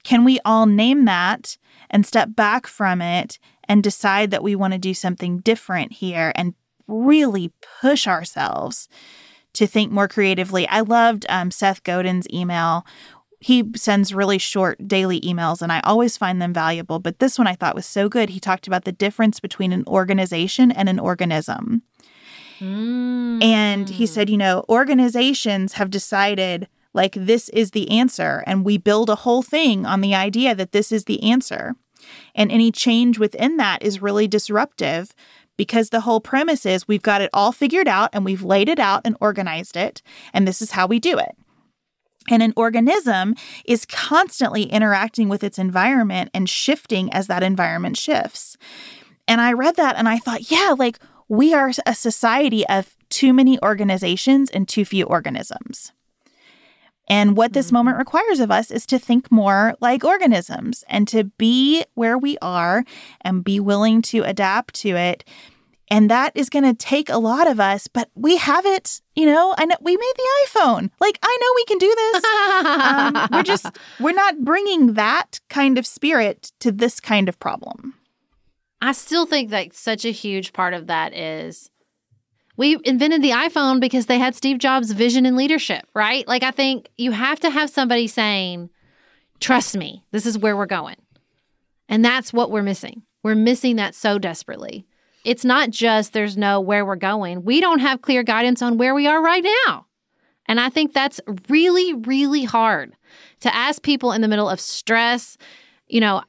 can 0.04 0.24
we 0.24 0.40
all 0.44 0.66
name 0.66 1.06
that 1.06 1.58
and 1.90 2.06
step 2.06 2.36
back 2.36 2.68
from 2.68 3.02
it 3.02 3.40
and 3.68 3.84
decide 3.84 4.32
that 4.32 4.44
we 4.44 4.56
want 4.56 4.74
to 4.74 4.80
do 4.80 4.94
something 4.94 5.40
different 5.40 5.94
here 5.94 6.32
and 6.36 6.54
really 6.88 7.52
push 7.82 8.08
ourselves 8.08 8.90
to 9.54 9.68
think 9.68 9.92
more 9.92 10.08
creatively? 10.08 10.68
I 10.68 10.82
loved 10.82 11.26
um, 11.30 11.52
Seth 11.52 11.84
Godin's 11.84 12.28
email. 12.34 12.86
He 13.40 13.72
sends 13.76 14.14
really 14.14 14.38
short 14.38 14.88
daily 14.88 15.20
emails, 15.22 15.62
and 15.62 15.72
I 15.72 15.82
always 15.82 16.16
find 16.18 16.42
them 16.42 16.54
valuable. 16.54 17.00
But 17.00 17.20
this 17.20 17.38
one 17.38 17.48
I 17.48 17.56
thought 17.56 17.76
was 17.76 17.86
so 17.86 18.08
good. 18.08 18.30
He 18.30 18.40
talked 18.40 18.68
about 18.68 18.86
the 18.86 18.92
difference 18.92 19.40
between 19.40 19.74
an 19.74 19.84
organization 19.88 20.72
and 20.72 20.88
an 20.88 21.00
organism. 21.00 21.82
Mm. 22.60 23.44
And 23.44 23.90
he 23.90 24.06
said, 24.06 24.30
you 24.30 24.38
know, 24.38 24.64
organizations 24.70 25.74
have 25.74 25.90
decided 25.90 26.68
like 26.94 27.14
this 27.16 27.50
is 27.50 27.72
the 27.72 27.90
answer, 27.90 28.44
and 28.46 28.64
we 28.64 28.78
build 28.78 29.10
a 29.10 29.16
whole 29.16 29.42
thing 29.42 29.86
on 29.86 30.02
the 30.02 30.16
idea 30.16 30.56
that 30.56 30.72
this 30.72 30.92
is 30.92 31.06
the 31.06 31.24
answer. 31.24 31.76
And 32.36 32.52
any 32.52 32.72
change 32.72 33.18
within 33.18 33.58
that 33.58 33.82
is 33.82 34.02
really 34.02 34.28
disruptive 34.28 35.14
because 35.58 35.90
the 35.90 36.02
whole 36.02 36.20
premise 36.20 36.66
is 36.66 36.88
we've 36.88 37.02
got 37.02 37.22
it 37.22 37.30
all 37.34 37.52
figured 37.52 37.88
out 37.88 38.10
and 38.14 38.26
we've 38.26 38.44
laid 38.44 38.70
it 38.70 38.80
out 38.80 39.02
and 39.06 39.18
organized 39.22 39.76
it, 39.76 40.02
and 40.34 40.48
this 40.48 40.62
is 40.62 40.72
how 40.72 40.88
we 40.88 41.00
do 41.00 41.18
it. 41.18 41.36
And 42.30 42.42
an 42.42 42.54
organism 42.56 43.36
is 43.66 43.86
constantly 43.86 44.64
interacting 44.64 45.28
with 45.28 45.44
its 45.44 45.60
environment 45.60 46.30
and 46.34 46.50
shifting 46.50 47.12
as 47.14 47.28
that 47.28 47.44
environment 47.44 47.98
shifts. 47.98 48.56
And 49.28 49.42
I 49.42 49.54
read 49.54 49.76
that 49.76 49.98
and 49.98 50.08
I 50.08 50.20
thought, 50.20 50.50
yeah, 50.50 50.74
like 50.78 51.00
we 51.28 51.54
are 51.54 51.72
a 51.86 51.96
society 51.96 52.66
of 52.68 52.96
too 53.10 53.34
many 53.34 53.62
organizations 53.62 54.50
and 54.50 54.68
too 54.68 54.86
few 54.86 55.06
organisms. 55.06 55.92
And 57.08 57.36
what 57.36 57.54
this 57.54 57.68
mm-hmm. 57.68 57.76
moment 57.76 57.98
requires 57.98 58.40
of 58.40 58.52
us 58.52 58.72
is 58.72 58.86
to 58.88 59.00
think 59.00 59.32
more 59.32 59.76
like 59.82 60.04
organisms 60.04 60.84
and 60.88 61.08
to 61.10 61.26
be 61.26 61.84
where 61.96 62.18
we 62.18 62.38
are 62.42 62.84
and 63.22 63.44
be 63.44 63.60
willing 63.60 64.02
to 64.04 64.24
adapt 64.24 64.76
to 64.76 64.90
it. 64.90 65.24
And 65.90 66.10
that 66.10 66.32
is 66.34 66.50
going 66.50 66.64
to 66.64 66.74
take 66.74 67.10
a 67.10 67.18
lot 67.18 67.46
of 67.46 67.60
us, 67.60 67.88
but 67.88 68.10
we 68.16 68.38
have 68.38 68.66
it, 68.66 69.02
you 69.16 69.26
know, 69.26 69.54
I 69.58 69.66
know 69.66 69.76
we 69.82 69.96
made 69.96 70.14
the 70.16 70.30
iPhone. 70.48 70.90
Like, 71.00 71.20
I 71.22 71.38
know 71.40 71.48
we 71.56 71.66
can 71.66 71.78
do 71.78 71.96
this. 71.96 72.24
um, 72.26 73.28
we're 73.32 73.44
just, 73.44 73.66
we're 74.00 74.14
not 74.14 74.44
bringing 74.44 74.94
that 74.94 75.40
kind 75.50 75.78
of 75.78 75.86
spirit 75.86 76.52
to 76.62 76.72
this 76.72 77.00
kind 77.00 77.28
of 77.28 77.38
problem. 77.40 77.96
I 78.82 78.94
still 78.94 79.26
think 79.26 79.50
that 79.52 79.74
such 79.74 80.04
a 80.04 80.12
huge 80.12 80.52
part 80.52 80.74
of 80.74 80.88
that 80.88 81.14
is 81.14 81.70
we 82.56 82.78
invented 82.84 83.22
the 83.22 83.32
iPhone 83.32 83.80
because 83.80 84.06
they 84.06 84.20
had 84.20 84.36
Steve 84.36 84.60
Jobs' 84.60 84.92
vision 84.92 85.26
and 85.26 85.36
leadership, 85.36 85.86
right? 85.94 86.28
Like, 86.28 86.44
I 86.44 86.52
think 86.52 86.90
you 86.98 87.12
have 87.12 87.40
to 87.42 87.50
have 87.50 87.70
somebody 87.70 88.08
saying, 88.08 88.70
trust 89.40 89.76
me, 89.76 90.04
this 90.12 90.26
is 90.26 90.38
where 90.38 90.56
we're 90.56 90.66
going. 90.66 90.98
And 91.90 92.06
that's 92.06 92.32
what 92.32 92.52
we're 92.52 92.64
missing. 92.64 93.04
We're 93.24 93.36
missing 93.36 93.78
that 93.78 93.96
so 93.96 94.20
desperately. 94.20 94.86
It's 95.26 95.46
not 95.46 95.70
just 95.70 96.14
there's 96.14 96.38
no 96.38 96.60
where 96.60 96.86
we're 96.86 96.96
going. 96.96 97.44
We 97.44 97.62
don't 97.62 97.80
have 97.80 98.02
clear 98.02 98.24
guidance 98.24 98.62
on 98.62 98.78
where 98.78 98.94
we 98.94 99.08
are 99.08 99.22
right 99.22 99.46
now. 99.68 99.86
And 100.46 100.60
I 100.60 100.70
think 100.70 100.94
that's 100.94 101.22
really, 101.50 101.94
really 101.94 102.44
hard 102.44 102.94
to 103.40 103.56
ask 103.56 103.82
people 103.82 104.12
in 104.12 104.22
the 104.22 104.28
middle 104.28 104.50
of 104.50 104.60
stress. 104.60 105.38
You 105.88 106.02
know, 106.02 106.24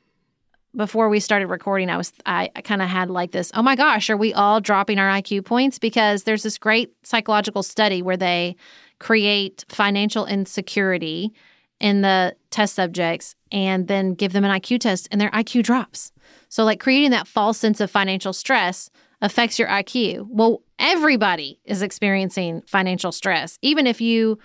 before 0.77 1.09
we 1.09 1.21
started 1.21 1.47
recording, 1.47 1.91
I 1.91 1.97
was 1.97 2.13
I, 2.27 2.49
kind 2.65 2.83
of 2.83 2.89
had 2.89 3.11
like 3.11 3.33
this, 3.33 3.51
oh 3.55 3.63
my 3.63 3.77
gosh, 3.77 4.11
are 4.11 4.17
we 4.17 4.33
all 4.35 4.61
dropping 4.61 4.99
our 4.99 5.09
IQ 5.09 5.45
points? 5.45 5.79
Because 5.79 6.25
there's 6.25 6.43
this 6.43 6.59
great 6.59 6.93
psychological 7.03 7.63
study 7.63 8.03
where 8.03 8.17
they 8.17 8.57
create 8.99 9.65
financial 9.69 10.27
insecurity 10.27 11.33
in 11.81 12.03
the 12.03 12.35
test 12.51 12.75
subjects 12.75 13.35
and 13.53 13.89
then 13.89 14.15
give 14.15 14.33
them 14.33 14.45
an 14.45 14.51
IQ 14.51 14.81
test 14.81 15.09
and 15.11 15.21
their 15.21 15.31
IQ 15.31 15.63
drops. 15.63 16.13
So 16.49 16.65
like 16.65 16.81
creating 16.81 17.11
that 17.11 17.29
false 17.29 17.59
sense 17.59 17.81
of 17.81 17.91
financial 17.91 18.33
stress 18.33 18.91
affects 19.21 19.59
your 19.59 19.69
IQ. 19.69 20.27
Well, 20.29 20.63
everybody 20.79 21.61
is 21.65 21.83
experiencing 21.83 22.63
financial 22.67 23.13
stress. 23.13 23.59
Even 23.63 23.87
if 23.87 24.01
you 24.01 24.39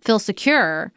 feel 0.00 0.18
secure, 0.18 0.92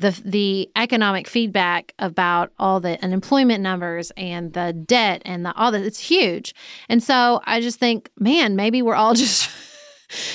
the 0.00 0.20
the 0.24 0.70
economic 0.76 1.28
feedback 1.28 1.92
about 1.98 2.52
all 2.58 2.80
the 2.80 3.02
unemployment 3.04 3.62
numbers 3.62 4.10
and 4.16 4.52
the 4.52 4.72
debt 4.72 5.22
and 5.24 5.44
the 5.44 5.54
all 5.54 5.70
that 5.72 5.82
it's 5.82 6.00
huge. 6.00 6.54
And 6.88 7.02
so 7.02 7.40
I 7.44 7.60
just 7.60 7.78
think, 7.78 8.10
man, 8.18 8.56
maybe 8.56 8.82
we're 8.82 8.94
all 8.94 9.14
just 9.26 9.50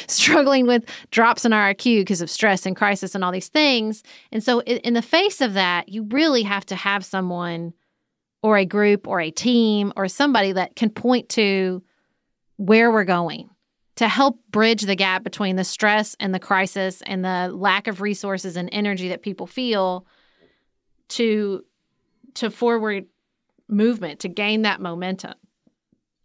struggling 0.07 0.67
with 0.67 0.85
drops 1.11 1.45
in 1.45 1.51
our 1.51 1.73
IQ 1.73 2.01
because 2.01 2.21
of 2.21 2.29
stress 2.29 2.65
and 2.65 2.75
crisis 2.75 3.15
and 3.15 3.23
all 3.23 3.31
these 3.31 3.49
things. 3.49 4.03
And 4.31 4.43
so 4.43 4.61
in 4.61 4.93
the 4.93 5.01
face 5.01 5.41
of 5.41 5.53
that, 5.55 5.89
you 5.89 6.03
really 6.03 6.43
have 6.43 6.65
to 6.67 6.75
have 6.75 7.03
someone 7.03 7.73
or 8.41 8.57
a 8.57 8.65
group 8.65 9.07
or 9.07 9.19
a 9.19 9.31
team 9.31 9.91
or 9.97 10.07
somebody 10.07 10.51
that 10.51 10.75
can 10.75 10.89
point 10.89 11.29
to 11.29 11.83
where 12.57 12.91
we're 12.91 13.03
going 13.03 13.49
to 13.95 14.07
help 14.07 14.39
bridge 14.49 14.81
the 14.81 14.95
gap 14.95 15.23
between 15.23 15.55
the 15.55 15.63
stress 15.63 16.15
and 16.19 16.33
the 16.33 16.39
crisis 16.39 17.01
and 17.05 17.23
the 17.23 17.49
lack 17.53 17.87
of 17.87 18.01
resources 18.01 18.57
and 18.57 18.69
energy 18.71 19.09
that 19.09 19.21
people 19.21 19.47
feel 19.47 20.05
to 21.09 21.63
to 22.35 22.49
forward 22.49 23.05
movement 23.67 24.19
to 24.19 24.27
gain 24.27 24.63
that 24.63 24.81
momentum. 24.81 25.33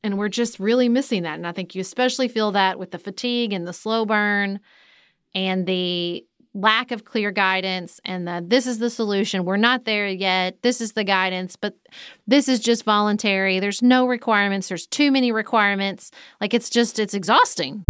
And 0.02 0.18
we're 0.18 0.28
just 0.28 0.58
really 0.58 0.88
missing 0.88 1.22
that. 1.22 1.34
And 1.34 1.46
i 1.46 1.52
think 1.52 1.74
you 1.74 1.80
especially 1.80 2.28
feel 2.28 2.52
that 2.52 2.78
with 2.78 2.90
the 2.90 2.98
fatigue 2.98 3.52
and 3.52 3.66
the 3.66 3.72
slow 3.72 4.04
burn 4.04 4.60
and 5.34 5.66
the 5.66 6.26
lack 6.54 6.90
of 6.90 7.04
clear 7.04 7.30
guidance 7.30 8.00
and 8.04 8.28
this 8.50 8.66
is 8.66 8.78
the 8.78 8.90
solution. 8.90 9.44
We're 9.44 9.56
not 9.56 9.84
there 9.84 10.08
yet. 10.08 10.60
This 10.62 10.80
is 10.80 10.92
the 10.92 11.04
guidance, 11.04 11.56
but 11.56 11.74
this 12.26 12.48
is 12.48 12.60
just 12.60 12.84
voluntary. 12.84 13.60
There's 13.60 13.82
no 13.82 14.06
requirements. 14.06 14.68
There's 14.68 14.86
too 14.86 15.10
many 15.10 15.32
requirements. 15.32 16.10
Like 16.40 16.52
it's 16.54 16.70
just 16.70 16.98
it's 16.98 17.14
exhausting. 17.14 17.84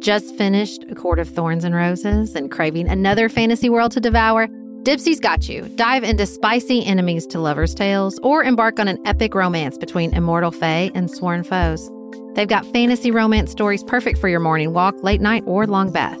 Just 0.00 0.36
finished 0.36 0.84
A 0.90 0.94
Court 0.94 1.18
of 1.18 1.28
Thorns 1.28 1.64
and 1.64 1.74
Roses 1.74 2.34
and 2.34 2.50
craving 2.50 2.88
another 2.88 3.28
fantasy 3.28 3.70
world 3.70 3.92
to 3.92 4.00
devour? 4.00 4.48
Dipsea's 4.82 5.18
got 5.18 5.48
you. 5.48 5.62
Dive 5.76 6.04
into 6.04 6.26
spicy 6.26 6.84
enemies 6.84 7.26
to 7.28 7.38
lovers' 7.38 7.74
tales 7.74 8.18
or 8.22 8.44
embark 8.44 8.78
on 8.78 8.86
an 8.86 8.98
epic 9.06 9.34
romance 9.34 9.78
between 9.78 10.12
immortal 10.12 10.50
fae 10.50 10.90
and 10.94 11.10
sworn 11.10 11.42
foes. 11.42 11.90
They've 12.34 12.46
got 12.46 12.66
fantasy 12.66 13.10
romance 13.10 13.50
stories 13.50 13.82
perfect 13.82 14.18
for 14.18 14.28
your 14.28 14.40
morning 14.40 14.74
walk, 14.74 15.02
late 15.02 15.22
night, 15.22 15.44
or 15.46 15.66
long 15.66 15.90
bath. 15.90 16.20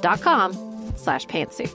dot 0.00 0.20
com 0.20 0.52
slash 0.96 1.26
pantsuit. 1.26 1.74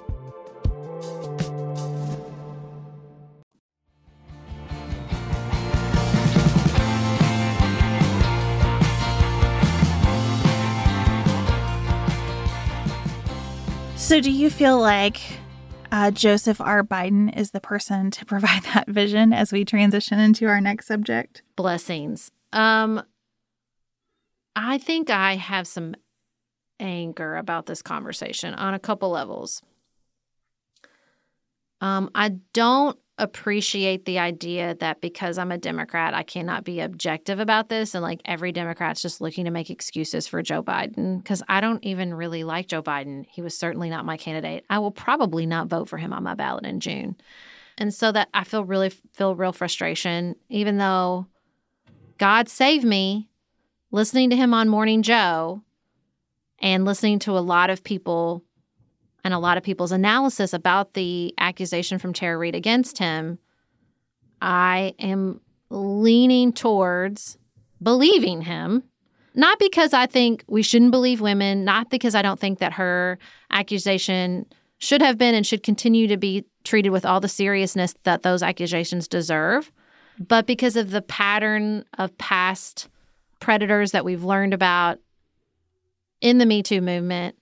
So, 14.06 14.22
do 14.22 14.30
you 14.30 14.52
feel 14.52 14.80
like 14.80 15.20
uh, 15.92 16.12
Joseph 16.12 16.62
R. 16.62 16.84
Biden 16.84 17.36
is 17.36 17.50
the 17.50 17.60
person 17.60 18.12
to 18.12 18.26
provide 18.28 18.62
that 18.76 18.88
vision 18.88 19.34
as 19.34 19.52
we 19.52 19.66
transition 19.66 20.20
into 20.20 20.46
our 20.46 20.62
next 20.62 20.86
subject? 20.86 21.42
Blessings. 21.56 22.30
Um, 22.54 23.02
I 24.56 24.78
think 24.78 25.10
I 25.10 25.36
have 25.38 25.66
some 25.66 25.96
anger 26.80 27.36
about 27.36 27.66
this 27.66 27.82
conversation 27.82 28.54
on 28.54 28.74
a 28.74 28.80
couple 28.80 29.10
levels. 29.10 29.62
Um, 31.82 32.10
I 32.16 32.30
don't 32.54 32.98
appreciate 33.18 34.06
the 34.06 34.20
idea 34.20 34.76
that 34.76 35.00
because 35.00 35.38
I'm 35.38 35.52
a 35.52 35.58
Democrat, 35.58 36.14
I 36.14 36.24
cannot 36.24 36.66
be 36.66 36.82
objective 36.82 37.40
about 37.40 37.70
this. 37.70 37.96
And 37.96 38.04
like 38.04 38.22
every 38.26 38.52
Democrat's 38.52 39.02
just 39.02 39.22
looking 39.22 39.46
to 39.46 39.52
make 39.52 39.70
excuses 39.70 40.28
for 40.28 40.42
Joe 40.42 40.62
Biden 40.62 41.20
because 41.20 41.42
I 41.48 41.62
don't 41.62 41.84
even 41.84 42.14
really 42.14 42.44
like 42.44 42.68
Joe 42.68 42.84
Biden. 42.84 43.26
He 43.30 43.42
was 43.42 43.58
certainly 43.58 43.90
not 43.90 44.06
my 44.06 44.18
candidate. 44.18 44.66
I 44.70 44.80
will 44.80 44.92
probably 44.92 45.46
not 45.46 45.68
vote 45.68 45.88
for 45.88 45.98
him 45.98 46.12
on 46.12 46.24
my 46.24 46.36
ballot 46.36 46.66
in 46.66 46.80
June. 46.80 47.16
And 47.78 47.94
so 47.94 48.12
that 48.12 48.30
I 48.34 48.44
feel 48.44 48.64
really 48.64 48.90
feel 48.90 49.36
real 49.36 49.54
frustration, 49.54 50.36
even 50.50 50.78
though 50.78 51.28
God 52.18 52.50
save 52.50 52.84
me 52.84 53.30
listening 53.92 54.30
to 54.30 54.36
him 54.36 54.54
on 54.54 54.70
Morning 54.70 55.02
Joe 55.02 55.62
and 56.60 56.86
listening 56.86 57.20
to 57.20 57.38
a 57.38 57.40
lot 57.40 57.70
of 57.70 57.84
people 57.84 58.44
and 59.24 59.34
a 59.34 59.40
lot 59.40 59.58
of 59.58 59.64
people's 59.64 59.92
analysis 59.92 60.54
about 60.54 60.94
the 60.94 61.34
accusation 61.38 61.98
from 61.98 62.14
Tara 62.14 62.38
Reade 62.38 62.56
against 62.56 63.00
him, 63.00 63.40
I 64.42 64.94
am 65.00 65.42
leaning 65.70 66.54
towards 66.54 67.38
believing 67.82 68.42
him. 68.42 68.84
Not 69.34 69.60
because 69.60 69.94
I 69.94 70.06
think 70.06 70.46
we 70.48 70.64
shouldn't 70.64 70.92
believe 70.92 71.20
women, 71.20 71.66
not 71.66 71.90
because 71.90 72.16
I 72.16 72.22
don't 72.22 72.40
think 72.40 72.60
that 72.60 72.74
her 72.74 73.20
accusation 73.52 74.46
should 74.78 75.02
have 75.02 75.18
been 75.18 75.36
and 75.36 75.46
should 75.46 75.64
continue 75.64 76.08
to 76.08 76.18
be 76.18 76.46
treated 76.64 76.92
with 76.92 77.06
all 77.06 77.20
the 77.20 77.28
seriousness 77.28 77.96
that 78.04 78.24
those 78.24 78.44
accusations 78.44 79.08
deserve, 79.08 79.72
but 80.20 80.46
because 80.46 80.76
of 80.76 80.92
the 80.92 81.02
pattern 81.02 81.84
of 81.98 82.18
past 82.18 82.88
predators 83.40 83.92
that 83.92 84.06
we've 84.06 84.24
learned 84.24 84.54
about 84.54 85.00
in 86.26 86.40
the 86.40 86.46
Me 86.46 86.64
Too 86.64 86.82
movement, 86.82 87.36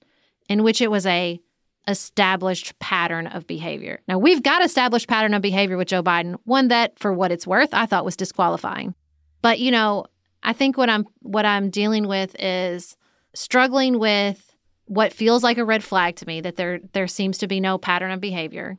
in 0.50 0.62
which 0.62 0.82
it 0.82 0.92
was 0.92 1.06
a 1.06 1.40
established 1.88 2.78
pattern 2.80 3.28
of 3.28 3.48
behavior. 3.48 4.02
Now 4.10 4.18
we've 4.18 4.44
got 4.44 4.64
established 4.64 5.08
pattern 5.08 5.34
of 5.34 5.42
behavior 5.42 5.78
with 5.78 5.88
Joe 5.88 6.04
Biden, 6.04 6.36
one 6.44 6.68
that 6.68 7.00
for 7.00 7.14
what 7.14 7.32
it's 7.32 7.48
worth 7.48 7.74
I 7.74 7.86
thought 7.86 8.06
was 8.06 8.18
disqualifying. 8.18 8.94
But 9.42 9.60
you 9.60 9.72
know, 9.72 10.06
I 10.44 10.52
think 10.52 10.78
what 10.78 10.90
I'm 10.90 11.06
what 11.22 11.46
I'm 11.46 11.70
dealing 11.70 12.08
with 12.08 12.36
is 12.38 12.98
struggling 13.34 14.00
with 14.00 14.54
what 14.86 15.14
feels 15.14 15.44
like 15.44 15.58
a 15.58 15.66
red 15.66 15.84
flag 15.84 16.18
to 16.18 16.28
me 16.28 16.42
that 16.42 16.58
there 16.58 16.82
there 16.92 17.08
seems 17.08 17.38
to 17.38 17.48
be 17.48 17.62
no 17.62 17.78
pattern 17.78 18.12
of 18.12 18.20
behavior. 18.20 18.78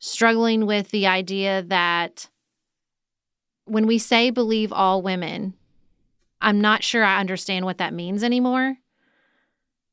Struggling 0.00 0.66
with 0.66 0.90
the 0.90 1.06
idea 1.06 1.62
that 1.68 2.28
when 3.64 3.86
we 3.86 3.98
say 3.98 4.30
believe 4.30 4.72
all 4.72 5.02
women, 5.02 5.54
I'm 6.42 6.60
not 6.60 6.82
sure 6.82 7.04
I 7.04 7.20
understand 7.20 7.64
what 7.64 7.78
that 7.78 7.94
means 7.94 8.22
anymore. 8.22 8.76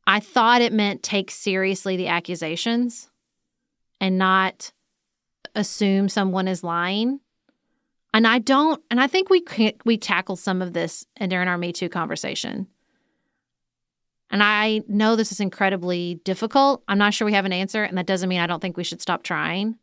I 0.08 0.20
thought 0.20 0.62
it 0.62 0.74
meant 0.74 1.04
take 1.04 1.30
seriously 1.30 1.96
the 1.96 2.08
accusations 2.08 3.10
and 4.02 4.18
not 4.18 4.72
assume 5.56 6.10
someone 6.10 6.48
is 6.48 6.64
lying. 6.64 7.20
And 8.12 8.26
I 8.26 8.40
don't, 8.40 8.82
and 8.90 9.00
I 9.00 9.06
think 9.06 9.30
we 9.30 9.44
we 9.86 9.98
tackle 9.98 10.36
some 10.36 10.64
of 10.64 10.74
this 10.74 11.06
during 11.28 11.48
our 11.48 11.60
Me 11.60 11.72
Too 11.72 11.90
conversation. 11.90 12.68
And 14.32 14.42
I 14.42 14.82
know 14.88 15.16
this 15.16 15.32
is 15.32 15.40
incredibly 15.40 16.16
difficult. 16.24 16.84
I'm 16.88 16.98
not 16.98 17.14
sure 17.14 17.26
we 17.26 17.34
have 17.34 17.46
an 17.46 17.54
answer, 17.54 17.84
and 17.84 17.98
that 17.98 18.08
doesn't 18.08 18.30
mean 18.30 18.40
I 18.40 18.48
don't 18.48 18.60
think 18.60 18.78
we 18.78 18.84
should 18.84 19.02
stop 19.02 19.22
trying. 19.22 19.78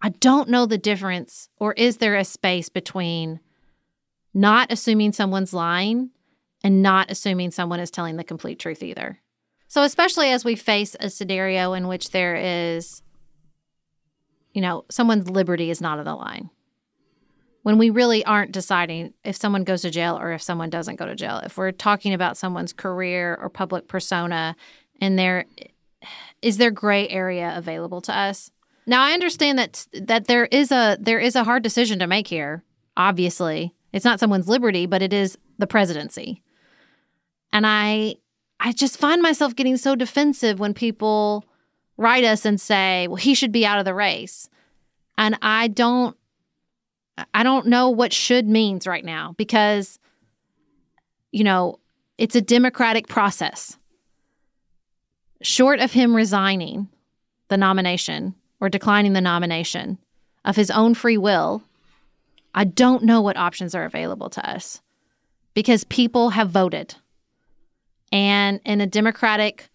I 0.00 0.10
don't 0.10 0.48
know 0.48 0.64
the 0.64 0.78
difference, 0.78 1.50
or 1.58 1.74
is 1.74 1.98
there 1.98 2.16
a 2.16 2.24
space 2.24 2.68
between 2.70 3.40
not 4.36 4.70
assuming 4.70 5.12
someone's 5.12 5.54
lying 5.54 6.10
and 6.62 6.82
not 6.82 7.10
assuming 7.10 7.50
someone 7.50 7.80
is 7.80 7.90
telling 7.90 8.16
the 8.16 8.24
complete 8.24 8.58
truth 8.58 8.82
either? 8.82 9.18
So, 9.66 9.82
especially 9.82 10.30
as 10.30 10.44
we 10.44 10.54
face 10.54 10.94
a 11.00 11.10
scenario 11.10 11.72
in 11.72 11.88
which 11.88 12.10
there 12.10 12.36
is, 12.36 13.02
you 14.52 14.60
know, 14.60 14.84
someone's 14.90 15.30
liberty 15.30 15.70
is 15.70 15.80
not 15.80 15.98
on 15.98 16.04
the 16.04 16.14
line. 16.14 16.50
When 17.62 17.78
we 17.78 17.90
really 17.90 18.24
aren't 18.24 18.52
deciding 18.52 19.14
if 19.24 19.36
someone 19.36 19.64
goes 19.64 19.82
to 19.82 19.90
jail 19.90 20.16
or 20.16 20.32
if 20.32 20.42
someone 20.42 20.70
doesn't 20.70 20.96
go 20.96 21.06
to 21.06 21.16
jail. 21.16 21.38
If 21.38 21.56
we're 21.56 21.72
talking 21.72 22.14
about 22.14 22.36
someone's 22.36 22.72
career 22.72 23.36
or 23.40 23.48
public 23.48 23.88
persona 23.88 24.54
and 25.00 25.18
there 25.18 25.46
is 26.42 26.58
there 26.58 26.70
gray 26.70 27.08
area 27.08 27.54
available 27.56 28.00
to 28.02 28.16
us. 28.16 28.50
Now 28.86 29.02
I 29.02 29.12
understand 29.12 29.58
that 29.58 29.86
that 29.94 30.26
there 30.26 30.44
is 30.44 30.70
a 30.70 30.96
there 31.00 31.18
is 31.18 31.34
a 31.34 31.42
hard 31.42 31.62
decision 31.62 31.98
to 31.98 32.06
make 32.06 32.28
here. 32.28 32.62
Obviously, 32.96 33.74
it's 33.96 34.04
not 34.04 34.20
someone's 34.20 34.46
liberty, 34.46 34.84
but 34.84 35.00
it 35.00 35.14
is 35.14 35.38
the 35.58 35.66
presidency. 35.66 36.42
And 37.50 37.66
I 37.66 38.16
I 38.60 38.72
just 38.72 38.98
find 38.98 39.22
myself 39.22 39.56
getting 39.56 39.78
so 39.78 39.96
defensive 39.96 40.60
when 40.60 40.74
people 40.74 41.46
write 41.96 42.22
us 42.22 42.44
and 42.44 42.60
say, 42.60 43.08
"Well, 43.08 43.16
he 43.16 43.34
should 43.34 43.52
be 43.52 43.64
out 43.64 43.78
of 43.78 43.86
the 43.86 43.94
race." 43.94 44.50
And 45.16 45.38
I 45.40 45.68
don't 45.68 46.14
I 47.32 47.42
don't 47.42 47.68
know 47.68 47.88
what 47.88 48.12
should 48.12 48.46
means 48.46 48.86
right 48.86 49.04
now 49.04 49.34
because 49.38 49.98
you 51.32 51.44
know, 51.44 51.78
it's 52.18 52.36
a 52.36 52.40
democratic 52.42 53.08
process. 53.08 53.78
Short 55.42 55.80
of 55.80 55.92
him 55.92 56.14
resigning 56.14 56.88
the 57.48 57.56
nomination 57.56 58.34
or 58.60 58.68
declining 58.68 59.14
the 59.14 59.20
nomination 59.22 59.98
of 60.44 60.56
his 60.56 60.70
own 60.70 60.94
free 60.94 61.18
will, 61.18 61.62
I 62.56 62.64
don't 62.64 63.04
know 63.04 63.20
what 63.20 63.36
options 63.36 63.74
are 63.74 63.84
available 63.84 64.30
to 64.30 64.50
us 64.50 64.80
because 65.52 65.84
people 65.84 66.30
have 66.30 66.50
voted. 66.50 66.94
And 68.10 68.60
in 68.64 68.80
a 68.80 68.86
democratic 68.86 69.68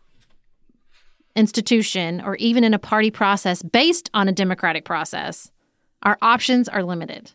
institution 1.36 2.22
or 2.22 2.36
even 2.38 2.64
in 2.64 2.74
a 2.74 2.80
party 2.80 3.12
process 3.12 3.62
based 3.62 4.10
on 4.16 4.28
a 4.28 4.32
democratic 4.32 4.84
process, 4.84 5.52
our 6.02 6.18
options 6.24 6.68
are 6.68 6.84
limited. 6.84 7.32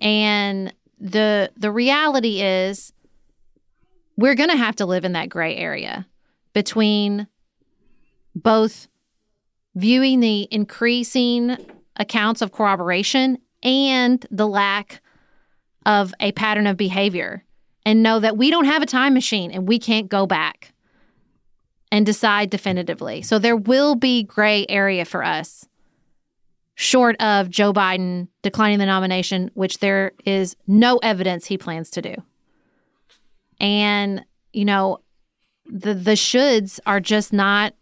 And 0.00 0.74
the 1.00 1.52
the 1.56 1.70
reality 1.70 2.40
is 2.42 2.92
we're 4.16 4.34
going 4.34 4.50
to 4.50 4.56
have 4.56 4.74
to 4.76 4.86
live 4.86 5.04
in 5.04 5.12
that 5.12 5.28
gray 5.28 5.56
area 5.56 6.06
between 6.54 7.28
both 8.34 8.88
viewing 9.76 10.18
the 10.18 10.48
increasing 10.50 11.56
accounts 11.96 12.42
of 12.42 12.50
corroboration 12.50 13.38
and 13.62 14.24
the 14.30 14.46
lack 14.46 15.00
of 15.86 16.14
a 16.20 16.32
pattern 16.32 16.66
of 16.66 16.76
behavior 16.76 17.44
and 17.84 18.02
know 18.02 18.20
that 18.20 18.36
we 18.36 18.50
don't 18.50 18.66
have 18.66 18.82
a 18.82 18.86
time 18.86 19.14
machine 19.14 19.50
and 19.50 19.66
we 19.66 19.78
can't 19.78 20.08
go 20.08 20.26
back 20.26 20.72
and 21.90 22.04
decide 22.04 22.50
definitively. 22.50 23.22
So 23.22 23.38
there 23.38 23.56
will 23.56 23.94
be 23.94 24.22
gray 24.22 24.66
area 24.68 25.04
for 25.04 25.24
us 25.24 25.66
short 26.74 27.20
of 27.20 27.50
Joe 27.50 27.72
Biden 27.72 28.28
declining 28.42 28.78
the 28.78 28.86
nomination, 28.86 29.50
which 29.54 29.78
there 29.78 30.12
is 30.24 30.54
no 30.68 30.98
evidence 30.98 31.46
he 31.46 31.58
plans 31.58 31.90
to 31.90 32.02
do. 32.02 32.14
And, 33.58 34.24
you 34.52 34.64
know, 34.64 35.00
the 35.66 35.92
the 35.92 36.12
shoulds 36.12 36.78
are 36.86 37.00
just 37.00 37.32
not 37.32 37.74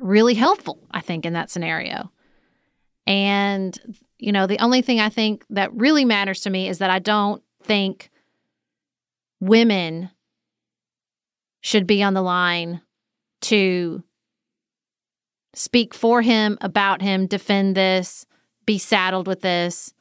really 0.00 0.34
helpful, 0.34 0.86
I 0.90 1.00
think, 1.00 1.24
in 1.24 1.32
that 1.32 1.50
scenario. 1.50 2.12
And, 3.06 3.78
you 4.18 4.32
know, 4.32 4.46
the 4.46 4.58
only 4.58 4.82
thing 4.82 5.00
I 5.00 5.08
think 5.08 5.44
that 5.50 5.72
really 5.74 6.04
matters 6.04 6.42
to 6.42 6.50
me 6.50 6.68
is 6.68 6.78
that 6.78 6.90
I 6.90 6.98
don't 6.98 7.42
think 7.62 8.10
women 9.40 10.10
should 11.60 11.86
be 11.86 12.02
on 12.02 12.14
the 12.14 12.22
line 12.22 12.80
to 13.42 14.02
speak 15.54 15.94
for 15.94 16.22
him, 16.22 16.58
about 16.60 17.02
him, 17.02 17.26
defend 17.26 17.76
this, 17.76 18.26
be 18.64 18.78
saddled 18.78 19.26
with 19.26 19.40
this, 19.40 19.92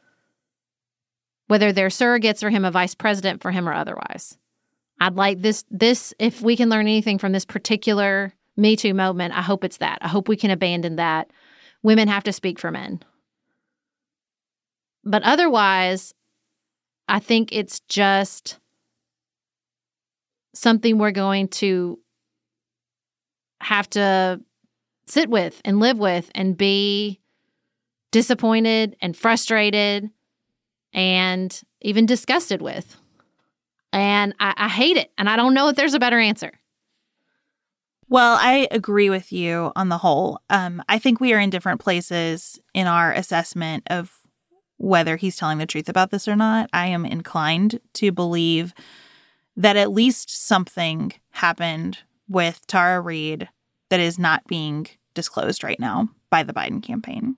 whether 1.48 1.72
they're 1.72 1.88
surrogates 1.88 2.40
for 2.40 2.50
him, 2.50 2.66
a 2.66 2.72
vice 2.72 2.96
president 2.96 3.42
for 3.42 3.52
him, 3.52 3.68
or 3.68 3.74
otherwise. 3.74 4.38
I'd 5.00 5.16
like 5.16 5.42
this, 5.42 5.66
this, 5.70 6.14
if 6.20 6.42
we 6.42 6.56
can 6.56 6.70
learn 6.70 6.88
anything 6.88 7.18
from 7.18 7.32
this 7.32 7.46
particular 7.46 8.34
Me 8.58 8.76
Too 8.76 8.94
moment, 8.94 9.38
I 9.38 9.42
hope 9.42 9.64
it's 9.64 9.78
that. 9.78 9.98
I 10.02 10.08
hope 10.08 10.30
we 10.30 10.38
can 10.38 10.52
abandon 10.52 10.96
that. 10.96 11.30
Women 11.84 12.08
have 12.08 12.24
to 12.24 12.34
speak 12.34 12.60
for 12.60 12.72
men. 12.72 13.02
But 15.06 15.24
otherwise, 15.24 16.14
I 17.08 17.20
think 17.20 17.52
it's 17.52 17.80
just 17.82 18.60
something 20.54 20.98
we're 20.98 21.12
going 21.12 21.48
to 21.50 22.00
have 23.62 23.90
to 23.92 24.42
sit 25.08 25.30
with 25.30 25.62
and 25.64 25.80
live 25.80 26.00
with 26.00 26.32
and 26.34 26.58
be 26.58 27.20
disappointed 28.12 28.96
and 29.02 29.16
frustrated 29.16 30.10
and 30.94 31.62
even 31.82 32.06
disgusted 32.06 32.62
with. 32.62 32.98
And 33.92 34.34
I, 34.40 34.54
I, 34.58 34.70
hate 34.70 34.98
it. 34.98 35.12
And 35.18 35.30
I 35.30 35.36
don't 35.36 35.54
know 35.54 35.68
if 35.68 35.76
there's 35.76 35.94
a 35.94 36.00
better 36.00 36.20
answer. 36.20 36.52
Well, 38.08 38.38
I 38.40 38.68
agree 38.72 39.10
with 39.10 39.32
you 39.32 39.72
on 39.76 39.90
the 39.90 39.98
whole. 39.98 40.40
Um, 40.50 40.82
I 40.88 41.00
think 41.00 41.20
we 41.20 41.34
are 41.34 41.40
in 41.40 41.50
different 41.50 41.82
places 41.82 42.60
in 42.74 42.88
our 42.88 43.12
assessment 43.12 43.84
of 43.90 44.12
whether 44.78 45.16
he's 45.16 45.38
telling 45.38 45.58
the 45.58 45.66
truth 45.66 45.90
about 45.90 46.12
this 46.12 46.28
or 46.28 46.36
not. 46.36 46.70
I 46.74 46.88
am 46.88 47.06
inclined 47.06 47.80
to 47.94 48.12
believe 48.12 48.74
that 49.56 49.78
at 49.78 49.92
least 49.92 50.30
something 50.30 51.14
happened 51.32 52.00
with 52.28 52.66
Tara 52.68 53.00
Reade 53.02 53.50
that 53.90 54.00
is 54.00 54.20
not 54.20 54.46
being 54.48 54.88
disclosed 55.14 55.64
right 55.64 55.80
now 55.80 56.10
by 56.30 56.44
the 56.44 56.54
Biden 56.54 56.84
campaign. 56.84 57.38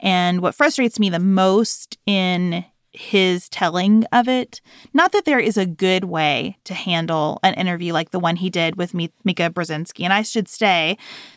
And 0.00 0.40
what 0.40 0.54
frustrates 0.54 0.98
me 0.98 1.08
the 1.08 1.20
most 1.20 1.98
in 2.06 2.64
his 2.90 3.48
telling 3.50 4.04
of 4.10 4.26
it, 4.26 4.60
not 4.94 5.12
that 5.12 5.26
there 5.26 5.38
is 5.38 5.56
a 5.56 5.66
good 5.66 6.04
way 6.04 6.56
to 6.64 6.74
handle 6.74 7.38
an 7.42 7.54
interview 7.54 7.92
like 7.92 8.10
the 8.10 8.18
one 8.18 8.36
he 8.36 8.50
did 8.50 8.76
with 8.76 8.94
Mika 8.94 9.50
Brzezinski. 9.50 10.02
And 10.02 10.12
I 10.12 10.22
should 10.22 10.48
say 10.48 10.96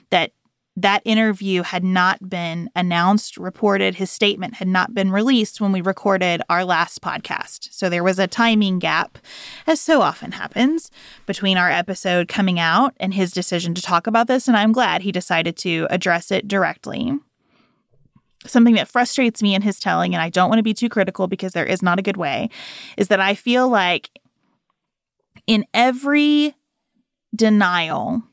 that 0.09 0.31
that 0.81 1.01
interview 1.03 1.63
had 1.63 1.83
not 1.83 2.29
been 2.29 2.69
announced, 2.75 3.37
reported. 3.37 3.95
His 3.95 4.09
statement 4.09 4.55
had 4.55 4.67
not 4.67 4.93
been 4.93 5.11
released 5.11 5.59
when 5.59 5.71
we 5.71 5.81
recorded 5.81 6.41
our 6.49 6.63
last 6.63 7.01
podcast. 7.01 7.73
So 7.73 7.89
there 7.89 8.03
was 8.03 8.17
a 8.17 8.27
timing 8.27 8.79
gap, 8.79 9.17
as 9.67 9.81
so 9.81 10.01
often 10.01 10.33
happens, 10.33 10.89
between 11.25 11.57
our 11.57 11.69
episode 11.69 12.27
coming 12.27 12.59
out 12.59 12.93
and 12.99 13.13
his 13.13 13.31
decision 13.31 13.73
to 13.73 13.81
talk 13.81 14.07
about 14.07 14.27
this. 14.27 14.47
And 14.47 14.55
I'm 14.55 14.71
glad 14.71 15.01
he 15.01 15.11
decided 15.11 15.57
to 15.57 15.87
address 15.89 16.31
it 16.31 16.47
directly. 16.47 17.13
Something 18.45 18.75
that 18.75 18.87
frustrates 18.87 19.41
me 19.41 19.53
in 19.53 19.63
his 19.63 19.79
telling, 19.79 20.15
and 20.15 20.21
I 20.21 20.29
don't 20.29 20.47
want 20.47 20.59
to 20.59 20.63
be 20.63 20.73
too 20.73 20.87
critical 20.87 21.27
because 21.27 21.51
there 21.51 21.65
is 21.65 21.81
not 21.81 21.99
a 21.99 22.03
good 22.03 22.15
way, 22.15 22.49
is 22.95 23.09
that 23.09 23.19
I 23.19 23.35
feel 23.35 23.67
like 23.67 24.09
in 25.45 25.65
every 25.73 26.55
denial, 27.35 28.23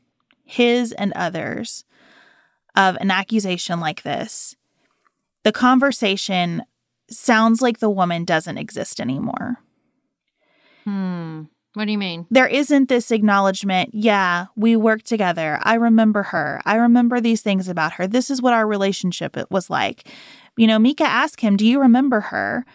his 0.45 0.93
and 0.93 1.11
others, 1.13 1.83
of 2.77 2.95
an 3.01 3.11
accusation 3.11 3.81
like 3.81 4.03
this, 4.03 4.55
the 5.43 5.51
conversation 5.51 6.63
sounds 7.09 7.61
like 7.61 7.79
the 7.79 7.89
woman 7.89 8.23
doesn't 8.23 8.57
exist 8.57 9.01
anymore. 9.01 9.57
Hmm. 10.85 11.43
What 11.73 11.85
do 11.85 11.91
you 11.91 11.97
mean? 11.97 12.25
There 12.31 12.47
isn't 12.47 12.89
this 12.89 13.11
acknowledgement, 13.11 13.91
yeah, 13.93 14.47
we 14.55 14.75
worked 14.75 15.05
together. 15.05 15.59
I 15.61 15.75
remember 15.75 16.23
her. 16.23 16.59
I 16.65 16.75
remember 16.75 17.19
these 17.19 17.41
things 17.41 17.67
about 17.67 17.93
her. 17.93 18.07
This 18.07 18.31
is 18.31 18.41
what 18.41 18.53
our 18.53 18.65
relationship 18.65 19.37
was 19.51 19.69
like. 19.69 20.07
You 20.55 20.65
know, 20.65 20.79
Mika 20.79 21.03
asked 21.03 21.41
him, 21.41 21.55
Do 21.55 21.67
you 21.67 21.79
remember 21.79 22.19
her? 22.21 22.65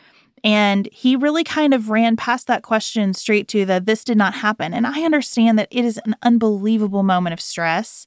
And 0.44 0.88
he 0.92 1.16
really 1.16 1.42
kind 1.42 1.74
of 1.74 1.90
ran 1.90 2.16
past 2.16 2.46
that 2.48 2.62
question 2.62 3.14
straight 3.14 3.48
to 3.48 3.64
the 3.64 3.80
this 3.80 4.04
did 4.04 4.18
not 4.18 4.34
happen. 4.34 4.72
And 4.74 4.86
I 4.86 5.02
understand 5.02 5.58
that 5.58 5.68
it 5.70 5.84
is 5.84 6.00
an 6.04 6.16
unbelievable 6.22 7.02
moment 7.02 7.32
of 7.32 7.40
stress 7.40 8.06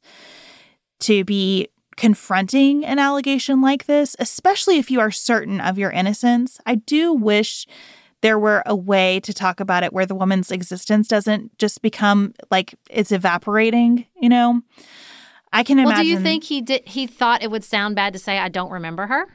to 1.02 1.24
be 1.24 1.68
confronting 1.98 2.86
an 2.86 3.00
allegation 3.00 3.62
like 3.62 3.86
this, 3.86 4.16
especially 4.20 4.78
if 4.78 4.92
you 4.92 5.00
are 5.00 5.12
certain 5.12 5.62
of 5.62 5.78
your 5.78 5.92
innocence. 5.92 6.60
I 6.66 6.76
do 6.76 7.14
wish 7.14 7.66
there 8.22 8.40
were 8.40 8.64
a 8.66 8.76
way 8.76 9.20
to 9.22 9.34
talk 9.34 9.60
about 9.60 9.84
it 9.84 9.94
where 9.94 10.06
the 10.06 10.16
woman's 10.16 10.52
existence 10.52 11.08
doesn't 11.08 11.58
just 11.58 11.82
become 11.82 12.34
like 12.50 12.76
it's 12.90 13.12
evaporating, 13.12 14.06
you 14.20 14.30
know? 14.30 14.62
I 15.54 15.64
can 15.64 15.80
imagine. 15.80 15.94
Well, 15.94 16.04
do 16.04 16.10
you 16.10 16.20
think 16.20 16.44
he 16.44 16.62
did 16.62 16.88
he 16.88 17.08
thought 17.08 17.44
it 17.44 17.50
would 17.50 17.64
sound 17.64 17.96
bad 17.96 18.14
to 18.14 18.20
say 18.20 18.38
I 18.40 18.50
don't 18.50 18.72
remember 18.72 19.08
her? 19.08 19.28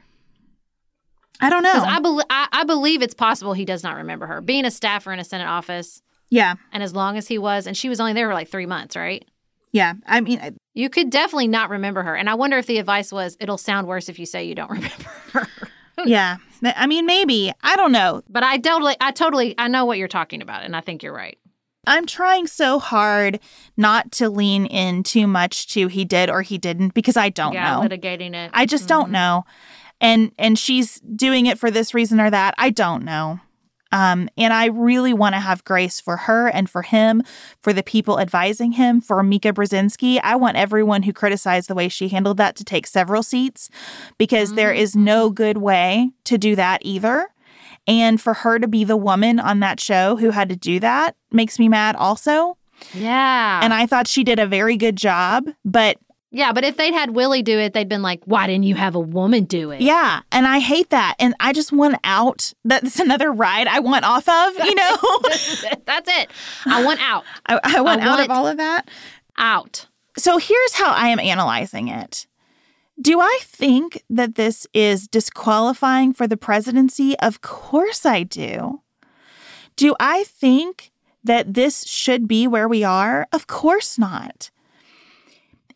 I 1.39 1.49
don't 1.49 1.63
know. 1.63 1.73
I, 1.73 1.99
be- 1.99 2.25
I, 2.29 2.47
I 2.51 2.63
believe 2.65 3.01
it's 3.01 3.15
possible 3.15 3.53
he 3.53 3.65
does 3.65 3.81
not 3.81 3.95
remember 3.95 4.27
her. 4.27 4.41
Being 4.41 4.65
a 4.65 4.71
staffer 4.71 5.11
in 5.11 5.19
a 5.19 5.23
Senate 5.23 5.47
office. 5.47 6.03
Yeah. 6.29 6.55
And 6.71 6.83
as 6.83 6.93
long 6.93 7.17
as 7.17 7.27
he 7.27 7.39
was, 7.39 7.65
and 7.65 7.75
she 7.75 7.89
was 7.89 7.99
only 7.99 8.13
there 8.13 8.27
for 8.27 8.33
like 8.35 8.49
three 8.49 8.67
months, 8.67 8.95
right? 8.95 9.25
Yeah. 9.71 9.95
I 10.05 10.21
mean, 10.21 10.59
you 10.73 10.89
could 10.89 11.09
definitely 11.09 11.47
not 11.47 11.69
remember 11.69 12.03
her. 12.03 12.15
And 12.15 12.29
I 12.29 12.35
wonder 12.35 12.57
if 12.57 12.65
the 12.65 12.77
advice 12.77 13.11
was 13.11 13.37
it'll 13.39 13.57
sound 13.57 13.87
worse 13.87 14.09
if 14.09 14.19
you 14.19 14.25
say 14.25 14.43
you 14.43 14.55
don't 14.55 14.69
remember 14.71 15.09
her. 15.33 15.47
yeah. 16.05 16.37
I 16.63 16.87
mean, 16.87 17.05
maybe. 17.05 17.51
I 17.61 17.75
don't 17.75 17.91
know. 17.91 18.21
But 18.29 18.43
I 18.43 18.57
totally, 18.57 18.95
I 19.01 19.11
totally, 19.11 19.55
I 19.57 19.67
know 19.67 19.85
what 19.85 19.97
you're 19.97 20.07
talking 20.07 20.41
about. 20.41 20.63
And 20.63 20.75
I 20.75 20.81
think 20.81 21.03
you're 21.03 21.13
right. 21.13 21.37
I'm 21.87 22.05
trying 22.05 22.45
so 22.45 22.77
hard 22.77 23.39
not 23.75 24.11
to 24.13 24.29
lean 24.29 24.67
in 24.67 25.01
too 25.01 25.25
much 25.25 25.67
to 25.73 25.87
he 25.87 26.05
did 26.05 26.29
or 26.29 26.43
he 26.43 26.59
didn't 26.59 26.93
because 26.93 27.17
I 27.17 27.29
don't 27.29 27.53
yeah, 27.53 27.73
know. 27.73 27.81
litigating 27.81 28.35
it. 28.35 28.51
I 28.53 28.67
just 28.67 28.83
mm-hmm. 28.83 29.01
don't 29.01 29.11
know 29.11 29.45
and 30.01 30.31
and 30.37 30.59
she's 30.59 30.99
doing 30.99 31.45
it 31.45 31.59
for 31.59 31.71
this 31.71 31.93
reason 31.93 32.19
or 32.19 32.29
that. 32.29 32.55
I 32.57 32.71
don't 32.71 33.05
know. 33.05 33.39
Um, 33.91 34.29
and 34.37 34.53
I 34.53 34.67
really 34.67 35.13
want 35.13 35.35
to 35.35 35.39
have 35.39 35.63
grace 35.63 35.99
for 35.99 36.17
her 36.17 36.47
and 36.47 36.69
for 36.69 36.81
him, 36.81 37.23
for 37.61 37.73
the 37.73 37.83
people 37.83 38.19
advising 38.19 38.73
him, 38.73 39.01
for 39.01 39.21
Mika 39.23 39.53
Brzezinski. 39.53 40.19
I 40.23 40.35
want 40.35 40.57
everyone 40.57 41.03
who 41.03 41.13
criticized 41.13 41.67
the 41.67 41.75
way 41.75 41.89
she 41.89 42.07
handled 42.07 42.37
that 42.37 42.55
to 42.57 42.63
take 42.63 42.87
several 42.87 43.23
seats 43.23 43.69
because 44.17 44.49
mm-hmm. 44.49 44.57
there 44.57 44.73
is 44.73 44.95
no 44.95 45.29
good 45.29 45.57
way 45.57 46.11
to 46.25 46.37
do 46.37 46.55
that 46.55 46.81
either. 46.83 47.27
And 47.87 48.21
for 48.21 48.33
her 48.33 48.59
to 48.59 48.67
be 48.67 48.83
the 48.83 48.97
woman 48.97 49.39
on 49.39 49.59
that 49.61 49.79
show 49.79 50.15
who 50.15 50.29
had 50.29 50.49
to 50.49 50.55
do 50.55 50.79
that 50.79 51.15
makes 51.31 51.57
me 51.59 51.67
mad 51.67 51.95
also. 51.95 52.57
Yeah. 52.93 53.59
And 53.63 53.73
I 53.73 53.85
thought 53.85 54.07
she 54.07 54.23
did 54.23 54.39
a 54.39 54.47
very 54.47 54.77
good 54.77 54.95
job, 54.95 55.45
but 55.65 55.97
yeah, 56.33 56.53
but 56.53 56.63
if 56.63 56.77
they'd 56.77 56.93
had 56.93 57.11
Willie 57.11 57.41
do 57.43 57.59
it, 57.59 57.73
they'd 57.73 57.89
been 57.89 58.01
like, 58.01 58.21
why 58.23 58.47
didn't 58.47 58.63
you 58.63 58.75
have 58.75 58.95
a 58.95 58.99
woman 58.99 59.43
do 59.43 59.71
it? 59.71 59.81
Yeah. 59.81 60.21
And 60.31 60.47
I 60.47 60.59
hate 60.59 60.89
that. 60.91 61.15
And 61.19 61.35
I 61.41 61.51
just 61.51 61.73
want 61.73 61.97
out. 62.05 62.53
That's 62.63 62.99
another 62.99 63.33
ride 63.33 63.67
I 63.67 63.79
want 63.79 64.05
off 64.05 64.29
of, 64.29 64.65
you 64.65 64.73
know? 64.73 64.97
That's 65.85 66.09
it. 66.09 66.31
I 66.65 66.85
want 66.85 67.01
out. 67.01 67.25
I, 67.45 67.59
I 67.63 67.81
want 67.81 68.01
I 68.01 68.05
out 68.05 68.17
want 68.17 68.31
of 68.31 68.37
all 68.37 68.47
of 68.47 68.57
that. 68.57 68.89
Out. 69.37 69.87
So 70.17 70.37
here's 70.37 70.73
how 70.73 70.91
I 70.91 71.09
am 71.09 71.19
analyzing 71.19 71.89
it. 71.89 72.27
Do 73.01 73.19
I 73.19 73.39
think 73.41 74.01
that 74.09 74.35
this 74.35 74.67
is 74.73 75.09
disqualifying 75.09 76.13
for 76.13 76.27
the 76.27 76.37
presidency? 76.37 77.17
Of 77.19 77.41
course 77.41 78.05
I 78.05 78.23
do. 78.23 78.81
Do 79.75 79.95
I 79.99 80.23
think 80.23 80.91
that 81.23 81.55
this 81.55 81.85
should 81.85 82.27
be 82.27 82.47
where 82.47 82.69
we 82.69 82.85
are? 82.85 83.27
Of 83.33 83.47
course 83.47 83.97
not. 83.97 84.49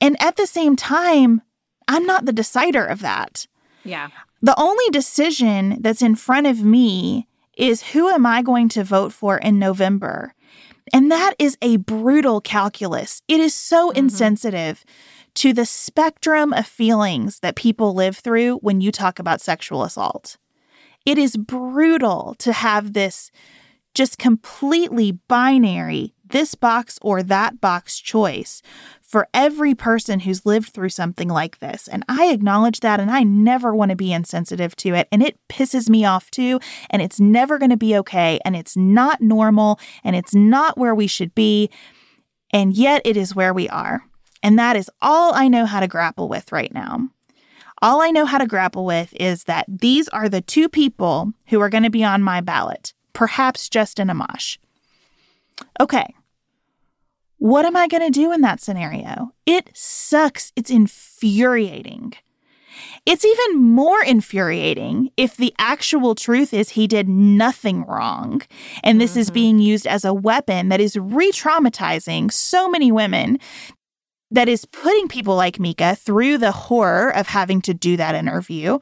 And 0.01 0.21
at 0.21 0.35
the 0.35 0.47
same 0.47 0.75
time, 0.75 1.41
I'm 1.87 2.05
not 2.05 2.25
the 2.25 2.33
decider 2.33 2.85
of 2.85 2.99
that. 3.01 3.47
Yeah. 3.83 4.09
The 4.41 4.59
only 4.59 4.89
decision 4.91 5.77
that's 5.81 6.01
in 6.01 6.15
front 6.15 6.47
of 6.47 6.63
me 6.63 7.27
is 7.57 7.91
who 7.91 8.09
am 8.09 8.25
I 8.25 8.41
going 8.41 8.69
to 8.69 8.83
vote 8.83 9.13
for 9.13 9.37
in 9.37 9.59
November? 9.59 10.33
And 10.93 11.11
that 11.11 11.33
is 11.39 11.57
a 11.61 11.77
brutal 11.77 12.41
calculus. 12.41 13.21
It 13.27 13.39
is 13.39 13.53
so 13.53 13.89
mm-hmm. 13.89 13.99
insensitive 13.99 14.85
to 15.35 15.53
the 15.53 15.65
spectrum 15.65 16.53
of 16.53 16.65
feelings 16.65 17.39
that 17.39 17.55
people 17.55 17.93
live 17.93 18.17
through 18.17 18.57
when 18.57 18.81
you 18.81 18.91
talk 18.91 19.19
about 19.19 19.41
sexual 19.41 19.83
assault. 19.83 20.37
It 21.05 21.17
is 21.17 21.37
brutal 21.37 22.35
to 22.39 22.53
have 22.53 22.93
this 22.93 23.31
just 23.93 24.17
completely 24.17 25.11
binary, 25.11 26.13
this 26.25 26.55
box 26.55 26.99
or 27.01 27.23
that 27.23 27.61
box 27.61 27.99
choice 27.99 28.61
for 29.15 29.29
every 29.33 29.73
person 29.73 30.19
who's 30.19 30.45
lived 30.45 30.73
through 30.73 30.89
something 30.89 31.29
like 31.29 31.59
this. 31.59 31.87
And 31.87 32.03
I 32.09 32.33
acknowledge 32.33 32.81
that 32.81 32.99
and 32.99 33.09
I 33.09 33.23
never 33.23 33.73
want 33.73 33.91
to 33.91 33.95
be 33.95 34.11
insensitive 34.11 34.75
to 34.75 34.93
it. 34.93 35.07
And 35.09 35.23
it 35.23 35.39
pisses 35.47 35.89
me 35.89 36.03
off 36.03 36.29
too. 36.29 36.59
And 36.89 37.01
it's 37.01 37.17
never 37.17 37.57
going 37.57 37.69
to 37.69 37.77
be 37.77 37.95
okay. 37.95 38.41
And 38.43 38.57
it's 38.57 38.75
not 38.75 39.21
normal. 39.21 39.79
And 40.03 40.17
it's 40.17 40.35
not 40.35 40.77
where 40.77 40.93
we 40.93 41.07
should 41.07 41.33
be. 41.33 41.69
And 42.51 42.73
yet 42.73 43.03
it 43.05 43.15
is 43.15 43.33
where 43.33 43.53
we 43.53 43.69
are. 43.69 44.03
And 44.43 44.59
that 44.59 44.75
is 44.75 44.91
all 45.01 45.33
I 45.33 45.47
know 45.47 45.65
how 45.65 45.79
to 45.79 45.87
grapple 45.87 46.27
with 46.27 46.51
right 46.51 46.73
now. 46.73 47.07
All 47.81 48.01
I 48.01 48.11
know 48.11 48.25
how 48.25 48.39
to 48.39 48.45
grapple 48.45 48.83
with 48.83 49.13
is 49.17 49.45
that 49.45 49.65
these 49.69 50.09
are 50.09 50.27
the 50.27 50.41
two 50.41 50.67
people 50.67 51.31
who 51.45 51.61
are 51.61 51.69
going 51.69 51.83
to 51.83 51.89
be 51.89 52.03
on 52.03 52.21
my 52.21 52.41
ballot, 52.41 52.93
perhaps 53.13 53.69
Justin 53.69 54.09
Amash. 54.09 54.57
Okay, 55.79 56.13
what 57.45 57.63
am 57.63 57.77
I 57.77 57.85
going 57.87 58.01
to 58.01 58.09
do 58.09 58.31
in 58.31 58.41
that 58.41 58.59
scenario? 58.59 59.29
It 59.45 59.69
sucks. 59.75 60.51
It's 60.55 60.71
infuriating. 60.71 62.13
It's 63.05 63.23
even 63.23 63.61
more 63.61 64.03
infuriating 64.03 65.11
if 65.15 65.37
the 65.37 65.53
actual 65.59 66.15
truth 66.15 66.55
is 66.55 66.71
he 66.71 66.87
did 66.87 67.07
nothing 67.07 67.85
wrong. 67.85 68.41
And 68.83 68.99
this 68.99 69.11
mm-hmm. 69.11 69.19
is 69.19 69.29
being 69.29 69.59
used 69.59 69.85
as 69.85 70.03
a 70.03 70.11
weapon 70.11 70.69
that 70.69 70.81
is 70.81 70.97
re 70.97 71.31
traumatizing 71.31 72.33
so 72.33 72.67
many 72.67 72.91
women, 72.91 73.37
that 74.31 74.49
is 74.49 74.65
putting 74.65 75.07
people 75.07 75.35
like 75.35 75.59
Mika 75.59 75.95
through 75.95 76.39
the 76.39 76.51
horror 76.51 77.11
of 77.11 77.27
having 77.27 77.61
to 77.61 77.75
do 77.75 77.95
that 77.95 78.15
interview. 78.15 78.79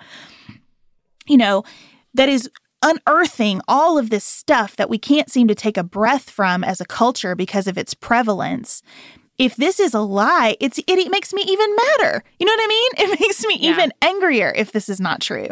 You 1.27 1.35
know, 1.35 1.65
that 2.13 2.29
is 2.29 2.49
unearthing 2.83 3.61
all 3.67 3.97
of 3.97 4.11
this 4.11 4.23
stuff 4.23 4.75
that 4.75 4.89
we 4.89 4.99
can't 4.99 5.31
seem 5.31 5.47
to 5.47 5.55
take 5.55 5.77
a 5.77 5.83
breath 5.83 6.29
from 6.29 6.63
as 6.63 6.79
a 6.79 6.85
culture 6.85 7.33
because 7.33 7.65
of 7.65 7.77
its 7.77 7.93
prevalence. 7.93 8.83
If 9.39 9.55
this 9.55 9.79
is 9.79 9.95
a 9.95 9.99
lie, 9.99 10.55
it's 10.59 10.77
it, 10.77 10.85
it 10.87 11.09
makes 11.09 11.33
me 11.33 11.41
even 11.47 11.75
madder. 11.75 12.23
You 12.39 12.45
know 12.45 12.53
what 12.53 12.63
I 12.63 12.67
mean? 12.67 12.91
It 13.13 13.19
makes 13.19 13.43
me 13.45 13.57
yeah. 13.59 13.71
even 13.71 13.91
angrier 14.01 14.53
if 14.55 14.71
this 14.71 14.87
is 14.87 15.01
not 15.01 15.21
true. 15.21 15.47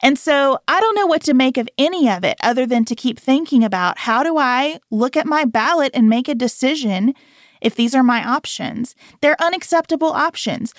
And 0.00 0.16
so 0.16 0.58
I 0.68 0.78
don't 0.80 0.94
know 0.94 1.06
what 1.06 1.22
to 1.22 1.34
make 1.34 1.58
of 1.58 1.68
any 1.76 2.08
of 2.08 2.22
it 2.22 2.36
other 2.42 2.66
than 2.66 2.84
to 2.84 2.94
keep 2.94 3.18
thinking 3.18 3.64
about 3.64 3.98
how 3.98 4.22
do 4.22 4.38
I 4.38 4.78
look 4.90 5.16
at 5.16 5.26
my 5.26 5.44
ballot 5.44 5.90
and 5.94 6.08
make 6.08 6.28
a 6.28 6.34
decision 6.34 7.14
if 7.60 7.74
these 7.74 7.94
are 7.94 8.04
my 8.04 8.24
options. 8.24 8.94
They're 9.20 9.40
unacceptable 9.42 10.12
options. 10.12 10.72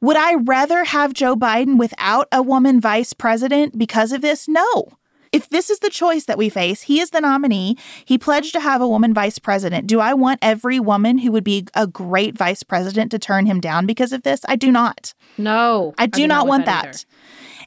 Would 0.00 0.16
I 0.16 0.34
rather 0.34 0.84
have 0.84 1.12
Joe 1.12 1.36
Biden 1.36 1.78
without 1.78 2.26
a 2.32 2.42
woman 2.42 2.80
vice 2.80 3.12
president 3.12 3.78
because 3.78 4.12
of 4.12 4.22
this? 4.22 4.48
No. 4.48 4.88
If 5.32 5.48
this 5.48 5.70
is 5.70 5.78
the 5.78 5.90
choice 5.90 6.26
that 6.26 6.38
we 6.38 6.48
face, 6.50 6.82
he 6.82 7.00
is 7.00 7.10
the 7.10 7.20
nominee. 7.20 7.76
He 8.04 8.18
pledged 8.18 8.52
to 8.52 8.60
have 8.60 8.82
a 8.82 8.88
woman 8.88 9.14
vice 9.14 9.38
president. 9.38 9.86
Do 9.86 9.98
I 9.98 10.12
want 10.12 10.38
every 10.42 10.78
woman 10.78 11.18
who 11.18 11.32
would 11.32 11.44
be 11.44 11.66
a 11.74 11.86
great 11.86 12.36
vice 12.36 12.62
president 12.62 13.10
to 13.12 13.18
turn 13.18 13.46
him 13.46 13.60
down 13.60 13.86
because 13.86 14.12
of 14.12 14.22
this? 14.22 14.42
I 14.46 14.56
do 14.56 14.70
not. 14.70 15.14
No. 15.38 15.94
I 15.96 16.06
do, 16.06 16.20
I 16.20 16.22
do 16.22 16.26
not, 16.28 16.34
not, 16.34 16.46
want 16.46 16.66
that. 16.66 16.84
that. 16.92 17.04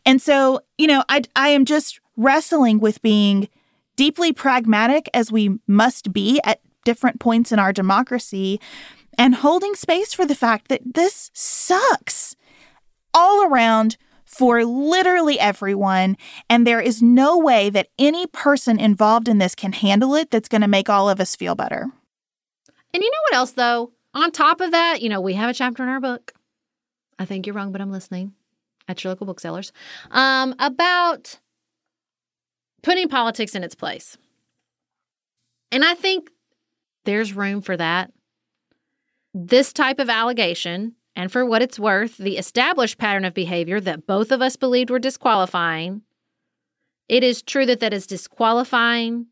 And 0.05 0.22
so, 0.22 0.61
you 0.78 0.88
know, 0.88 1.03
I 1.09 1.24
I 1.36 1.49
am 1.49 1.66
just 1.66 1.99
wrestling 2.16 2.80
with 2.80 3.01
being 3.01 3.49
deeply 3.95 4.32
pragmatic 4.32 5.09
as 5.13 5.32
we 5.32 5.57
must 5.68 6.13
be 6.13 6.39
at 6.43 6.61
different 6.84 7.20
points 7.20 7.51
in 7.51 7.59
our 7.59 7.74
democracy 7.74 8.59
and 9.18 9.36
holding 9.36 9.76
space 9.76 10.13
for 10.13 10.26
the 10.26 10.36
fact 10.36 10.68
that 10.68 10.82
this 10.93 11.32
sucks 11.34 12.36
all 13.13 13.45
around 13.45 13.97
for 14.38 14.65
literally 14.65 15.39
everyone. 15.39 16.17
And 16.49 16.67
there 16.67 16.81
is 16.81 17.01
no 17.01 17.38
way 17.38 17.69
that 17.69 17.88
any 17.97 18.27
person 18.27 18.79
involved 18.79 19.27
in 19.27 19.38
this 19.38 19.55
can 19.55 19.71
handle 19.71 20.13
it 20.15 20.29
that's 20.29 20.49
going 20.49 20.61
to 20.61 20.67
make 20.67 20.89
all 20.89 21.09
of 21.09 21.21
us 21.21 21.36
feel 21.36 21.55
better. 21.55 21.88
And 22.93 23.03
you 23.03 23.09
know 23.09 23.17
what 23.29 23.38
else, 23.38 23.51
though? 23.51 23.91
On 24.13 24.31
top 24.31 24.61
of 24.61 24.71
that, 24.71 25.01
you 25.01 25.09
know, 25.09 25.21
we 25.21 25.33
have 25.33 25.49
a 25.49 25.53
chapter 25.53 25.83
in 25.83 25.89
our 25.89 25.99
book. 25.99 26.33
I 27.17 27.25
think 27.25 27.45
you're 27.45 27.55
wrong, 27.55 27.71
but 27.71 27.81
I'm 27.81 27.91
listening 27.91 28.33
at 28.88 29.03
your 29.03 29.11
local 29.11 29.25
booksellers 29.25 29.71
um, 30.11 30.53
about 30.59 31.39
putting 32.83 33.07
politics 33.07 33.55
in 33.55 33.63
its 33.63 33.75
place. 33.75 34.17
And 35.71 35.83
I 35.83 35.95
think 35.95 36.29
there's 37.05 37.33
room 37.33 37.61
for 37.61 37.75
that. 37.77 38.11
This 39.33 39.73
type 39.73 39.99
of 39.99 40.09
allegation 40.09 40.95
and 41.16 41.32
for 41.32 41.45
what 41.45 41.61
it's 41.61 41.80
worth, 41.80 42.18
the 42.18 42.38
established 42.38 42.97
pattern 42.97 43.26
of 43.26 43.34
behavior 43.34 43.80
that 43.80 44.05
both 44.05 44.32
of 44.32 44.41
us 44.41 44.55
believed 44.55 44.89
were 44.89 44.99
disqualifying 44.99 46.01
it 47.07 47.24
is 47.24 47.41
true 47.41 47.66
that 47.66 47.80
that 47.82 47.93
is 47.93 48.07
disqualifying, 48.07 49.28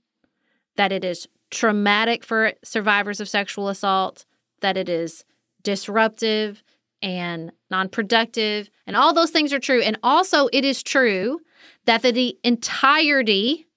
that 0.76 0.92
it 0.92 1.04
is 1.04 1.28
traumatic 1.50 2.24
for 2.24 2.54
survivors 2.64 3.20
of 3.20 3.30
sexual 3.30 3.68
assault, 3.68 4.26
that 4.62 4.78
it 4.78 4.90
is 4.90 5.26
disruptive 5.64 6.64
and 7.02 7.52
non 7.70 7.90
productive, 7.90 8.70
and 8.88 8.96
all 8.96 9.14
those 9.14 9.32
things 9.32 9.52
are 9.52 9.60
true. 9.60 9.82
And 9.82 9.98
also, 10.04 10.48
it 10.54 10.64
is 10.64 10.84
true 10.84 11.40
that 11.86 12.02
the, 12.02 12.12
the 12.12 12.38
entirety 12.44 13.68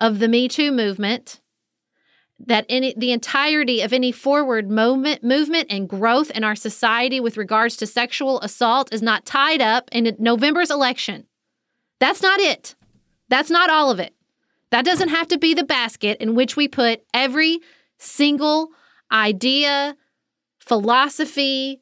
of 0.00 0.18
the 0.18 0.28
Me 0.28 0.48
Too 0.48 0.72
movement, 0.72 1.40
that 2.46 2.66
any 2.68 2.94
the 2.96 3.12
entirety 3.12 3.80
of 3.80 3.92
any 3.92 4.12
forward 4.12 4.70
moment, 4.70 5.22
movement 5.24 5.66
and 5.70 5.88
growth 5.88 6.30
in 6.30 6.44
our 6.44 6.54
society 6.54 7.20
with 7.20 7.36
regards 7.36 7.76
to 7.76 7.86
sexual 7.86 8.40
assault 8.40 8.92
is 8.92 9.02
not 9.02 9.24
tied 9.24 9.60
up 9.60 9.88
in 9.92 10.16
November's 10.18 10.70
election. 10.70 11.26
That's 12.00 12.22
not 12.22 12.40
it. 12.40 12.74
That's 13.28 13.50
not 13.50 13.70
all 13.70 13.90
of 13.90 13.98
it. 13.98 14.14
That 14.70 14.84
doesn't 14.84 15.08
have 15.08 15.28
to 15.28 15.38
be 15.38 15.54
the 15.54 15.64
basket 15.64 16.18
in 16.20 16.34
which 16.34 16.56
we 16.56 16.68
put 16.68 17.02
every 17.14 17.60
single 17.98 18.70
idea, 19.10 19.96
philosophy, 20.58 21.80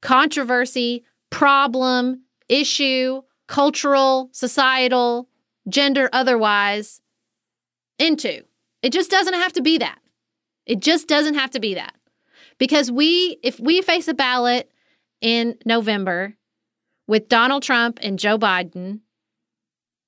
controversy, 0.00 1.04
problem, 1.30 2.22
issue, 2.48 3.22
cultural, 3.46 4.30
societal, 4.32 5.28
gender, 5.68 6.08
otherwise, 6.12 7.00
into. 7.98 8.42
It 8.82 8.92
just 8.92 9.10
doesn't 9.10 9.34
have 9.34 9.52
to 9.52 9.62
be 9.62 9.78
that. 9.78 9.99
It 10.70 10.78
just 10.78 11.08
doesn't 11.08 11.34
have 11.34 11.50
to 11.50 11.58
be 11.58 11.74
that. 11.74 11.96
Because 12.56 12.92
we, 12.92 13.38
if 13.42 13.58
we 13.58 13.82
face 13.82 14.06
a 14.06 14.14
ballot 14.14 14.70
in 15.20 15.56
November 15.66 16.36
with 17.08 17.28
Donald 17.28 17.64
Trump 17.64 17.98
and 18.02 18.20
Joe 18.20 18.38
Biden, 18.38 19.00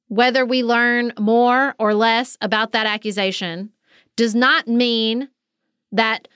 whether 0.07 0.47
we 0.47 0.63
learn 0.63 1.15
more 1.19 1.75
or 1.81 1.95
less 1.95 2.39
about 2.41 2.71
that 2.73 2.87
accusation 2.87 3.71
does 4.15 4.37
not 4.37 4.69
mean 4.69 5.31
that 5.91 6.29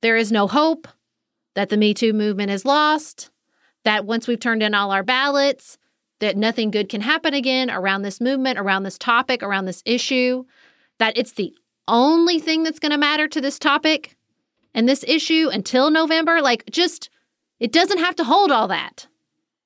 there 0.00 0.16
is 0.16 0.30
no 0.30 0.46
hope, 0.46 0.86
that 1.54 1.70
the 1.70 1.76
Me 1.76 1.94
Too 1.94 2.12
movement 2.12 2.52
is 2.52 2.64
lost, 2.64 3.32
that 3.84 4.04
once 4.04 4.28
we've 4.28 4.38
turned 4.38 4.62
in 4.62 4.76
all 4.76 4.92
our 4.92 5.02
ballots, 5.02 5.76
that 6.20 6.36
nothing 6.36 6.70
good 6.70 6.88
can 6.88 7.00
happen 7.00 7.34
again 7.34 7.68
around 7.68 8.02
this 8.02 8.20
movement, 8.20 8.60
around 8.60 8.84
this 8.84 8.96
topic, 8.96 9.42
around 9.42 9.64
this 9.64 9.82
issue, 9.84 10.44
that 11.00 11.18
it's 11.18 11.32
the 11.32 11.52
only 11.88 12.38
thing 12.38 12.62
that's 12.62 12.78
going 12.78 12.92
to 12.92 12.98
matter 12.98 13.28
to 13.28 13.40
this 13.40 13.58
topic 13.58 14.16
and 14.74 14.88
this 14.88 15.04
issue 15.06 15.48
until 15.52 15.90
November. 15.90 16.40
Like, 16.40 16.64
just, 16.70 17.10
it 17.60 17.72
doesn't 17.72 17.98
have 17.98 18.16
to 18.16 18.24
hold 18.24 18.50
all 18.50 18.68
that. 18.68 19.06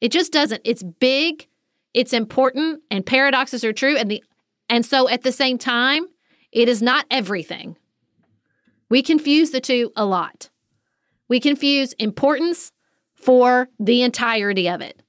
It 0.00 0.12
just 0.12 0.32
doesn't. 0.32 0.62
It's 0.64 0.82
big, 0.82 1.48
it's 1.94 2.12
important, 2.12 2.82
and 2.90 3.04
paradoxes 3.04 3.64
are 3.64 3.72
true. 3.72 3.96
And 3.96 4.10
the 4.10 4.22
and 4.68 4.84
so 4.84 5.08
at 5.08 5.22
the 5.22 5.32
same 5.32 5.58
time, 5.58 6.06
it 6.52 6.68
is 6.68 6.82
not 6.82 7.06
everything. 7.10 7.76
We 8.88 9.02
confuse 9.02 9.50
the 9.50 9.60
two 9.60 9.92
a 9.96 10.04
lot. 10.04 10.50
We 11.28 11.40
confuse 11.40 11.92
importance 11.94 12.72
for 13.14 13.68
the 13.78 14.02
entirety 14.02 14.68
of 14.68 14.80
it. 14.80 15.02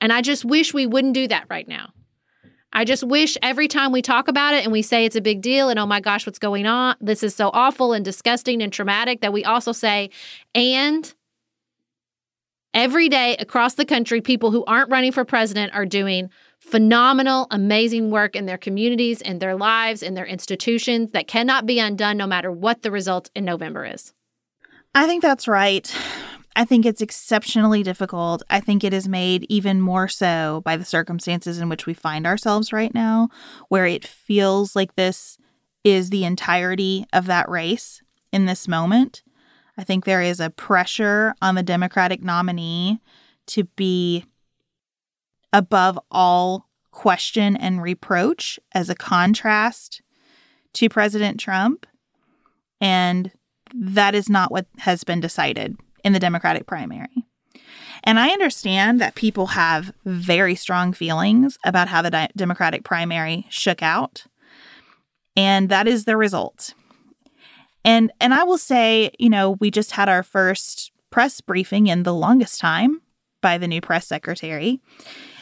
And 0.00 0.12
I 0.12 0.20
just 0.20 0.44
wish 0.44 0.74
we 0.74 0.86
wouldn't 0.86 1.14
do 1.14 1.28
that 1.28 1.46
right 1.48 1.66
now. 1.66 1.92
I 2.72 2.84
just 2.84 3.04
wish 3.04 3.36
every 3.42 3.68
time 3.68 3.92
we 3.92 4.02
talk 4.02 4.28
about 4.28 4.54
it 4.54 4.64
and 4.64 4.72
we 4.72 4.82
say 4.82 5.04
it's 5.04 5.16
a 5.16 5.20
big 5.20 5.42
deal 5.42 5.68
and 5.68 5.78
oh 5.78 5.86
my 5.86 6.00
gosh, 6.00 6.26
what's 6.26 6.38
going 6.38 6.66
on? 6.66 6.96
This 7.00 7.22
is 7.22 7.34
so 7.34 7.50
awful 7.52 7.92
and 7.92 8.04
disgusting 8.04 8.62
and 8.62 8.72
traumatic 8.72 9.20
that 9.20 9.32
we 9.32 9.44
also 9.44 9.72
say, 9.72 10.10
and 10.54 11.12
every 12.74 13.08
day 13.08 13.36
across 13.36 13.74
the 13.74 13.84
country, 13.84 14.20
people 14.20 14.50
who 14.50 14.64
aren't 14.64 14.90
running 14.90 15.12
for 15.12 15.24
president 15.24 15.74
are 15.74 15.86
doing 15.86 16.30
phenomenal, 16.58 17.46
amazing 17.50 18.10
work 18.10 18.34
in 18.34 18.46
their 18.46 18.58
communities, 18.58 19.20
in 19.20 19.38
their 19.38 19.56
lives, 19.56 20.02
in 20.02 20.14
their 20.14 20.26
institutions 20.26 21.10
that 21.12 21.26
cannot 21.26 21.66
be 21.66 21.78
undone 21.78 22.16
no 22.16 22.26
matter 22.26 22.50
what 22.50 22.82
the 22.82 22.90
result 22.90 23.30
in 23.34 23.44
November 23.44 23.84
is. 23.84 24.14
I 24.94 25.06
think 25.06 25.22
that's 25.22 25.48
right. 25.48 25.94
I 26.54 26.64
think 26.64 26.84
it's 26.84 27.00
exceptionally 27.00 27.82
difficult. 27.82 28.42
I 28.50 28.60
think 28.60 28.84
it 28.84 28.92
is 28.92 29.08
made 29.08 29.46
even 29.48 29.80
more 29.80 30.08
so 30.08 30.60
by 30.64 30.76
the 30.76 30.84
circumstances 30.84 31.58
in 31.58 31.68
which 31.68 31.86
we 31.86 31.94
find 31.94 32.26
ourselves 32.26 32.72
right 32.72 32.92
now, 32.92 33.30
where 33.68 33.86
it 33.86 34.04
feels 34.04 34.76
like 34.76 34.94
this 34.94 35.38
is 35.82 36.10
the 36.10 36.24
entirety 36.24 37.06
of 37.12 37.26
that 37.26 37.48
race 37.48 38.02
in 38.32 38.46
this 38.46 38.68
moment. 38.68 39.22
I 39.78 39.84
think 39.84 40.04
there 40.04 40.20
is 40.20 40.40
a 40.40 40.50
pressure 40.50 41.34
on 41.40 41.54
the 41.54 41.62
Democratic 41.62 42.22
nominee 42.22 43.00
to 43.46 43.64
be 43.64 44.26
above 45.52 45.98
all 46.10 46.68
question 46.90 47.56
and 47.56 47.82
reproach 47.82 48.60
as 48.72 48.90
a 48.90 48.94
contrast 48.94 50.02
to 50.74 50.88
President 50.88 51.40
Trump. 51.40 51.86
And 52.80 53.32
that 53.74 54.14
is 54.14 54.28
not 54.28 54.52
what 54.52 54.66
has 54.78 55.02
been 55.02 55.20
decided 55.20 55.76
in 56.04 56.12
the 56.12 56.20
Democratic 56.20 56.66
primary. 56.66 57.26
And 58.04 58.18
I 58.18 58.30
understand 58.30 59.00
that 59.00 59.14
people 59.14 59.48
have 59.48 59.92
very 60.04 60.54
strong 60.54 60.92
feelings 60.92 61.56
about 61.64 61.88
how 61.88 62.02
the 62.02 62.10
di- 62.10 62.28
Democratic 62.36 62.84
primary 62.84 63.46
shook 63.48 63.82
out. 63.82 64.24
And 65.36 65.68
that 65.68 65.86
is 65.86 66.04
the 66.04 66.16
result. 66.16 66.74
And 67.84 68.12
and 68.20 68.34
I 68.34 68.44
will 68.44 68.58
say, 68.58 69.10
you 69.18 69.30
know, 69.30 69.52
we 69.60 69.70
just 69.70 69.92
had 69.92 70.08
our 70.08 70.22
first 70.22 70.92
press 71.10 71.40
briefing 71.40 71.86
in 71.86 72.02
the 72.02 72.14
longest 72.14 72.60
time 72.60 73.00
by 73.40 73.58
the 73.58 73.68
new 73.68 73.80
press 73.80 74.06
secretary. 74.06 74.80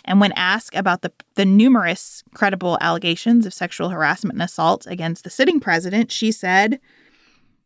And 0.05 0.21
when 0.21 0.33
asked 0.33 0.75
about 0.75 1.03
the, 1.03 1.13
the 1.35 1.45
numerous 1.45 2.25
credible 2.35 2.79
allegations 2.81 3.45
of 3.45 3.53
sexual 3.53 3.91
harassment 3.91 4.37
and 4.37 4.43
assault 4.43 4.87
against 4.87 5.25
the 5.25 5.31
sitting 5.31 5.61
president, 5.61 6.11
she 6.11 6.33
said, 6.33 6.81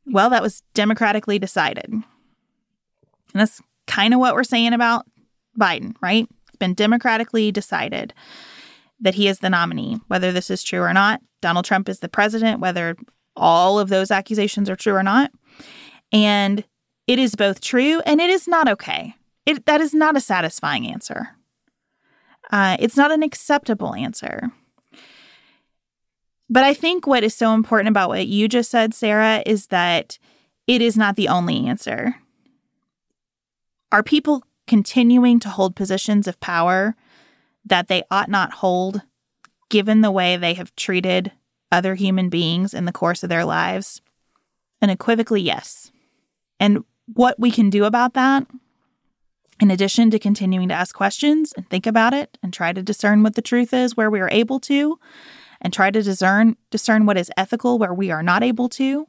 well, 0.07 0.29
that 0.31 0.43
was 0.43 0.63
democratically 0.75 1.39
decided. 1.39 1.95
And 3.35 3.41
that's 3.41 3.61
kind 3.87 4.15
of 4.15 4.21
what 4.21 4.35
we're 4.35 4.45
saying 4.45 4.73
about 4.73 5.05
Biden, 5.59 5.95
right? 6.01 6.27
It's 6.49 6.57
been 6.57 6.75
democratically 6.75 7.53
decided 7.53 8.15
that 9.01 9.15
he 9.15 9.29
is 9.29 9.41
the 9.41 9.51
nominee. 9.51 9.99
Whether 10.09 10.33
this 10.33 10.51
is 10.51 10.63
true 10.63 10.81
or 10.81 10.93
not, 10.93 11.21
Donald 11.43 11.65
Trump 11.65 11.89
is 11.89 11.99
the 11.99 12.09
president, 12.09 12.61
whether 12.61 12.97
all 13.37 13.79
of 13.79 13.89
those 13.89 14.11
accusations 14.11 14.71
are 14.71 14.77
true 14.77 14.95
or 14.95 15.03
not. 15.03 15.31
And 16.13 16.65
it 17.07 17.19
is 17.19 17.35
both 17.35 17.61
true 17.61 18.01
and 18.07 18.21
it 18.21 18.31
is 18.31 18.49
not 18.49 18.69
okay. 18.69 19.15
It, 19.45 19.67
that 19.67 19.81
is 19.81 19.93
not 19.93 20.17
a 20.17 20.21
satisfying 20.21 20.87
answer. 20.87 21.31
Uh, 22.51 22.77
it's 22.79 22.97
not 22.97 23.11
an 23.11 23.23
acceptable 23.23 23.95
answer. 23.95 24.51
But 26.49 26.65
I 26.65 26.73
think 26.73 27.07
what 27.07 27.25
is 27.25 27.35
so 27.35 27.53
important 27.53 27.89
about 27.89 28.09
what 28.09 28.27
you 28.27 28.49
just 28.49 28.71
said, 28.71 28.95
Sarah, 28.95 29.43
is 29.45 29.67
that 29.69 30.19
it 30.67 30.81
is 30.81 30.97
not 30.97 31.17
the 31.17 31.29
only 31.29 31.67
answer. 31.67 32.15
Are 33.95 34.03
people 34.03 34.43
continuing 34.67 35.39
to 35.39 35.49
hold 35.49 35.77
positions 35.77 36.27
of 36.27 36.41
power 36.41 36.97
that 37.65 37.87
they 37.87 38.03
ought 38.11 38.29
not 38.29 38.55
hold, 38.55 39.03
given 39.71 40.01
the 40.01 40.11
way 40.11 40.37
they 40.37 40.55
have 40.55 40.75
treated 40.75 41.31
other 41.71 41.95
human 41.95 42.29
beings 42.29 42.75
in 42.75 42.87
the 42.87 42.93
course 42.93 43.23
of 43.23 43.29
their 43.29 43.45
lives? 43.45 44.03
Unequivocally, 44.83 45.43
yes. 45.43 45.93
And 46.59 46.83
what 47.07 47.39
we 47.39 47.53
can 47.53 47.71
do 47.71 47.85
about 47.85 48.15
that, 48.15 48.49
in 49.61 49.71
addition 49.71 50.11
to 50.11 50.19
continuing 50.19 50.71
to 50.71 50.75
ask 50.75 50.93
questions 50.93 51.53
and 51.53 51.71
think 51.71 51.87
about 51.87 52.13
it 52.13 52.37
and 52.43 52.53
try 52.53 52.73
to 52.73 52.83
discern 52.83 53.23
what 53.23 53.37
the 53.37 53.43
truth 53.43 53.73
is 53.73 53.97
where 53.97 54.11
we 54.11 54.19
are 54.19 54.31
able 54.33 54.59
to, 54.59 54.99
and 55.61 55.73
try 55.73 55.93
to 55.93 56.03
discern 56.03 56.57
discern 56.73 57.07
what 57.07 57.17
is 57.17 57.31
ethical 57.37 57.79
where 57.79 57.95
we 57.95 58.11
are 58.11 58.25
not 58.25 58.43
able 58.43 58.69
to 58.71 59.07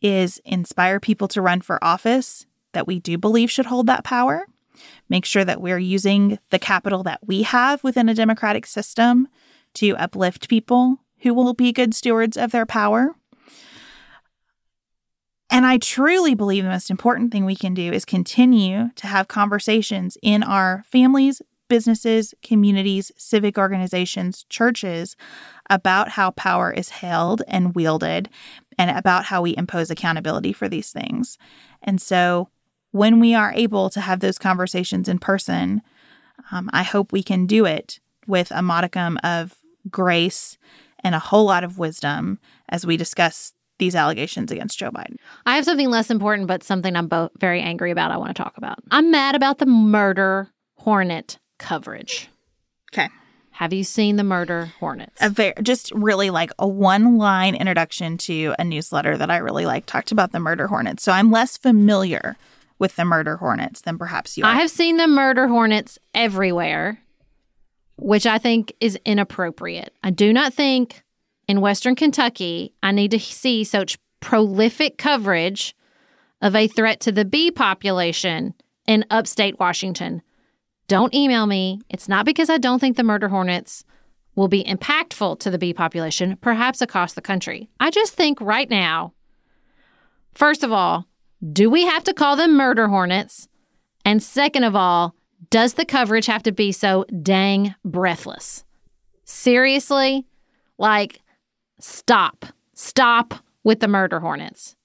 is 0.00 0.40
inspire 0.46 0.98
people 0.98 1.28
to 1.28 1.42
run 1.42 1.60
for 1.60 1.78
office 1.84 2.46
that 2.72 2.86
we 2.86 2.98
do 2.98 3.18
believe 3.18 3.50
should 3.50 3.66
hold 3.66 3.86
that 3.86 4.04
power 4.04 4.46
make 5.08 5.24
sure 5.24 5.44
that 5.44 5.60
we're 5.60 5.78
using 5.78 6.38
the 6.50 6.58
capital 6.58 7.02
that 7.02 7.20
we 7.26 7.42
have 7.42 7.82
within 7.84 8.08
a 8.08 8.14
democratic 8.14 8.64
system 8.64 9.28
to 9.74 9.96
uplift 9.96 10.48
people 10.48 10.98
who 11.18 11.34
will 11.34 11.52
be 11.52 11.72
good 11.72 11.94
stewards 11.94 12.36
of 12.36 12.50
their 12.50 12.66
power 12.66 13.14
and 15.50 15.66
I 15.66 15.78
truly 15.78 16.34
believe 16.34 16.62
the 16.62 16.70
most 16.70 16.90
important 16.90 17.32
thing 17.32 17.44
we 17.44 17.56
can 17.56 17.74
do 17.74 17.92
is 17.92 18.04
continue 18.04 18.90
to 18.94 19.06
have 19.08 19.26
conversations 19.26 20.16
in 20.22 20.44
our 20.44 20.84
families, 20.86 21.42
businesses, 21.68 22.34
communities, 22.42 23.10
civic 23.16 23.58
organizations, 23.58 24.44
churches 24.48 25.16
about 25.68 26.10
how 26.10 26.30
power 26.30 26.70
is 26.72 26.90
held 26.90 27.42
and 27.48 27.74
wielded 27.74 28.28
and 28.78 28.96
about 28.96 29.24
how 29.24 29.42
we 29.42 29.56
impose 29.56 29.90
accountability 29.90 30.52
for 30.52 30.68
these 30.68 30.92
things. 30.92 31.36
And 31.82 32.00
so 32.00 32.48
when 32.92 33.20
we 33.20 33.34
are 33.34 33.52
able 33.54 33.90
to 33.90 34.00
have 34.00 34.20
those 34.20 34.38
conversations 34.38 35.08
in 35.08 35.18
person, 35.18 35.82
um, 36.50 36.68
I 36.72 36.82
hope 36.82 37.12
we 37.12 37.22
can 37.22 37.46
do 37.46 37.64
it 37.64 38.00
with 38.26 38.50
a 38.50 38.62
modicum 38.62 39.18
of 39.22 39.56
grace 39.88 40.58
and 41.02 41.14
a 41.14 41.18
whole 41.18 41.44
lot 41.44 41.64
of 41.64 41.78
wisdom 41.78 42.38
as 42.68 42.86
we 42.86 42.96
discuss 42.96 43.52
these 43.78 43.94
allegations 43.94 44.52
against 44.52 44.78
Joe 44.78 44.90
Biden. 44.90 45.16
I 45.46 45.56
have 45.56 45.64
something 45.64 45.88
less 45.88 46.10
important, 46.10 46.46
but 46.46 46.62
something 46.62 46.94
I'm 46.94 47.08
both 47.08 47.30
very 47.38 47.60
angry 47.60 47.90
about. 47.90 48.10
I 48.10 48.18
want 48.18 48.34
to 48.36 48.42
talk 48.42 48.56
about. 48.56 48.78
I'm 48.90 49.10
mad 49.10 49.34
about 49.34 49.58
the 49.58 49.66
murder 49.66 50.50
hornet 50.76 51.38
coverage. 51.58 52.28
Okay. 52.92 53.08
Have 53.52 53.72
you 53.72 53.84
seen 53.84 54.16
the 54.16 54.24
murder 54.24 54.72
hornets? 54.80 55.16
A 55.20 55.30
very, 55.30 55.54
just 55.62 55.92
really 55.92 56.30
like 56.30 56.50
a 56.58 56.68
one 56.68 57.18
line 57.18 57.54
introduction 57.54 58.18
to 58.18 58.54
a 58.58 58.64
newsletter 58.64 59.16
that 59.16 59.30
I 59.30 59.38
really 59.38 59.66
like 59.66 59.86
talked 59.86 60.12
about 60.12 60.32
the 60.32 60.40
murder 60.40 60.66
hornets. 60.66 61.02
So 61.02 61.12
I'm 61.12 61.30
less 61.30 61.56
familiar 61.56 62.36
with 62.80 62.96
the 62.96 63.04
murder 63.04 63.36
hornets 63.36 63.82
than 63.82 63.98
perhaps 63.98 64.36
you 64.36 64.44
are. 64.44 64.50
I 64.50 64.54
have 64.54 64.70
seen 64.70 64.96
the 64.96 65.06
murder 65.06 65.46
hornets 65.46 65.98
everywhere, 66.12 66.98
which 67.96 68.26
I 68.26 68.38
think 68.38 68.72
is 68.80 68.98
inappropriate. 69.04 69.94
I 70.02 70.10
do 70.10 70.32
not 70.32 70.52
think 70.52 71.04
in 71.46 71.60
Western 71.60 71.94
Kentucky 71.94 72.72
I 72.82 72.90
need 72.90 73.12
to 73.12 73.20
see 73.20 73.62
such 73.62 73.98
prolific 74.18 74.98
coverage 74.98 75.76
of 76.42 76.56
a 76.56 76.66
threat 76.66 77.00
to 77.00 77.12
the 77.12 77.24
bee 77.24 77.50
population 77.50 78.54
in 78.86 79.04
upstate 79.10 79.60
Washington. 79.60 80.22
Don't 80.88 81.14
email 81.14 81.46
me. 81.46 81.80
It's 81.90 82.08
not 82.08 82.24
because 82.24 82.50
I 82.50 82.58
don't 82.58 82.80
think 82.80 82.96
the 82.96 83.04
murder 83.04 83.28
hornets 83.28 83.84
will 84.34 84.48
be 84.48 84.64
impactful 84.64 85.38
to 85.40 85.50
the 85.50 85.58
bee 85.58 85.74
population, 85.74 86.36
perhaps 86.40 86.80
across 86.80 87.12
the 87.12 87.20
country. 87.20 87.68
I 87.78 87.90
just 87.90 88.14
think 88.14 88.40
right 88.40 88.70
now, 88.70 89.12
first 90.34 90.64
of 90.64 90.72
all, 90.72 91.06
do 91.52 91.70
we 91.70 91.86
have 91.86 92.04
to 92.04 92.14
call 92.14 92.36
them 92.36 92.56
murder 92.56 92.88
hornets? 92.88 93.48
And 94.04 94.22
second 94.22 94.64
of 94.64 94.76
all, 94.76 95.14
does 95.50 95.74
the 95.74 95.84
coverage 95.84 96.26
have 96.26 96.42
to 96.44 96.52
be 96.52 96.72
so 96.72 97.04
dang 97.22 97.74
breathless? 97.84 98.64
Seriously? 99.24 100.26
Like, 100.78 101.20
stop. 101.78 102.46
Stop 102.74 103.34
with 103.64 103.80
the 103.80 103.88
murder 103.88 104.20
hornets. 104.20 104.76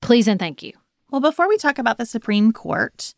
Please 0.00 0.28
and 0.28 0.38
thank 0.38 0.62
you. 0.62 0.72
Well, 1.10 1.20
before 1.20 1.48
we 1.48 1.56
talk 1.56 1.78
about 1.78 1.98
the 1.98 2.06
Supreme 2.06 2.52
Court, 2.52 3.14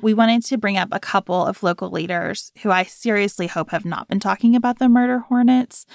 we 0.00 0.14
wanted 0.14 0.44
to 0.46 0.58
bring 0.58 0.76
up 0.76 0.88
a 0.92 1.00
couple 1.00 1.46
of 1.46 1.62
local 1.62 1.90
leaders 1.90 2.52
who 2.62 2.70
I 2.70 2.84
seriously 2.84 3.46
hope 3.46 3.70
have 3.70 3.84
not 3.84 4.08
been 4.08 4.20
talking 4.20 4.56
about 4.56 4.78
the 4.78 4.88
murder 4.88 5.20
hornets. 5.20 5.86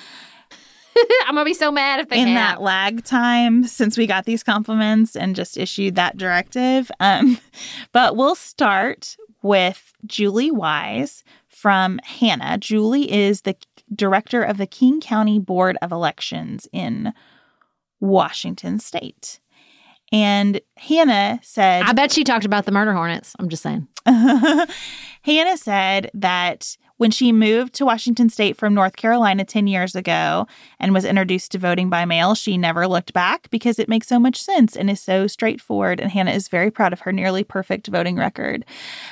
I'm 1.28 1.36
gonna 1.36 1.46
be 1.46 1.54
so 1.54 1.72
mad 1.72 2.00
if 2.00 2.10
they 2.10 2.22
in 2.22 2.28
have. 2.28 2.36
that 2.36 2.62
lag 2.62 3.04
time 3.04 3.64
since 3.66 3.98
we 3.98 4.08
got 4.08 4.26
these 4.26 4.44
compliments 4.44 5.16
and 5.16 5.36
just 5.36 5.58
issued 5.58 5.96
that 5.96 6.18
directive. 6.18 6.92
Um, 7.00 7.38
but 7.92 8.16
we'll 8.16 8.36
start 8.36 9.16
with 9.42 9.94
Julie 10.06 10.52
Wise 10.52 11.24
from 11.48 12.00
Hannah. 12.04 12.58
Julie 12.58 13.12
is 13.12 13.42
the 13.42 13.56
director 13.94 14.44
of 14.44 14.58
the 14.58 14.68
King 14.68 15.02
County 15.02 15.40
Board 15.40 15.78
of 15.82 15.92
Elections 15.92 16.68
in 16.72 17.14
Washington 18.00 18.80
State. 18.80 19.40
And 20.12 20.60
Hannah 20.78 21.40
said, 21.44 21.84
I 21.84 21.94
bet 21.94 22.12
she 22.12 22.24
talked 22.24 22.46
about 22.46 22.66
the 22.66 22.72
murder 22.72 22.94
hornets. 22.94 23.36
I'm 23.38 23.50
just 23.50 23.62
saying. 23.62 23.88
Hannah 24.06 25.58
said 25.58 26.10
that 26.16 26.78
when 27.00 27.12
she 27.12 27.32
moved 27.32 27.74
to 27.74 27.86
Washington 27.86 28.30
State 28.30 28.58
from 28.58 28.74
North 28.74 28.98
Carolina 28.98 29.46
10 29.46 29.68
years 29.68 29.96
ago 29.96 30.46
and 30.82 30.94
was 30.94 31.06
introduced 31.06 31.50
to 31.54 31.58
voting 31.58 31.90
by 31.90 32.04
mail, 32.04 32.36
she 32.36 32.58
never 32.58 32.90
looked 32.90 33.14
back 33.14 33.50
because 33.52 33.80
it 33.80 33.88
makes 33.88 34.06
so 34.06 34.20
much 34.20 34.36
sense 34.36 34.76
and 34.76 34.90
is 34.90 35.00
so 35.00 35.26
straightforward. 35.26 36.02
And 36.02 36.12
Hannah 36.12 36.34
is 36.34 36.50
very 36.50 36.70
proud 36.70 36.92
of 36.92 37.00
her 37.02 37.14
nearly 37.14 37.46
perfect 37.46 37.88
voting 37.88 38.18
record. 38.18 38.66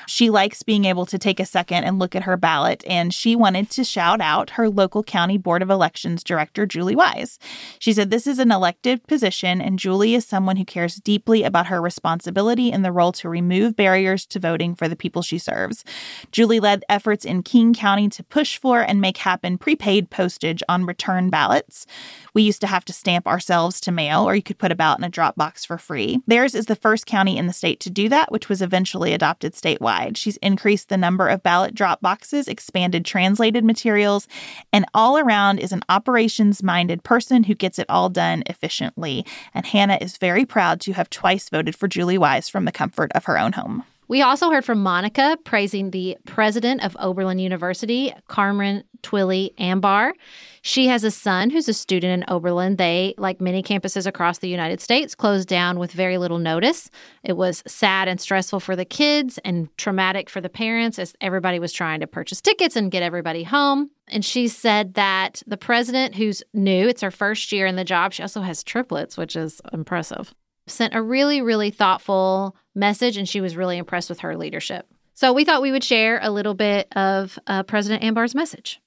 She 0.05 0.29
likes 0.29 0.63
being 0.63 0.83
able 0.83 1.05
to 1.05 1.17
take 1.17 1.39
a 1.39 1.45
second 1.45 1.85
and 1.85 1.97
look 1.97 2.13
at 2.13 2.23
her 2.23 2.35
ballot, 2.35 2.83
and 2.85 3.13
she 3.13 3.38
wanted 3.38 3.69
to 3.69 3.85
shout 3.85 4.19
out 4.19 4.51
her 4.51 4.67
local 4.67 5.01
county 5.01 5.38
board 5.38 5.61
of 5.61 5.69
elections 5.69 6.25
director, 6.25 6.65
Julie 6.65 6.95
Wise. 6.95 7.39
She 7.79 7.93
said, 7.93 8.11
This 8.11 8.27
is 8.27 8.38
an 8.38 8.51
elected 8.51 9.07
position, 9.07 9.61
and 9.61 9.79
Julie 9.79 10.13
is 10.13 10.25
someone 10.25 10.57
who 10.57 10.65
cares 10.65 10.95
deeply 10.95 11.43
about 11.43 11.67
her 11.67 11.81
responsibility 11.81 12.69
in 12.69 12.81
the 12.81 12.91
role 12.91 13.13
to 13.13 13.29
remove 13.29 13.77
barriers 13.77 14.25
to 14.25 14.39
voting 14.39 14.75
for 14.75 14.89
the 14.89 14.97
people 14.97 15.21
she 15.21 15.38
serves. 15.38 15.85
Julie 16.33 16.59
led 16.59 16.83
efforts 16.89 17.23
in 17.23 17.43
King 17.43 17.75
County 17.78 18.09
to 18.09 18.23
push 18.23 18.57
for 18.57 18.82
and 18.82 18.99
make 18.99 19.17
happen 19.17 19.57
prepaid 19.57 20.09
postage 20.09 20.63
on 20.67 20.86
return 20.86 21.30
ballots. 21.30 21.86
We 22.34 22.41
used 22.41 22.61
to 22.61 22.67
have 22.67 22.84
to 22.86 22.93
stamp 22.93 23.28
ourselves 23.28 23.80
to 23.82 23.91
mail, 23.91 24.28
or 24.28 24.36
you 24.36 24.41
could 24.41 24.57
put 24.57 24.71
a 24.71 24.75
ballot 24.75 24.97
in 24.97 25.03
a 25.03 25.09
drop 25.09 25.36
box 25.36 25.63
for 25.63 25.78
free. 25.78 26.19
Theirs 26.28 26.55
is 26.55 26.65
the 26.65 26.75
first 26.75 27.05
county 27.05 27.38
in 27.38 27.47
the 27.47 27.53
state 27.53 27.80
to 27.82 27.89
do 27.89 28.09
that, 28.09 28.32
which 28.32 28.49
was 28.49 28.61
eventually 28.61 29.13
adopted 29.13 29.53
statewide. 29.53 30.17
She's 30.17 30.38
increased 30.38 30.89
the 30.89 30.97
number 30.97 31.28
of 31.28 31.43
ballot 31.43 31.75
drop 31.75 32.01
boxes, 32.01 32.47
expanded 32.47 33.05
translated 33.05 33.63
materials, 33.63 34.28
and 34.73 34.86
all 34.93 35.17
around 35.17 35.59
is 35.59 35.71
an 35.71 35.84
operations 35.88 36.63
minded 36.63 37.03
person 37.03 37.43
who 37.43 37.55
gets 37.55 37.80
it 37.80 37.86
all 37.89 38.09
done 38.09 38.43
efficiently. 38.47 39.25
And 39.53 39.65
Hannah 39.65 39.99
is 40.01 40.17
very 40.17 40.45
proud 40.45 40.82
to 40.82 40.93
have 40.93 41.09
twice 41.09 41.49
voted 41.49 41.75
for 41.75 41.88
Julie 41.88 42.17
Wise 42.17 42.49
from 42.49 42.65
the 42.65 42.71
comfort 42.71 43.11
of 43.13 43.25
her 43.25 43.38
own 43.38 43.53
home. 43.53 43.84
We 44.09 44.21
also 44.21 44.49
heard 44.51 44.63
from 44.63 44.81
Monica 44.81 45.37
praising 45.43 45.91
the 45.91 46.17
president 46.25 46.81
of 46.81 46.95
Oberlin 46.97 47.39
University, 47.39 48.13
Carmen 48.29 48.85
Twillie 49.03 49.51
Ambar. 49.57 50.13
She 50.61 50.87
has 50.87 51.03
a 51.03 51.11
son 51.11 51.49
who's 51.49 51.67
a 51.67 51.73
student 51.73 52.23
in 52.23 52.33
Oberlin. 52.33 52.77
They, 52.77 53.15
like 53.17 53.41
many 53.41 53.61
campuses 53.61 54.07
across 54.07 54.37
the 54.37 54.47
United 54.47 54.79
States, 54.79 55.13
closed 55.13 55.49
down 55.49 55.77
with 55.77 55.91
very 55.91 56.17
little 56.17 56.39
notice. 56.39 56.89
It 57.23 57.35
was 57.35 57.63
sad 57.67 58.07
and 58.07 58.19
stressful 58.19 58.61
for 58.61 58.77
the 58.77 58.85
kids 58.85 59.39
and 59.43 59.67
traumatic 59.77 60.29
for 60.29 60.39
the 60.39 60.49
parents 60.49 60.99
as 60.99 61.13
everybody 61.19 61.59
was 61.59 61.73
trying 61.73 61.99
to 61.99 62.07
purchase 62.07 62.39
tickets 62.39 62.77
and 62.77 62.89
get 62.89 63.03
everybody 63.03 63.43
home. 63.43 63.91
And 64.07 64.23
she 64.23 64.47
said 64.47 64.93
that 64.93 65.43
the 65.47 65.57
president, 65.57 66.15
who's 66.15 66.43
new, 66.53 66.87
it's 66.87 67.01
her 67.01 67.11
first 67.11 67.51
year 67.51 67.65
in 67.65 67.75
the 67.75 67.83
job, 67.83 68.13
she 68.13 68.23
also 68.23 68.39
has 68.39 68.63
triplets, 68.63 69.17
which 69.17 69.35
is 69.35 69.61
impressive 69.73 70.33
sent 70.68 70.93
a 70.93 71.01
really, 71.01 71.41
really 71.41 71.70
thoughtful 71.70 72.55
message, 72.76 73.18
and 73.18 73.28
she 73.28 73.41
was 73.41 73.55
really 73.55 73.78
impressed 73.78 74.09
with 74.09 74.20
her 74.20 74.38
leadership. 74.38 74.88
So 75.13 75.34
we 75.34 75.45
thought 75.45 75.61
we 75.61 75.72
would 75.72 75.84
share 75.84 76.20
a 76.22 76.30
little 76.30 76.53
bit 76.53 76.88
of 76.95 77.39
uh, 77.47 77.63
President 77.63 78.03
Ambar's 78.03 78.36
message. 78.36 78.80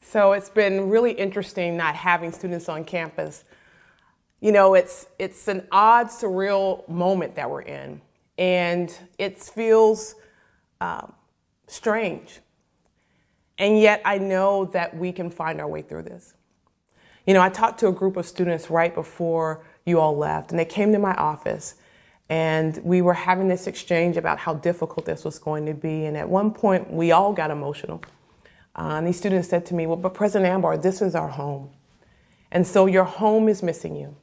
So 0.00 0.32
it's 0.32 0.50
been 0.50 0.88
really 0.88 1.12
interesting 1.12 1.76
not 1.76 1.94
having 1.94 2.32
students 2.32 2.68
on 2.68 2.84
campus. 2.84 3.44
You 4.40 4.52
know, 4.52 4.74
it's 4.74 5.06
it's 5.18 5.46
an 5.48 5.66
odd, 5.70 6.08
surreal 6.08 6.88
moment 6.88 7.34
that 7.36 7.50
we're 7.50 7.62
in, 7.62 8.00
and 8.38 8.92
it 9.18 9.38
feels 9.38 10.14
um, 10.80 11.12
strange. 11.66 12.40
And 13.58 13.80
yet, 13.80 14.02
I 14.04 14.18
know 14.18 14.64
that 14.66 14.96
we 14.96 15.12
can 15.12 15.30
find 15.30 15.60
our 15.60 15.68
way 15.68 15.82
through 15.82 16.02
this. 16.02 16.34
You 17.26 17.34
know, 17.34 17.40
I 17.40 17.50
talked 17.50 17.78
to 17.80 17.88
a 17.88 17.92
group 17.92 18.16
of 18.16 18.26
students 18.26 18.70
right 18.70 18.94
before 18.94 19.64
you 19.84 20.00
all 20.00 20.16
left, 20.16 20.50
and 20.50 20.58
they 20.58 20.64
came 20.64 20.92
to 20.92 20.98
my 20.98 21.14
office, 21.14 21.74
and 22.28 22.78
we 22.84 23.02
were 23.02 23.14
having 23.14 23.48
this 23.48 23.66
exchange 23.66 24.16
about 24.16 24.38
how 24.38 24.54
difficult 24.54 25.06
this 25.06 25.24
was 25.24 25.38
going 25.38 25.66
to 25.66 25.74
be. 25.74 26.06
And 26.06 26.16
at 26.16 26.28
one 26.28 26.52
point, 26.52 26.90
we 26.90 27.12
all 27.12 27.32
got 27.32 27.50
emotional. 27.50 28.02
Uh, 28.74 28.94
and 28.96 29.06
these 29.06 29.18
students 29.18 29.48
said 29.48 29.66
to 29.66 29.74
me, 29.74 29.86
Well, 29.86 29.96
but 29.96 30.14
President 30.14 30.50
Ambar, 30.50 30.78
this 30.78 31.02
is 31.02 31.14
our 31.14 31.28
home. 31.28 31.70
And 32.50 32.66
so 32.66 32.86
your 32.86 33.04
home 33.04 33.48
is 33.48 33.62
missing 33.62 33.96
you. 33.96 34.16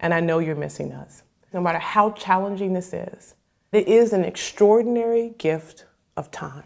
And 0.00 0.12
I 0.12 0.20
know 0.20 0.38
you're 0.38 0.56
missing 0.56 0.92
us. 0.92 1.22
No 1.52 1.60
matter 1.60 1.78
how 1.78 2.10
challenging 2.10 2.74
this 2.74 2.92
is, 2.92 3.34
it 3.72 3.88
is 3.88 4.12
an 4.12 4.24
extraordinary 4.24 5.34
gift 5.38 5.86
of 6.16 6.30
time. 6.30 6.64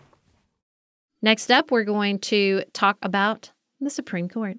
Next 1.22 1.50
up, 1.50 1.70
we're 1.70 1.84
going 1.84 2.18
to 2.20 2.64
talk 2.72 2.96
about 3.02 3.52
the 3.80 3.90
Supreme 3.90 4.28
Court. 4.28 4.58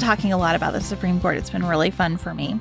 Talking 0.00 0.32
a 0.32 0.38
lot 0.38 0.56
about 0.56 0.72
the 0.72 0.80
Supreme 0.80 1.20
Court. 1.20 1.36
It's 1.36 1.50
been 1.50 1.66
really 1.66 1.90
fun 1.90 2.16
for 2.16 2.34
me. 2.34 2.58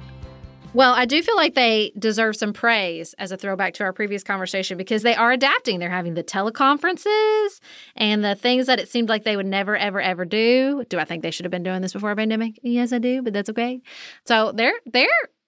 Well, 0.74 0.94
I 0.94 1.06
do 1.06 1.24
feel 1.24 1.36
like 1.36 1.56
they 1.56 1.92
deserve 1.98 2.36
some 2.36 2.54
praise 2.54 3.16
as 3.16 3.32
a 3.32 3.38
throwback 3.38 3.74
to 3.76 3.84
our 3.84 3.92
previous 3.92 4.24
conversation 4.24 4.78
because 4.78 5.02
they 5.02 5.16
are 5.16 5.32
adapting. 5.32 5.80
They're 5.80 5.90
having 5.90 6.14
the 6.14 6.24
teleconferences 6.24 7.60
and 7.96 8.24
the 8.24 8.36
things 8.36 8.68
that 8.68 8.80
it 8.80 8.88
seemed 8.88 9.10
like 9.10 9.24
they 9.24 9.36
would 9.36 9.48
never, 9.48 9.76
ever, 9.76 10.00
ever 10.00 10.26
do. 10.26 10.84
Do 10.88 11.00
I 11.00 11.06
think 11.06 11.24
they 11.24 11.32
should 11.32 11.46
have 11.46 11.52
been 11.52 11.64
doing 11.64 11.82
this 11.82 11.94
before 11.94 12.12
a 12.12 12.16
pandemic? 12.16 12.60
Yes, 12.62 12.94
I 12.94 13.00
do, 13.00 13.24
but 13.24 13.34
that's 13.34 13.50
okay. 13.50 13.82
So 14.26 14.52
they're 14.52 14.80
they're 14.86 15.08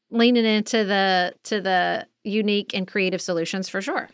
leaning 0.10 0.46
into 0.46 0.84
the 0.86 1.36
to 1.44 1.62
the 1.62 2.08
unique 2.24 2.74
and 2.74 2.88
creative 2.88 3.22
solutions 3.22 3.70
for 3.70 3.80
sure. 3.80 4.10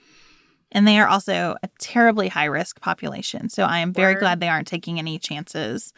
And 0.74 0.86
they 0.86 1.00
are 1.00 1.08
also 1.08 1.56
a 1.64 1.70
terribly 1.80 2.28
high 2.28 2.46
risk 2.46 2.82
population. 2.82 3.48
So 3.48 3.64
I 3.64 3.80
am 3.80 3.94
very 3.94 4.16
Word. 4.16 4.20
glad 4.20 4.40
they 4.42 4.50
aren't 4.50 4.68
taking 4.68 5.00
any 5.00 5.18
chances 5.20 5.94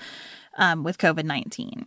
um, 0.58 0.84
with 0.84 0.98
COVID 0.98 1.26
19. 1.26 1.86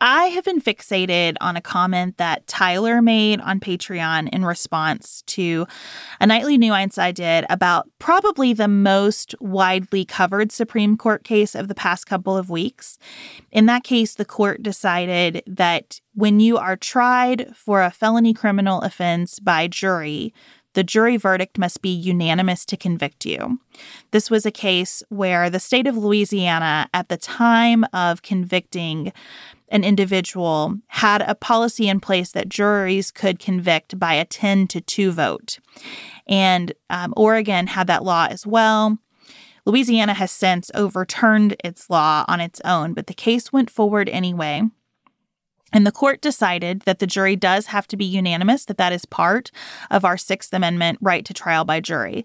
I 0.00 0.24
have 0.26 0.44
been 0.44 0.60
fixated 0.60 1.36
on 1.40 1.56
a 1.56 1.62
comment 1.62 2.18
that 2.18 2.46
Tyler 2.46 3.00
made 3.00 3.40
on 3.40 3.58
Patreon 3.58 4.28
in 4.30 4.44
response 4.44 5.22
to 5.28 5.66
a 6.20 6.26
nightly 6.26 6.58
nuance 6.58 6.98
I 6.98 7.10
did 7.10 7.46
about 7.48 7.88
probably 8.00 8.52
the 8.52 8.68
most 8.68 9.34
widely 9.40 10.04
covered 10.04 10.52
Supreme 10.52 10.98
Court 10.98 11.24
case 11.24 11.54
of 11.54 11.68
the 11.68 11.74
past 11.74 12.06
couple 12.06 12.36
of 12.36 12.50
weeks. 12.50 12.98
In 13.50 13.66
that 13.66 13.84
case, 13.84 14.14
the 14.14 14.26
court 14.26 14.62
decided 14.62 15.42
that 15.46 16.00
when 16.12 16.38
you 16.38 16.58
are 16.58 16.76
tried 16.76 17.56
for 17.56 17.82
a 17.82 17.90
felony 17.90 18.34
criminal 18.34 18.82
offense 18.82 19.38
by 19.38 19.68
jury, 19.68 20.34
the 20.74 20.84
jury 20.84 21.16
verdict 21.16 21.58
must 21.58 21.82
be 21.82 21.88
unanimous 21.88 22.64
to 22.66 22.76
convict 22.76 23.24
you. 23.24 23.58
This 24.10 24.30
was 24.30 24.44
a 24.44 24.50
case 24.50 25.02
where 25.08 25.48
the 25.48 25.60
state 25.60 25.86
of 25.86 25.96
Louisiana, 25.96 26.88
at 26.92 27.08
the 27.08 27.16
time 27.16 27.84
of 27.92 28.22
convicting 28.22 29.12
an 29.68 29.82
individual 29.82 30.76
had 30.88 31.22
a 31.22 31.34
policy 31.34 31.88
in 31.88 31.98
place 31.98 32.30
that 32.32 32.48
juries 32.48 33.10
could 33.10 33.38
convict 33.38 33.98
by 33.98 34.14
a 34.14 34.24
10 34.24 34.68
to 34.68 34.80
2 34.80 35.12
vote. 35.12 35.58
And 36.26 36.72
um, 36.90 37.14
Oregon 37.16 37.68
had 37.68 37.86
that 37.86 38.04
law 38.04 38.26
as 38.30 38.46
well. 38.46 38.98
Louisiana 39.66 40.14
has 40.14 40.30
since 40.30 40.70
overturned 40.74 41.56
its 41.64 41.88
law 41.88 42.24
on 42.28 42.40
its 42.40 42.60
own, 42.64 42.92
but 42.92 43.06
the 43.06 43.14
case 43.14 43.52
went 43.52 43.70
forward 43.70 44.08
anyway. 44.10 44.62
And 45.74 45.84
the 45.84 45.92
court 45.92 46.22
decided 46.22 46.82
that 46.82 47.00
the 47.00 47.06
jury 47.06 47.34
does 47.34 47.66
have 47.66 47.88
to 47.88 47.96
be 47.96 48.04
unanimous, 48.04 48.64
that 48.66 48.78
that 48.78 48.92
is 48.92 49.04
part 49.04 49.50
of 49.90 50.04
our 50.04 50.16
Sixth 50.16 50.54
Amendment 50.54 50.98
right 51.02 51.24
to 51.24 51.34
trial 51.34 51.64
by 51.64 51.80
jury. 51.80 52.24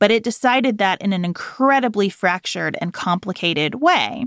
But 0.00 0.10
it 0.10 0.24
decided 0.24 0.78
that 0.78 1.00
in 1.00 1.12
an 1.12 1.24
incredibly 1.24 2.08
fractured 2.08 2.76
and 2.80 2.92
complicated 2.92 3.76
way. 3.76 4.24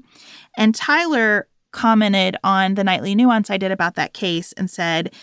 And 0.58 0.74
Tyler 0.74 1.48
commented 1.72 2.38
on 2.44 2.76
the 2.76 2.84
nightly 2.84 3.14
nuance 3.14 3.50
I 3.50 3.58
did 3.58 3.72
about 3.72 3.96
that 3.96 4.14
case 4.14 4.54
and 4.54 4.70
said, 4.70 5.14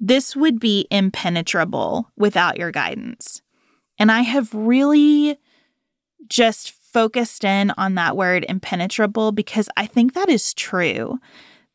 This 0.00 0.34
would 0.34 0.58
be 0.58 0.88
impenetrable 0.90 2.10
without 2.16 2.58
your 2.58 2.72
guidance. 2.72 3.40
And 3.98 4.10
I 4.10 4.22
have 4.22 4.52
really 4.52 5.38
just 6.28 6.72
focused 6.72 7.44
in 7.44 7.72
on 7.76 7.94
that 7.94 8.16
word 8.16 8.44
impenetrable 8.48 9.30
because 9.30 9.68
I 9.76 9.86
think 9.86 10.14
that 10.14 10.28
is 10.28 10.52
true. 10.54 11.20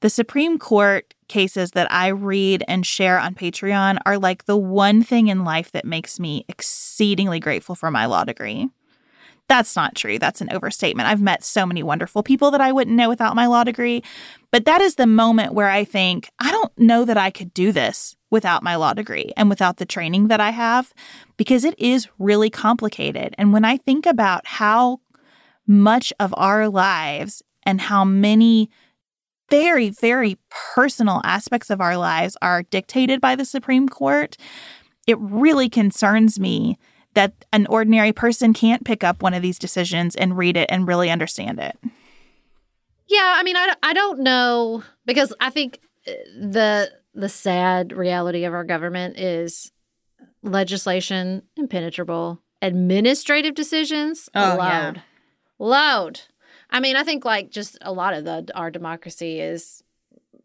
The 0.01 0.09
Supreme 0.09 0.57
Court 0.57 1.13
cases 1.27 1.71
that 1.71 1.91
I 1.91 2.07
read 2.07 2.63
and 2.67 2.85
share 2.85 3.19
on 3.19 3.35
Patreon 3.35 3.99
are 4.05 4.17
like 4.17 4.45
the 4.45 4.57
one 4.57 5.03
thing 5.03 5.27
in 5.27 5.45
life 5.45 5.71
that 5.71 5.85
makes 5.85 6.19
me 6.19 6.43
exceedingly 6.49 7.39
grateful 7.39 7.75
for 7.75 7.91
my 7.91 8.07
law 8.07 8.23
degree. 8.23 8.67
That's 9.47 9.75
not 9.75 9.95
true. 9.95 10.17
That's 10.17 10.41
an 10.41 10.51
overstatement. 10.51 11.07
I've 11.07 11.21
met 11.21 11.43
so 11.43 11.65
many 11.65 11.83
wonderful 11.83 12.23
people 12.23 12.51
that 12.51 12.61
I 12.61 12.71
wouldn't 12.71 12.95
know 12.95 13.09
without 13.09 13.35
my 13.35 13.45
law 13.45 13.63
degree. 13.63 14.01
But 14.49 14.65
that 14.65 14.81
is 14.81 14.95
the 14.95 15.05
moment 15.05 15.53
where 15.53 15.69
I 15.69 15.83
think, 15.83 16.29
I 16.39 16.51
don't 16.51 16.75
know 16.79 17.05
that 17.05 17.17
I 17.17 17.29
could 17.29 17.53
do 17.53 17.71
this 17.71 18.15
without 18.29 18.63
my 18.63 18.75
law 18.77 18.93
degree 18.93 19.33
and 19.37 19.49
without 19.49 19.77
the 19.77 19.85
training 19.85 20.29
that 20.29 20.39
I 20.39 20.49
have, 20.49 20.93
because 21.37 21.63
it 21.63 21.77
is 21.77 22.07
really 22.17 22.49
complicated. 22.49 23.35
And 23.37 23.53
when 23.53 23.65
I 23.65 23.77
think 23.77 24.05
about 24.05 24.47
how 24.47 25.01
much 25.67 26.11
of 26.19 26.33
our 26.37 26.69
lives 26.69 27.43
and 27.63 27.81
how 27.81 28.03
many 28.03 28.69
very, 29.51 29.89
very 29.89 30.37
personal 30.75 31.21
aspects 31.23 31.69
of 31.69 31.79
our 31.81 31.95
lives 31.97 32.35
are 32.41 32.63
dictated 32.63 33.21
by 33.21 33.35
the 33.35 33.45
Supreme 33.45 33.87
Court, 33.87 34.35
it 35.05 35.17
really 35.19 35.69
concerns 35.69 36.39
me 36.39 36.79
that 37.13 37.33
an 37.53 37.67
ordinary 37.67 38.13
person 38.13 38.53
can't 38.53 38.83
pick 38.85 39.03
up 39.03 39.21
one 39.21 39.33
of 39.35 39.41
these 39.43 39.59
decisions 39.59 40.15
and 40.15 40.37
read 40.37 40.57
it 40.57 40.67
and 40.71 40.87
really 40.87 41.09
understand 41.11 41.59
it. 41.59 41.77
Yeah, 43.07 43.33
I 43.35 43.43
mean, 43.43 43.57
I, 43.57 43.73
I 43.83 43.93
don't 43.93 44.21
know 44.21 44.83
because 45.05 45.33
I 45.41 45.49
think 45.49 45.79
uh, 46.07 46.11
the 46.39 46.89
the 47.13 47.27
sad 47.27 47.91
reality 47.91 48.45
of 48.45 48.53
our 48.53 48.63
government 48.63 49.19
is 49.19 49.71
legislation, 50.43 51.43
impenetrable. 51.57 52.41
Administrative 52.61 53.53
decisions, 53.55 54.29
Oh, 54.33 54.55
load. 54.57 54.57
yeah. 54.59 54.93
Load. 55.59 56.21
I 56.71 56.79
mean, 56.79 56.95
I 56.95 57.03
think 57.03 57.25
like 57.25 57.49
just 57.49 57.77
a 57.81 57.91
lot 57.91 58.13
of 58.13 58.23
the 58.23 58.47
our 58.55 58.71
democracy 58.71 59.39
is 59.39 59.83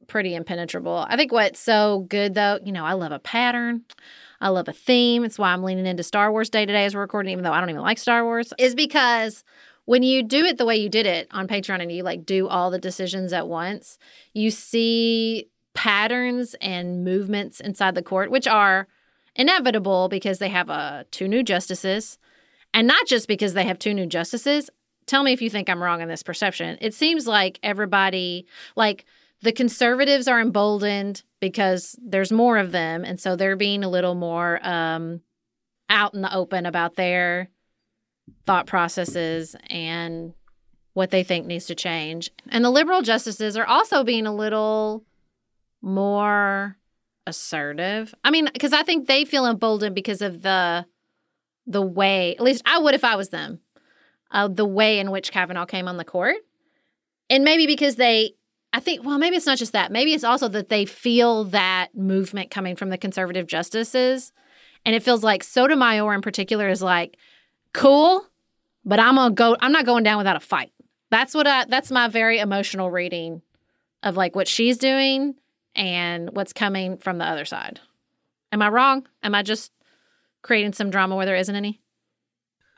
pretty 0.06 0.34
impenetrable. 0.34 1.06
I 1.08 1.16
think 1.16 1.32
what's 1.32 1.60
so 1.60 2.06
good 2.08 2.34
though, 2.34 2.58
you 2.64 2.72
know, 2.72 2.84
I 2.84 2.94
love 2.94 3.12
a 3.12 3.18
pattern. 3.18 3.82
I 4.40 4.48
love 4.48 4.68
a 4.68 4.72
theme. 4.72 5.24
It's 5.24 5.38
why 5.38 5.52
I'm 5.52 5.62
leaning 5.62 5.86
into 5.86 6.02
Star 6.02 6.30
Wars 6.30 6.50
Day 6.50 6.66
today 6.66 6.84
as 6.84 6.94
we're 6.94 7.00
recording, 7.00 7.32
even 7.32 7.44
though 7.44 7.52
I 7.52 7.60
don't 7.60 7.70
even 7.70 7.82
like 7.82 7.98
Star 7.98 8.24
Wars, 8.24 8.52
is 8.58 8.74
because 8.74 9.44
when 9.86 10.02
you 10.02 10.22
do 10.22 10.44
it 10.44 10.58
the 10.58 10.66
way 10.66 10.76
you 10.76 10.88
did 10.88 11.06
it 11.06 11.28
on 11.30 11.48
Patreon 11.48 11.80
and 11.80 11.90
you 11.90 12.02
like 12.02 12.26
do 12.26 12.48
all 12.48 12.70
the 12.70 12.78
decisions 12.78 13.32
at 13.32 13.48
once, 13.48 13.98
you 14.34 14.50
see 14.50 15.48
patterns 15.74 16.54
and 16.60 17.04
movements 17.04 17.60
inside 17.60 17.94
the 17.94 18.02
court, 18.02 18.30
which 18.30 18.46
are 18.46 18.88
inevitable 19.34 20.08
because 20.08 20.38
they 20.38 20.48
have 20.48 20.70
uh, 20.70 21.04
two 21.10 21.28
new 21.28 21.42
justices. 21.42 22.18
And 22.74 22.86
not 22.86 23.06
just 23.06 23.28
because 23.28 23.54
they 23.54 23.64
have 23.64 23.78
two 23.78 23.94
new 23.94 24.06
justices. 24.06 24.68
Tell 25.06 25.22
me 25.22 25.32
if 25.32 25.40
you 25.40 25.50
think 25.50 25.68
I'm 25.68 25.82
wrong 25.82 26.00
in 26.00 26.08
this 26.08 26.22
perception. 26.22 26.78
It 26.80 26.94
seems 26.94 27.26
like 27.26 27.58
everybody, 27.62 28.46
like 28.74 29.04
the 29.42 29.52
conservatives 29.52 30.26
are 30.28 30.40
emboldened 30.40 31.22
because 31.40 31.98
there's 32.02 32.32
more 32.32 32.58
of 32.58 32.72
them. 32.72 33.04
And 33.04 33.20
so 33.20 33.36
they're 33.36 33.56
being 33.56 33.84
a 33.84 33.88
little 33.88 34.14
more 34.14 34.58
um, 34.66 35.20
out 35.88 36.14
in 36.14 36.22
the 36.22 36.34
open 36.34 36.66
about 36.66 36.96
their 36.96 37.48
thought 38.46 38.66
processes 38.66 39.54
and 39.70 40.34
what 40.94 41.10
they 41.10 41.22
think 41.22 41.46
needs 41.46 41.66
to 41.66 41.74
change. 41.74 42.30
And 42.48 42.64
the 42.64 42.70
liberal 42.70 43.02
justices 43.02 43.56
are 43.56 43.66
also 43.66 44.02
being 44.02 44.26
a 44.26 44.34
little 44.34 45.04
more 45.82 46.76
assertive. 47.26 48.14
I 48.24 48.30
mean, 48.30 48.48
because 48.52 48.72
I 48.72 48.82
think 48.82 49.06
they 49.06 49.24
feel 49.24 49.46
emboldened 49.46 49.94
because 49.94 50.22
of 50.22 50.42
the 50.42 50.86
the 51.68 51.82
way, 51.82 52.36
at 52.36 52.42
least 52.42 52.62
I 52.64 52.78
would 52.78 52.94
if 52.94 53.02
I 53.02 53.16
was 53.16 53.30
them, 53.30 53.58
uh, 54.30 54.48
the 54.48 54.66
way 54.66 54.98
in 54.98 55.10
which 55.10 55.32
Kavanaugh 55.32 55.66
came 55.66 55.88
on 55.88 55.96
the 55.96 56.04
court. 56.04 56.36
And 57.28 57.44
maybe 57.44 57.66
because 57.66 57.96
they, 57.96 58.34
I 58.72 58.80
think, 58.80 59.04
well, 59.04 59.18
maybe 59.18 59.36
it's 59.36 59.46
not 59.46 59.58
just 59.58 59.72
that. 59.72 59.90
Maybe 59.90 60.12
it's 60.14 60.24
also 60.24 60.48
that 60.48 60.68
they 60.68 60.84
feel 60.84 61.44
that 61.44 61.88
movement 61.94 62.50
coming 62.50 62.76
from 62.76 62.90
the 62.90 62.98
conservative 62.98 63.46
justices. 63.46 64.32
And 64.84 64.94
it 64.94 65.02
feels 65.02 65.24
like 65.24 65.42
Sotomayor 65.42 66.14
in 66.14 66.22
particular 66.22 66.68
is 66.68 66.82
like, 66.82 67.16
cool, 67.72 68.26
but 68.84 69.00
I'm 69.00 69.16
gonna 69.16 69.34
go, 69.34 69.56
I'm 69.60 69.72
not 69.72 69.86
going 69.86 70.04
down 70.04 70.18
without 70.18 70.36
a 70.36 70.40
fight. 70.40 70.72
That's 71.10 71.34
what 71.34 71.46
I, 71.46 71.64
that's 71.66 71.90
my 71.90 72.08
very 72.08 72.38
emotional 72.38 72.90
reading 72.90 73.42
of 74.02 74.16
like 74.16 74.36
what 74.36 74.48
she's 74.48 74.78
doing 74.78 75.34
and 75.74 76.30
what's 76.32 76.52
coming 76.52 76.96
from 76.98 77.18
the 77.18 77.24
other 77.24 77.44
side. 77.44 77.80
Am 78.52 78.62
I 78.62 78.68
wrong? 78.68 79.06
Am 79.22 79.34
I 79.34 79.42
just 79.42 79.72
creating 80.42 80.72
some 80.72 80.90
drama 80.90 81.16
where 81.16 81.26
there 81.26 81.36
isn't 81.36 81.54
any? 81.54 81.80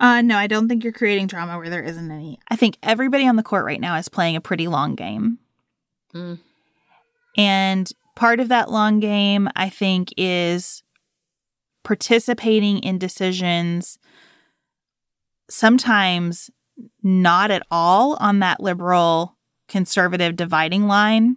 Uh, 0.01 0.23
no, 0.23 0.37
I 0.37 0.47
don't 0.47 0.69
think 0.69 0.85
you're 0.85 0.93
creating 0.93 1.27
drama 1.27 1.59
where 1.59 1.71
there 1.71 1.83
isn't 1.83 2.11
any. 2.11 2.39
I 2.49 2.57
think 2.57 2.79
everybody 2.83 3.27
on 3.27 3.37
the 3.37 3.43
court 3.43 3.65
right 3.65 3.81
now 3.81 3.97
is 3.97 4.09
playing 4.09 4.37
a 4.37 4.41
pretty 4.41 4.69
long 4.69 4.95
game. 4.95 5.39
Mm. 6.15 6.39
And 7.37 7.91
part 8.15 8.39
of 8.39 8.49
that 8.49 8.71
long 8.71 9.01
game, 9.01 9.49
I 9.57 9.69
think, 9.69 10.13
is 10.17 10.83
participating 11.83 12.79
in 12.79 12.99
decisions, 12.99 13.99
sometimes 15.51 16.51
not 17.03 17.51
at 17.51 17.67
all 17.71 18.17
on 18.21 18.39
that 18.39 18.61
liberal 18.61 19.37
conservative 19.69 20.37
dividing 20.37 20.87
line, 20.87 21.37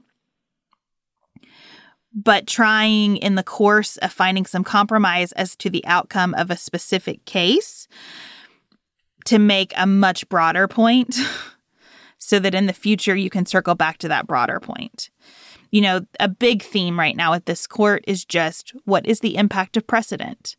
but 2.14 2.46
trying 2.46 3.18
in 3.18 3.36
the 3.36 3.44
course 3.44 3.98
of 3.98 4.12
finding 4.12 4.46
some 4.46 4.64
compromise 4.64 5.32
as 5.34 5.56
to 5.56 5.70
the 5.70 5.86
outcome 5.86 6.34
of 6.36 6.52
a 6.52 6.58
specific 6.58 7.26
case 7.26 7.88
to 9.26 9.40
make 9.40 9.74
a 9.78 9.86
much 9.86 10.28
broader 10.30 10.68
point 10.68 11.18
so 12.18 12.40
that 12.40 12.56
in 12.56 12.66
the 12.66 12.74
future 12.74 13.16
you 13.16 13.30
can 13.30 13.46
circle 13.46 13.76
back 13.76 13.98
to 14.00 14.08
that 14.08 14.28
broader 14.28 14.60
point. 14.60 15.10
You 15.72 15.82
know, 15.82 16.02
a 16.20 16.28
big 16.28 16.62
theme 16.62 17.00
right 17.00 17.16
now 17.16 17.34
at 17.34 17.46
this 17.46 17.66
court 17.66 18.04
is 18.08 18.26
just 18.26 18.74
what 18.86 19.06
is 19.06 19.22
the 19.22 19.38
impact 19.38 19.78
of 19.78 19.88
precedent? 19.88 20.58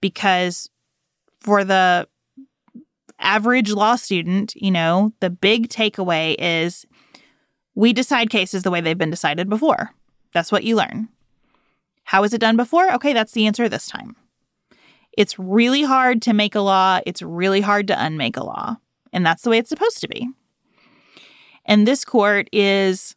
Because 0.00 0.68
for 1.40 1.64
the 1.64 2.06
average 3.18 3.70
law 3.70 3.96
student, 3.96 4.54
you 4.54 4.70
know, 4.70 5.12
the 5.20 5.30
big 5.30 5.68
takeaway 5.68 6.36
is 6.38 6.86
we 7.74 7.92
decide 7.92 8.30
cases 8.30 8.62
the 8.62 8.70
way 8.70 8.80
they've 8.80 8.98
been 8.98 9.10
decided 9.10 9.48
before. 9.48 9.92
That's 10.32 10.52
what 10.52 10.64
you 10.64 10.76
learn. 10.76 11.08
How 12.04 12.22
was 12.22 12.32
it 12.32 12.40
done 12.40 12.56
before? 12.56 12.92
Okay, 12.94 13.12
that's 13.12 13.32
the 13.32 13.46
answer 13.46 13.68
this 13.68 13.88
time. 13.88 14.16
It's 15.18 15.36
really 15.36 15.82
hard 15.82 16.22
to 16.22 16.32
make 16.32 16.54
a 16.54 16.60
law, 16.60 17.00
it's 17.04 17.22
really 17.22 17.60
hard 17.60 17.88
to 17.88 18.04
unmake 18.04 18.36
a 18.36 18.44
law. 18.44 18.76
And 19.12 19.26
that's 19.26 19.42
the 19.42 19.50
way 19.50 19.58
it's 19.58 19.68
supposed 19.68 20.00
to 20.02 20.06
be. 20.06 20.28
And 21.64 21.88
this 21.88 22.04
court 22.04 22.48
is 22.52 23.16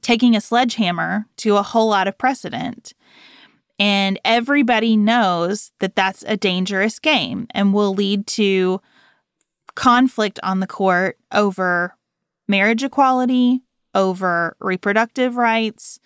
taking 0.00 0.36
a 0.36 0.40
sledgehammer 0.40 1.26
to 1.38 1.56
a 1.56 1.62
whole 1.64 1.88
lot 1.88 2.06
of 2.06 2.16
precedent. 2.16 2.92
And 3.80 4.20
everybody 4.24 4.96
knows 4.96 5.72
that 5.80 5.96
that's 5.96 6.22
a 6.28 6.36
dangerous 6.36 7.00
game 7.00 7.48
and 7.50 7.74
will 7.74 7.94
lead 7.94 8.28
to 8.28 8.80
conflict 9.74 10.38
on 10.44 10.60
the 10.60 10.68
court 10.68 11.18
over 11.32 11.96
marriage 12.46 12.84
equality, 12.84 13.62
over 13.92 14.56
reproductive 14.60 15.34
rights, 15.34 15.98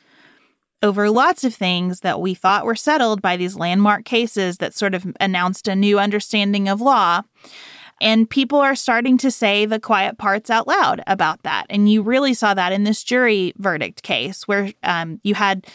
over 0.87 1.11
lots 1.11 1.45
of 1.45 1.55
things 1.55 2.01
that 2.01 2.21
we 2.21 2.33
thought 2.33 2.65
were 2.65 2.75
settled 2.75 3.21
by 3.21 3.37
these 3.37 3.57
landmark 3.57 4.05
cases 4.05 4.57
that 4.59 4.75
sort 4.75 4.95
of 4.95 5.07
announced 5.21 5.69
a 5.69 5.77
new 5.77 5.99
understanding 5.99 6.69
of 6.69 6.81
law. 6.81 7.23
And 8.01 8.29
people 8.29 8.59
are 8.59 8.75
starting 8.75 9.19
to 9.19 9.31
say 9.31 9.67
the 9.67 9.81
quiet 9.81 10.17
parts 10.19 10.49
out 10.49 10.69
loud 10.69 11.03
about 11.07 11.43
that. 11.43 11.67
And 11.69 11.91
you 11.91 12.03
really 12.03 12.35
saw 12.35 12.55
that 12.55 12.73
in 12.73 12.85
this 12.85 13.03
jury 13.03 13.53
verdict 13.57 14.03
case, 14.03 14.47
where 14.47 14.73
um, 14.83 15.21
you 15.23 15.35
had 15.35 15.67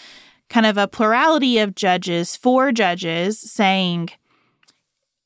kind 0.50 0.66
of 0.66 0.78
a 0.78 0.88
plurality 0.88 1.58
of 1.60 1.76
judges, 1.76 2.36
four 2.36 2.72
judges 2.72 3.40
saying, 3.40 4.10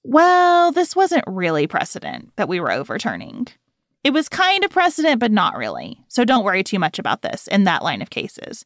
well, 0.04 0.72
this 0.72 0.96
wasn't 0.96 1.24
really 1.28 1.68
precedent 1.68 2.32
that 2.36 2.48
we 2.48 2.60
were 2.60 2.72
overturning. 2.72 3.48
It 4.06 4.14
was 4.14 4.30
kind 4.30 4.64
of 4.64 4.70
precedent, 4.70 5.20
but 5.20 5.32
not 5.32 5.58
really. 5.58 5.98
So 6.10 6.24
don't 6.24 6.44
worry 6.44 6.64
too 6.64 6.78
much 6.78 7.00
about 7.00 7.24
this 7.24 7.48
in 7.48 7.64
that 7.64 7.82
line 7.82 8.04
of 8.04 8.12
cases. 8.12 8.64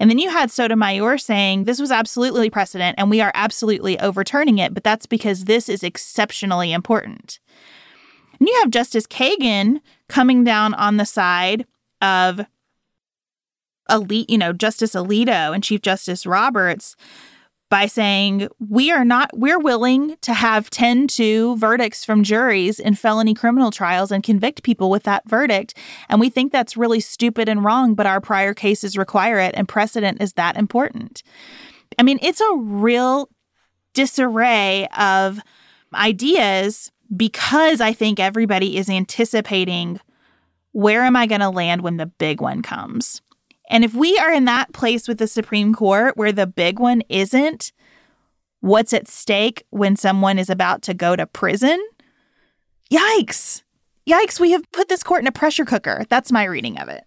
And 0.00 0.10
then 0.10 0.18
you 0.18 0.28
had 0.28 0.50
Sotomayor 0.50 1.18
saying 1.18 1.64
this 1.64 1.80
was 1.80 1.92
absolutely 1.92 2.50
precedent 2.50 2.96
and 2.98 3.08
we 3.08 3.20
are 3.20 3.30
absolutely 3.32 3.96
overturning 4.00 4.58
it, 4.58 4.74
but 4.74 4.82
that's 4.82 5.06
because 5.06 5.44
this 5.44 5.68
is 5.68 5.84
exceptionally 5.84 6.72
important. 6.72 7.38
And 8.40 8.48
you 8.48 8.58
have 8.60 8.70
Justice 8.70 9.06
Kagan 9.06 9.78
coming 10.08 10.42
down 10.42 10.74
on 10.74 10.96
the 10.96 11.06
side 11.06 11.64
of 12.00 12.44
elite, 13.88 14.30
you 14.30 14.38
know, 14.38 14.52
Justice 14.52 14.96
Alito 14.96 15.54
and 15.54 15.62
Chief 15.62 15.80
Justice 15.80 16.26
Roberts 16.26 16.96
by 17.72 17.86
saying 17.86 18.48
we 18.68 18.92
are 18.92 19.02
not 19.02 19.30
we're 19.32 19.58
willing 19.58 20.14
to 20.20 20.34
have 20.34 20.68
10 20.68 21.06
to 21.06 21.56
verdicts 21.56 22.04
from 22.04 22.22
juries 22.22 22.78
in 22.78 22.94
felony 22.94 23.32
criminal 23.32 23.70
trials 23.70 24.12
and 24.12 24.22
convict 24.22 24.62
people 24.62 24.90
with 24.90 25.04
that 25.04 25.26
verdict. 25.26 25.72
And 26.10 26.20
we 26.20 26.28
think 26.28 26.52
that's 26.52 26.76
really 26.76 27.00
stupid 27.00 27.48
and 27.48 27.64
wrong 27.64 27.94
but 27.94 28.04
our 28.04 28.20
prior 28.20 28.52
cases 28.52 28.98
require 28.98 29.38
it 29.38 29.54
and 29.56 29.66
precedent 29.66 30.20
is 30.20 30.34
that 30.34 30.58
important. 30.58 31.22
I 31.98 32.02
mean 32.02 32.18
it's 32.20 32.42
a 32.42 32.56
real 32.56 33.30
disarray 33.94 34.86
of 34.98 35.40
ideas 35.94 36.92
because 37.16 37.80
i 37.80 37.92
think 37.92 38.20
everybody 38.20 38.76
is 38.76 38.90
anticipating 38.90 39.98
where 40.72 41.04
am 41.04 41.16
i 41.16 41.26
going 41.26 41.40
to 41.40 41.50
land 41.50 41.80
when 41.80 41.98
the 41.98 42.06
big 42.06 42.40
one 42.42 42.60
comes 42.62 43.22
and 43.70 43.84
if 43.84 43.94
we 43.94 44.18
are 44.18 44.32
in 44.32 44.44
that 44.46 44.72
place 44.72 45.08
with 45.08 45.18
the 45.18 45.26
Supreme 45.26 45.74
Court 45.74 46.16
where 46.16 46.32
the 46.32 46.46
big 46.46 46.78
one 46.78 47.02
isn't 47.08 47.72
what's 48.60 48.92
at 48.92 49.08
stake 49.08 49.64
when 49.70 49.96
someone 49.96 50.38
is 50.38 50.48
about 50.48 50.82
to 50.82 50.94
go 50.94 51.16
to 51.16 51.26
prison, 51.26 51.84
yikes. 52.90 53.62
Yikes, 54.08 54.40
we 54.40 54.52
have 54.52 54.70
put 54.72 54.88
this 54.88 55.02
court 55.02 55.20
in 55.20 55.26
a 55.26 55.32
pressure 55.32 55.64
cooker. 55.64 56.04
That's 56.08 56.32
my 56.32 56.44
reading 56.44 56.78
of 56.78 56.88
it. 56.88 57.04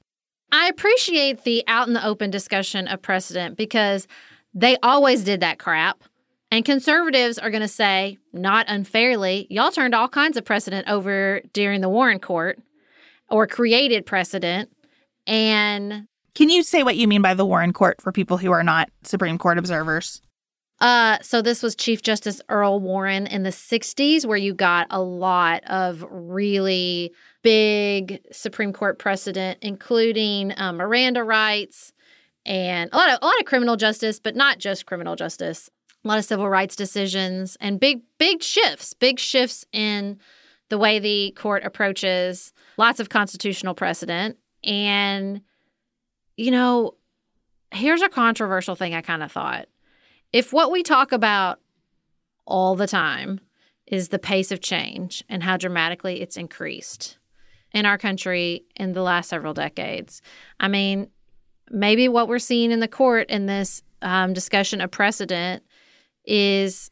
I 0.52 0.68
appreciate 0.68 1.44
the 1.44 1.64
out 1.68 1.88
in 1.88 1.94
the 1.94 2.06
open 2.06 2.30
discussion 2.30 2.88
of 2.88 3.02
precedent 3.02 3.58
because 3.58 4.08
they 4.54 4.78
always 4.84 5.24
did 5.24 5.42
that 5.42 5.60
crap. 5.60 6.04
And 6.52 6.64
conservatives 6.64 7.38
are 7.38 7.50
going 7.50 7.62
to 7.62 7.68
say, 7.68 8.18
not 8.32 8.66
unfairly, 8.70 9.48
y'all 9.50 9.72
turned 9.72 9.96
all 9.96 10.08
kinds 10.08 10.38
of 10.38 10.46
precedent 10.46 10.88
over 10.88 11.42
during 11.52 11.82
the 11.82 11.90
Warren 11.90 12.20
court 12.20 12.60
or 13.30 13.48
created 13.48 14.06
precedent. 14.06 14.70
And 15.28 16.08
Can 16.36 16.50
you 16.50 16.64
say 16.64 16.84
what 16.84 16.98
you 16.98 17.08
mean 17.08 17.22
by 17.22 17.34
the 17.34 17.46
Warren 17.46 17.74
Court 17.74 18.02
for 18.02 18.12
people 18.12 18.38
who 18.38 18.52
are 18.52 18.64
not 18.64 18.90
Supreme 19.04 19.38
Court 19.38 19.58
observers? 19.58 20.22
Uh, 20.82 21.18
so 21.22 21.42
this 21.42 21.64
was 21.64 21.74
Chief 21.76 22.02
Justice 22.02 22.42
Earl 22.50 22.82
Warren 22.82 23.28
in 23.28 23.44
the 23.44 23.50
60s, 23.50 24.26
where 24.26 24.38
you 24.38 24.54
got 24.54 24.88
a 24.90 25.02
lot 25.02 25.64
of 25.68 26.06
really 26.10 27.14
big 27.42 28.22
Supreme 28.34 28.74
Court 28.74 29.00
precedent, 29.00 29.60
including 29.62 30.54
um, 30.58 30.76
Miranda 30.76 31.24
rights 31.24 31.94
and 32.46 32.90
a 32.92 32.98
lot 32.98 33.10
of 33.10 33.20
a 33.22 33.26
lot 33.26 33.40
of 33.40 33.46
criminal 33.46 33.78
justice, 33.78 34.20
but 34.20 34.36
not 34.36 34.60
just 34.60 34.86
criminal 34.86 35.16
justice. 35.16 35.70
a 36.04 36.08
lot 36.08 36.20
of 36.20 36.26
civil 36.26 36.50
rights 36.50 36.76
decisions 36.76 37.56
and 37.62 37.80
big 37.80 38.02
big 38.20 38.44
shifts, 38.44 38.94
big 38.94 39.18
shifts 39.18 39.66
in 39.72 40.20
the 40.70 40.78
way 40.78 41.00
the 41.00 41.32
court 41.38 41.64
approaches 41.64 42.52
lots 42.78 43.00
of 43.00 43.08
constitutional 43.08 43.74
precedent 43.74 44.38
and 44.64 45.42
you 46.38 46.52
know, 46.52 46.96
here's 47.72 48.02
a 48.02 48.10
controversial 48.10 48.76
thing 48.76 48.94
I 48.94 49.02
kind 49.02 49.24
of 49.24 49.32
thought. 49.32 49.68
If 50.32 50.52
what 50.52 50.72
we 50.72 50.84
talk 50.84 51.12
about 51.12 51.60
all 52.46 52.76
the 52.76 52.88
time 52.88 53.40
is 53.88 54.10
the 54.10 54.20
pace 54.20 54.52
of 54.52 54.62
change 54.62 55.24
and 55.30 55.44
how 55.44 55.58
dramatically 55.58 56.22
it's 56.22 56.38
increased 56.38 57.18
in 57.72 57.86
our 57.86 57.98
country 57.98 58.64
in 58.76 58.94
the 58.94 59.02
last 59.02 59.30
several 59.30 59.54
decades. 59.54 60.22
I 60.60 60.68
mean, 60.68 61.10
maybe 61.70 62.08
what 62.08 62.28
we're 62.28 62.40
seeing 62.40 62.72
in 62.72 62.80
the 62.80 62.88
court 62.88 63.30
in 63.30 63.46
this 63.46 63.84
um, 64.02 64.34
discussion 64.34 64.82
of 64.82 64.92
precedent 64.92 65.64
is 66.26 66.90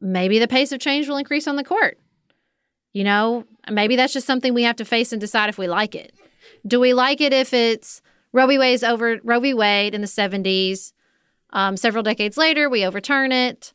maybe 0.00 0.38
the 0.38 0.48
pace 0.48 0.72
of 0.72 0.80
change 0.80 1.08
will 1.08 1.16
increase 1.16 1.46
on 1.46 1.56
the 1.56 1.64
court. 1.64 1.98
You 2.92 3.04
know, 3.04 3.44
maybe 3.70 3.96
that's 3.96 4.12
just 4.12 4.26
something 4.26 4.52
we 4.52 4.64
have 4.64 4.76
to 4.76 4.84
face 4.84 5.12
and 5.12 5.20
decide 5.20 5.48
if 5.48 5.58
we 5.58 5.68
like 5.68 5.94
it. 5.94 6.12
Do 6.66 6.80
we 6.80 6.92
like 6.92 7.20
it 7.20 7.32
if 7.32 7.54
it's 7.54 8.02
Roe 8.32 8.46
v. 8.46 8.58
Wade's 8.58 8.82
over 8.82 9.18
Roe 9.22 9.40
v. 9.40 9.54
Wade 9.54 9.94
in 9.94 10.00
the 10.00 10.06
70s? 10.06 10.92
Um, 11.52 11.76
several 11.76 12.02
decades 12.02 12.36
later, 12.36 12.70
we 12.70 12.84
overturn 12.84 13.32
it. 13.32 13.72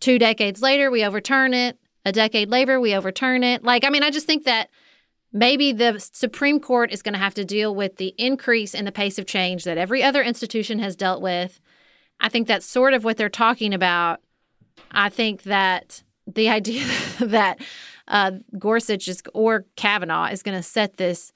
Two 0.00 0.18
decades 0.18 0.62
later, 0.62 0.90
we 0.90 1.04
overturn 1.04 1.54
it. 1.54 1.78
A 2.04 2.12
decade 2.12 2.48
later, 2.48 2.80
we 2.80 2.94
overturn 2.94 3.42
it. 3.42 3.64
Like, 3.64 3.84
I 3.84 3.90
mean, 3.90 4.02
I 4.02 4.10
just 4.10 4.26
think 4.26 4.44
that 4.44 4.70
maybe 5.32 5.72
the 5.72 5.98
Supreme 5.98 6.60
Court 6.60 6.92
is 6.92 7.02
going 7.02 7.14
to 7.14 7.18
have 7.18 7.34
to 7.34 7.44
deal 7.44 7.74
with 7.74 7.96
the 7.96 8.14
increase 8.16 8.74
in 8.74 8.84
the 8.84 8.92
pace 8.92 9.18
of 9.18 9.26
change 9.26 9.64
that 9.64 9.78
every 9.78 10.02
other 10.02 10.22
institution 10.22 10.78
has 10.78 10.96
dealt 10.96 11.20
with. 11.20 11.60
I 12.20 12.28
think 12.28 12.48
that's 12.48 12.64
sort 12.64 12.94
of 12.94 13.04
what 13.04 13.16
they're 13.16 13.28
talking 13.28 13.74
about. 13.74 14.20
I 14.90 15.08
think 15.08 15.42
that 15.42 16.02
the 16.26 16.48
idea 16.48 16.86
that 17.20 17.60
uh, 18.08 18.32
Gorsuch 18.58 19.08
is, 19.08 19.22
or 19.34 19.66
Kavanaugh 19.76 20.26
is 20.26 20.42
going 20.42 20.56
to 20.56 20.62
set 20.62 20.96
this 20.96 21.32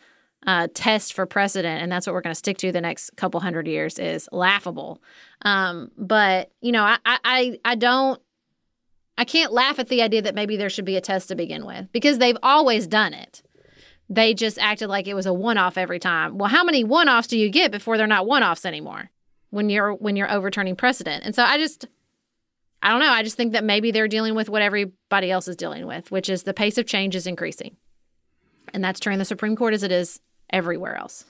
uh, 0.46 0.68
test 0.72 1.12
for 1.12 1.26
precedent, 1.26 1.82
and 1.82 1.92
that's 1.92 2.06
what 2.06 2.14
we're 2.14 2.22
going 2.22 2.32
to 2.32 2.38
stick 2.38 2.58
to 2.58 2.72
the 2.72 2.80
next 2.80 3.14
couple 3.16 3.40
hundred 3.40 3.66
years 3.66 3.98
is 3.98 4.28
laughable. 4.32 5.02
Um, 5.42 5.90
but 5.98 6.50
you 6.60 6.72
know, 6.72 6.82
I, 6.82 6.98
I 7.04 7.58
I 7.64 7.74
don't 7.74 8.20
I 9.18 9.24
can't 9.24 9.52
laugh 9.52 9.78
at 9.78 9.88
the 9.88 10.02
idea 10.02 10.22
that 10.22 10.34
maybe 10.34 10.56
there 10.56 10.70
should 10.70 10.86
be 10.86 10.96
a 10.96 11.00
test 11.00 11.28
to 11.28 11.34
begin 11.34 11.66
with 11.66 11.92
because 11.92 12.18
they've 12.18 12.38
always 12.42 12.86
done 12.86 13.12
it. 13.12 13.42
They 14.08 14.34
just 14.34 14.58
acted 14.58 14.88
like 14.88 15.06
it 15.06 15.14
was 15.14 15.26
a 15.26 15.32
one-off 15.32 15.78
every 15.78 16.00
time. 16.00 16.38
Well, 16.38 16.48
how 16.48 16.64
many 16.64 16.82
one-offs 16.82 17.28
do 17.28 17.38
you 17.38 17.48
get 17.48 17.70
before 17.70 17.96
they're 17.96 18.08
not 18.08 18.26
one-offs 18.26 18.64
anymore 18.64 19.10
when 19.50 19.68
you're 19.68 19.92
when 19.92 20.16
you're 20.16 20.30
overturning 20.30 20.74
precedent? 20.74 21.22
And 21.24 21.34
so 21.34 21.44
I 21.44 21.58
just 21.58 21.86
I 22.82 22.90
don't 22.90 23.00
know. 23.00 23.12
I 23.12 23.22
just 23.22 23.36
think 23.36 23.52
that 23.52 23.62
maybe 23.62 23.90
they're 23.90 24.08
dealing 24.08 24.34
with 24.34 24.48
what 24.48 24.62
everybody 24.62 25.30
else 25.30 25.48
is 25.48 25.56
dealing 25.56 25.86
with, 25.86 26.10
which 26.10 26.30
is 26.30 26.44
the 26.44 26.54
pace 26.54 26.78
of 26.78 26.86
change 26.86 27.14
is 27.14 27.26
increasing. 27.26 27.76
And 28.72 28.82
that's 28.82 29.00
true 29.00 29.12
in 29.12 29.18
the 29.18 29.24
Supreme 29.24 29.54
Court 29.54 29.74
as 29.74 29.82
it 29.82 29.92
is 29.92 30.20
everywhere 30.52 30.96
else. 30.96 31.24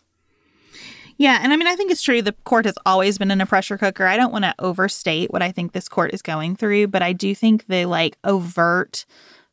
Yeah, 1.20 1.38
and 1.42 1.52
I 1.52 1.56
mean, 1.56 1.68
I 1.68 1.76
think 1.76 1.90
it's 1.90 2.00
true. 2.00 2.22
The 2.22 2.32
court 2.44 2.64
has 2.64 2.78
always 2.86 3.18
been 3.18 3.30
in 3.30 3.42
a 3.42 3.46
pressure 3.46 3.76
cooker. 3.76 4.06
I 4.06 4.16
don't 4.16 4.32
want 4.32 4.44
to 4.44 4.54
overstate 4.58 5.30
what 5.30 5.42
I 5.42 5.52
think 5.52 5.72
this 5.72 5.86
court 5.86 6.14
is 6.14 6.22
going 6.22 6.56
through, 6.56 6.86
but 6.86 7.02
I 7.02 7.12
do 7.12 7.34
think 7.34 7.66
the 7.66 7.84
like 7.84 8.16
overt 8.24 9.04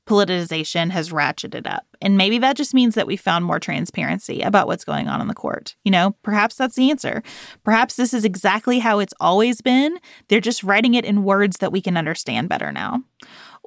politicization 0.07 0.91
has 0.91 1.09
ratcheted 1.09 1.67
up. 1.67 1.85
And 2.01 2.17
maybe 2.17 2.37
that 2.39 2.55
just 2.55 2.73
means 2.73 2.95
that 2.95 3.05
we 3.05 3.17
found 3.17 3.43
more 3.43 3.59
transparency 3.59 4.41
about 4.41 4.67
what's 4.67 4.85
going 4.85 5.09
on 5.09 5.19
in 5.19 5.27
the 5.27 5.33
court. 5.33 5.75
You 5.83 5.91
know, 5.91 6.15
perhaps 6.23 6.55
that's 6.55 6.75
the 6.75 6.89
answer. 6.89 7.21
Perhaps 7.65 7.97
this 7.97 8.13
is 8.13 8.23
exactly 8.23 8.79
how 8.79 8.99
it's 8.99 9.13
always 9.19 9.59
been. 9.59 9.97
They're 10.29 10.39
just 10.39 10.63
writing 10.63 10.93
it 10.93 11.03
in 11.03 11.25
words 11.25 11.57
that 11.57 11.73
we 11.73 11.81
can 11.81 11.97
understand 11.97 12.47
better 12.47 12.71
now 12.71 13.03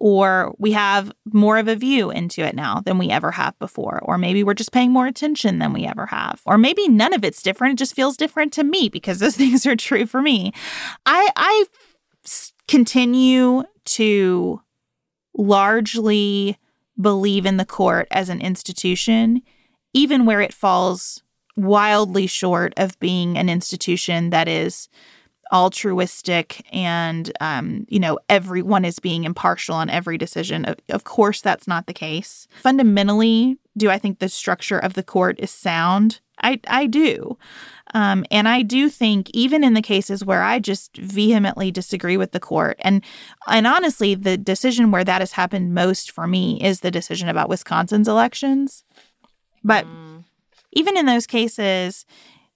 or 0.00 0.54
we 0.58 0.72
have 0.72 1.12
more 1.32 1.58
of 1.58 1.68
a 1.68 1.76
view 1.76 2.10
into 2.10 2.42
it 2.42 2.54
now 2.54 2.80
than 2.80 2.96
we 2.96 3.10
ever 3.10 3.30
have 3.30 3.56
before, 3.58 4.00
or 4.02 4.16
maybe 4.16 4.42
we're 4.42 4.54
just 4.54 4.72
paying 4.72 4.90
more 4.90 5.06
attention 5.06 5.58
than 5.58 5.74
we 5.74 5.84
ever 5.84 6.06
have, 6.06 6.40
or 6.46 6.56
maybe 6.56 6.88
none 6.88 7.12
of 7.12 7.22
it's 7.22 7.42
different. 7.42 7.74
It 7.74 7.78
just 7.78 7.94
feels 7.94 8.16
different 8.16 8.52
to 8.54 8.64
me 8.64 8.88
because 8.88 9.18
those 9.18 9.36
things 9.40 9.66
are 9.66 9.76
true 9.76 10.06
for 10.06 10.22
me. 10.22 10.52
I, 11.04 11.28
I 11.36 11.64
continue 12.66 13.62
to 13.84 14.60
largely 15.36 16.56
believe 16.98 17.44
in 17.44 17.58
the 17.58 17.64
court 17.66 18.08
as 18.10 18.30
an 18.30 18.40
institution, 18.40 19.42
even 19.92 20.24
where 20.24 20.40
it 20.40 20.54
falls 20.54 21.22
wildly 21.56 22.26
short 22.26 22.72
of 22.78 22.98
being 23.00 23.36
an 23.36 23.50
institution 23.50 24.30
that 24.30 24.48
is 24.48 24.88
altruistic 25.52 26.64
and 26.72 27.32
um, 27.40 27.86
you 27.88 27.98
know 27.98 28.18
everyone 28.28 28.84
is 28.84 28.98
being 28.98 29.24
impartial 29.24 29.74
on 29.74 29.90
every 29.90 30.16
decision. 30.16 30.64
Of, 30.64 30.76
of 30.88 31.04
course 31.04 31.40
that's 31.40 31.66
not 31.66 31.86
the 31.86 31.92
case. 31.92 32.46
Fundamentally 32.62 33.58
do 33.76 33.90
i 33.90 33.98
think 33.98 34.18
the 34.18 34.28
structure 34.28 34.78
of 34.78 34.94
the 34.94 35.02
court 35.02 35.38
is 35.38 35.50
sound? 35.50 36.20
I 36.42 36.60
i 36.68 36.86
do. 36.86 37.36
Um, 37.92 38.24
and 38.30 38.48
i 38.48 38.62
do 38.62 38.88
think 38.88 39.30
even 39.30 39.64
in 39.64 39.74
the 39.74 39.82
cases 39.82 40.24
where 40.24 40.42
i 40.42 40.58
just 40.58 40.96
vehemently 40.96 41.70
disagree 41.70 42.16
with 42.16 42.32
the 42.32 42.40
court 42.40 42.76
and 42.80 43.02
and 43.48 43.66
honestly 43.66 44.14
the 44.14 44.36
decision 44.36 44.90
where 44.90 45.04
that 45.04 45.20
has 45.20 45.32
happened 45.32 45.74
most 45.74 46.10
for 46.12 46.26
me 46.26 46.62
is 46.62 46.80
the 46.80 46.90
decision 46.90 47.28
about 47.28 47.48
wisconsin's 47.48 48.08
elections. 48.08 48.84
But 49.62 49.84
mm. 49.84 50.24
even 50.72 50.96
in 50.96 51.06
those 51.06 51.26
cases 51.26 52.06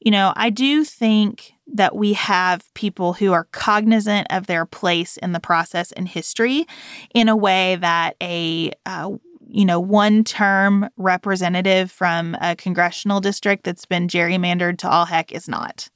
you 0.01 0.11
know 0.11 0.33
i 0.37 0.51
do 0.51 0.85
think 0.85 1.54
that 1.67 1.97
we 1.97 2.13
have 2.13 2.73
people 2.75 3.15
who 3.15 3.33
are 3.33 3.45
cognizant 3.53 4.27
of 4.31 4.47
their 4.47 4.67
place 4.67 5.17
in 5.19 5.33
the 5.33 5.41
process 5.41 5.93
and 5.93 6.09
history 6.09 6.67
in 7.15 7.29
a 7.29 7.37
way 7.37 7.77
that 7.77 8.17
a 8.23 8.71
uh, 8.87 9.11
you 9.49 9.65
know 9.65 9.81
one 9.81 10.25
term 10.25 10.89
representative 10.97 11.91
from 11.91 12.37
a 12.41 12.57
congressional 12.57 13.21
district 13.21 13.65
that's 13.65 13.87
been 13.87 14.09
gerrymandered 14.09 14.79
to 14.79 14.89
all 14.89 15.07
heck 15.07 15.33
is 15.33 15.49
not. 15.49 15.89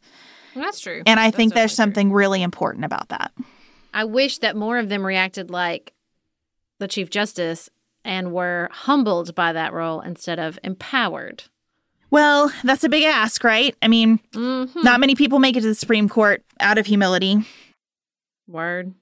That's 0.54 0.80
true. 0.80 1.02
And 1.06 1.20
i 1.20 1.26
that's 1.26 1.36
think 1.36 1.54
there's 1.54 1.72
true. 1.72 1.76
something 1.76 2.12
really 2.12 2.42
important 2.42 2.84
about 2.84 3.08
that. 3.08 3.32
I 3.92 4.04
wish 4.04 4.38
that 4.38 4.56
more 4.56 4.78
of 4.78 4.88
them 4.88 5.04
reacted 5.04 5.50
like 5.50 5.92
the 6.78 6.88
chief 6.88 7.10
justice 7.10 7.68
and 8.04 8.32
were 8.32 8.68
humbled 8.70 9.34
by 9.34 9.52
that 9.52 9.72
role 9.72 10.00
instead 10.00 10.38
of 10.38 10.58
empowered 10.62 11.44
well, 12.10 12.52
that's 12.64 12.84
a 12.84 12.88
big 12.88 13.04
ask, 13.04 13.44
right? 13.44 13.74
I 13.82 13.88
mean, 13.88 14.18
mm-hmm. 14.32 14.80
not 14.82 15.00
many 15.00 15.14
people 15.14 15.38
make 15.38 15.56
it 15.56 15.60
to 15.60 15.68
the 15.68 15.74
Supreme 15.74 16.08
Court 16.08 16.42
out 16.60 16.78
of 16.78 16.86
humility. 16.86 17.44
Word. 18.46 18.94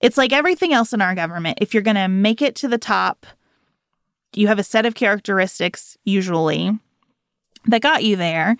It's 0.00 0.18
like 0.18 0.32
everything 0.32 0.72
else 0.72 0.92
in 0.92 1.00
our 1.00 1.14
government. 1.14 1.58
If 1.60 1.72
you're 1.72 1.82
going 1.82 1.96
to 1.96 2.08
make 2.08 2.42
it 2.42 2.54
to 2.56 2.68
the 2.68 2.78
top, 2.78 3.26
you 4.34 4.48
have 4.48 4.58
a 4.58 4.64
set 4.64 4.84
of 4.84 4.94
characteristics, 4.94 5.96
usually, 6.04 6.78
that 7.66 7.80
got 7.80 8.04
you 8.04 8.16
there. 8.16 8.56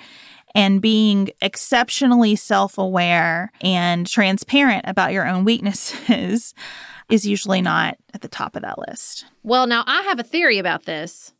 And 0.55 0.81
being 0.81 1.31
exceptionally 1.43 2.37
self 2.37 2.79
aware 2.79 3.51
and 3.61 4.07
transparent 4.07 4.85
about 4.87 5.13
your 5.13 5.27
own 5.27 5.45
weaknesses 5.45 6.55
is 7.11 7.27
usually 7.27 7.61
not 7.61 7.99
at 8.15 8.23
the 8.23 8.29
top 8.29 8.57
of 8.57 8.63
that 8.63 8.79
list. 8.79 9.27
Well, 9.43 9.67
now 9.67 9.85
I 9.87 10.03
have 10.03 10.19
a 10.19 10.23
theory 10.23 10.59
about 10.59 10.85
this. 10.85 11.34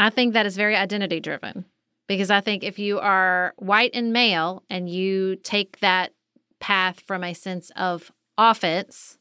I 0.00 0.08
think 0.08 0.32
that 0.32 0.46
is 0.46 0.56
very 0.56 0.76
identity 0.76 1.20
driven 1.20 1.66
because 2.08 2.30
I 2.30 2.40
think 2.40 2.64
if 2.64 2.78
you 2.78 2.98
are 3.00 3.52
white 3.58 3.90
and 3.92 4.14
male 4.14 4.62
and 4.70 4.88
you 4.88 5.36
take 5.36 5.78
that 5.80 6.14
path 6.58 7.00
from 7.06 7.22
a 7.22 7.34
sense 7.34 7.70
of 7.76 8.10
offense, 8.38 9.18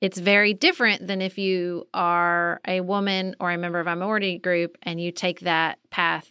it's 0.00 0.18
very 0.18 0.54
different 0.54 1.08
than 1.08 1.20
if 1.20 1.38
you 1.38 1.88
are 1.92 2.60
a 2.68 2.82
woman 2.82 3.34
or 3.40 3.50
a 3.50 3.58
member 3.58 3.80
of 3.80 3.88
a 3.88 3.96
minority 3.96 4.38
group 4.38 4.78
and 4.84 5.00
you 5.00 5.10
take 5.10 5.40
that 5.40 5.80
path 5.90 6.30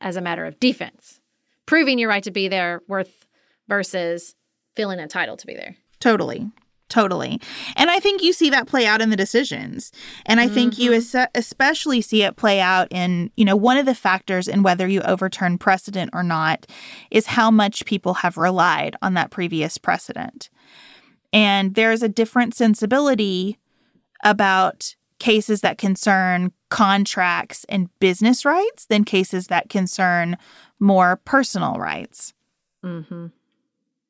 as 0.00 0.14
a 0.14 0.20
matter 0.20 0.44
of 0.44 0.60
defense, 0.60 1.20
proving 1.66 1.98
your 1.98 2.08
right 2.08 2.22
to 2.22 2.30
be 2.30 2.46
there 2.46 2.82
worth 2.86 3.26
versus 3.66 4.36
feeling 4.76 5.00
entitled 5.00 5.40
to 5.40 5.46
be 5.48 5.54
there. 5.54 5.74
Totally. 5.98 6.48
Totally. 6.90 7.40
And 7.76 7.90
I 7.90 7.98
think 7.98 8.22
you 8.22 8.32
see 8.32 8.50
that 8.50 8.66
play 8.66 8.86
out 8.86 9.00
in 9.00 9.10
the 9.10 9.16
decisions. 9.16 9.90
And 10.26 10.38
I 10.38 10.46
mm-hmm. 10.46 10.54
think 10.54 10.78
you 10.78 10.90
mm-hmm. 10.90 11.16
es- 11.16 11.28
especially 11.34 12.00
see 12.00 12.22
it 12.22 12.36
play 12.36 12.60
out 12.60 12.88
in, 12.90 13.30
you 13.36 13.44
know, 13.44 13.56
one 13.56 13.78
of 13.78 13.86
the 13.86 13.94
factors 13.94 14.46
in 14.46 14.62
whether 14.62 14.86
you 14.86 15.00
overturn 15.00 15.56
precedent 15.58 16.10
or 16.12 16.22
not 16.22 16.66
is 17.10 17.26
how 17.26 17.50
much 17.50 17.86
people 17.86 18.14
have 18.14 18.36
relied 18.36 18.96
on 19.00 19.14
that 19.14 19.30
previous 19.30 19.78
precedent. 19.78 20.50
And 21.32 21.74
there's 21.74 22.02
a 22.02 22.08
different 22.08 22.54
sensibility 22.54 23.58
about 24.22 24.94
cases 25.18 25.62
that 25.62 25.78
concern 25.78 26.52
contracts 26.68 27.64
and 27.68 27.88
business 27.98 28.44
rights 28.44 28.86
than 28.86 29.04
cases 29.04 29.46
that 29.46 29.70
concern 29.70 30.36
more 30.78 31.16
personal 31.24 31.76
rights. 31.76 32.34
Mm-hmm 32.84 33.28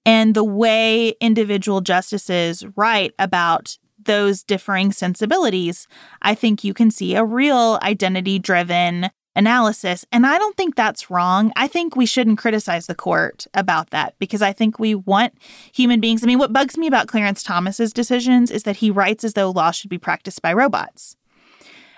and 0.06 0.34
the 0.34 0.44
way 0.44 1.10
individual 1.20 1.80
justices 1.80 2.64
write 2.76 3.12
about 3.18 3.78
those 4.04 4.42
differing 4.42 4.92
sensibilities, 4.92 5.86
I 6.22 6.34
think 6.34 6.62
you 6.62 6.74
can 6.74 6.90
see 6.90 7.14
a 7.14 7.24
real 7.24 7.78
identity 7.82 8.38
driven 8.38 9.10
analysis. 9.36 10.04
And 10.12 10.26
I 10.26 10.38
don't 10.38 10.56
think 10.56 10.76
that's 10.76 11.10
wrong. 11.10 11.52
I 11.56 11.66
think 11.66 11.96
we 11.96 12.06
shouldn't 12.06 12.38
criticize 12.38 12.86
the 12.86 12.94
court 12.94 13.46
about 13.54 13.90
that 13.90 14.14
because 14.18 14.42
I 14.42 14.52
think 14.52 14.78
we 14.78 14.94
want 14.94 15.34
human 15.72 16.00
beings. 16.00 16.22
I 16.22 16.26
mean, 16.26 16.38
what 16.38 16.52
bugs 16.52 16.78
me 16.78 16.86
about 16.86 17.08
Clarence 17.08 17.42
Thomas's 17.42 17.92
decisions 17.92 18.50
is 18.50 18.62
that 18.62 18.76
he 18.76 18.90
writes 18.90 19.24
as 19.24 19.34
though 19.34 19.50
law 19.50 19.70
should 19.70 19.90
be 19.90 19.98
practiced 19.98 20.40
by 20.40 20.52
robots, 20.52 21.16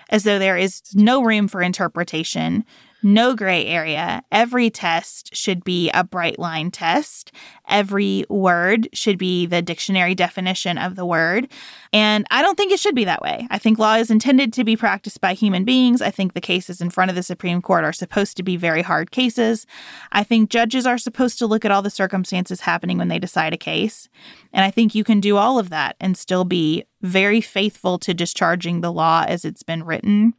as 0.09 0.23
though 0.23 0.39
there 0.39 0.57
is 0.57 0.81
no 0.95 1.21
room 1.23 1.47
for 1.47 1.61
interpretation, 1.61 2.65
no 3.07 3.35
gray 3.35 3.65
area. 3.65 4.21
Every 4.31 4.69
test 4.69 5.33
should 5.33 5.63
be 5.63 5.89
a 5.91 6.03
bright 6.03 6.37
line 6.37 6.71
test. 6.71 7.31
Every 7.67 8.25
word 8.29 8.89
should 8.91 9.17
be 9.17 9.45
the 9.45 9.61
dictionary 9.61 10.13
definition 10.13 10.77
of 10.77 10.95
the 10.95 11.05
word. 11.05 11.47
And 11.93 12.27
I 12.29 12.41
don't 12.41 12.57
think 12.57 12.71
it 12.71 12.79
should 12.79 12.95
be 12.95 13.05
that 13.05 13.21
way. 13.21 13.47
I 13.49 13.57
think 13.57 13.79
law 13.79 13.95
is 13.95 14.11
intended 14.11 14.51
to 14.53 14.65
be 14.65 14.75
practiced 14.75 15.21
by 15.21 15.33
human 15.33 15.63
beings. 15.63 16.01
I 16.01 16.11
think 16.11 16.33
the 16.33 16.41
cases 16.41 16.81
in 16.81 16.89
front 16.89 17.09
of 17.09 17.15
the 17.15 17.23
Supreme 17.23 17.61
Court 17.61 17.85
are 17.85 17.93
supposed 17.93 18.35
to 18.37 18.43
be 18.43 18.57
very 18.57 18.81
hard 18.81 19.11
cases. 19.11 19.65
I 20.11 20.23
think 20.23 20.49
judges 20.49 20.85
are 20.85 20.97
supposed 20.97 21.39
to 21.39 21.47
look 21.47 21.63
at 21.63 21.71
all 21.71 21.81
the 21.81 21.89
circumstances 21.89 22.61
happening 22.61 22.97
when 22.97 23.07
they 23.07 23.19
decide 23.19 23.53
a 23.53 23.57
case. 23.57 24.09
And 24.51 24.65
I 24.65 24.71
think 24.71 24.93
you 24.93 25.05
can 25.05 25.21
do 25.21 25.37
all 25.37 25.59
of 25.59 25.69
that 25.69 25.95
and 26.01 26.17
still 26.17 26.43
be 26.43 26.83
very 27.01 27.39
faithful 27.39 27.97
to 27.99 28.13
discharging 28.13 28.81
the 28.81 28.91
law 28.91 29.23
as 29.27 29.45
it's 29.45 29.63
been 29.63 29.83
written 29.83 30.33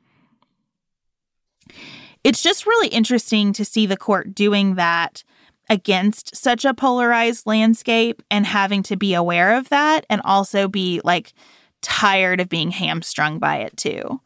it's 2.28 2.42
just 2.42 2.66
really 2.66 2.88
interesting 2.88 3.54
to 3.54 3.64
see 3.64 3.86
the 3.86 3.96
court 3.96 4.34
doing 4.34 4.74
that 4.74 5.24
against 5.70 6.36
such 6.36 6.66
a 6.66 6.74
polarized 6.74 7.46
landscape 7.46 8.22
and 8.30 8.44
having 8.44 8.82
to 8.82 8.96
be 8.96 9.14
aware 9.14 9.56
of 9.56 9.70
that 9.70 10.04
and 10.10 10.20
also 10.26 10.68
be 10.68 11.00
like 11.04 11.32
tired 11.80 12.38
of 12.38 12.50
being 12.50 12.70
hamstrung 12.70 13.38
by 13.38 13.56
it 13.56 13.74
too. 13.78 14.20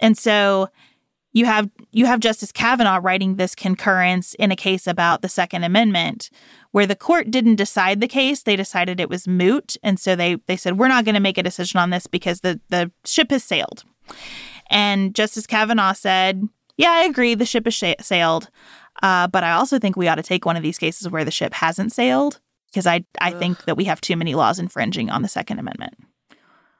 And 0.00 0.18
so 0.18 0.68
you 1.32 1.46
have 1.46 1.70
you 1.92 2.04
have 2.04 2.20
Justice 2.20 2.52
Kavanaugh 2.52 3.00
writing 3.02 3.36
this 3.36 3.54
concurrence 3.54 4.34
in 4.34 4.52
a 4.52 4.56
case 4.56 4.86
about 4.86 5.22
the 5.22 5.28
Second 5.28 5.64
Amendment 5.64 6.28
where 6.72 6.86
the 6.86 6.94
court 6.94 7.30
didn't 7.30 7.56
decide 7.56 8.02
the 8.02 8.08
case, 8.08 8.42
they 8.42 8.56
decided 8.56 9.00
it 9.00 9.08
was 9.08 9.26
moot 9.26 9.78
and 9.82 9.98
so 9.98 10.14
they 10.14 10.36
they 10.46 10.58
said 10.58 10.78
we're 10.78 10.88
not 10.88 11.06
going 11.06 11.14
to 11.14 11.20
make 11.20 11.38
a 11.38 11.42
decision 11.42 11.80
on 11.80 11.88
this 11.88 12.06
because 12.06 12.42
the 12.42 12.60
the 12.68 12.92
ship 13.06 13.30
has 13.30 13.42
sailed. 13.42 13.82
And 14.68 15.14
Justice 15.14 15.46
Kavanaugh 15.46 15.92
said, 15.92 16.48
yeah, 16.76 16.90
I 16.90 17.04
agree. 17.04 17.34
The 17.34 17.46
ship 17.46 17.64
has 17.64 17.74
sh- 17.74 17.94
sailed. 18.00 18.50
Uh, 19.02 19.26
but 19.28 19.44
I 19.44 19.52
also 19.52 19.78
think 19.78 19.96
we 19.96 20.08
ought 20.08 20.16
to 20.16 20.22
take 20.22 20.46
one 20.46 20.56
of 20.56 20.62
these 20.62 20.78
cases 20.78 21.08
where 21.08 21.24
the 21.24 21.30
ship 21.30 21.52
hasn't 21.54 21.92
sailed 21.92 22.40
because 22.68 22.86
I, 22.86 23.04
I 23.20 23.30
think 23.30 23.64
that 23.64 23.76
we 23.76 23.84
have 23.84 24.00
too 24.00 24.16
many 24.16 24.34
laws 24.34 24.58
infringing 24.58 25.10
on 25.10 25.22
the 25.22 25.28
Second 25.28 25.58
Amendment. 25.58 25.94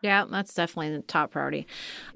Yeah, 0.03 0.25
that's 0.31 0.55
definitely 0.55 0.97
the 0.97 1.03
top 1.03 1.31
priority. 1.33 1.67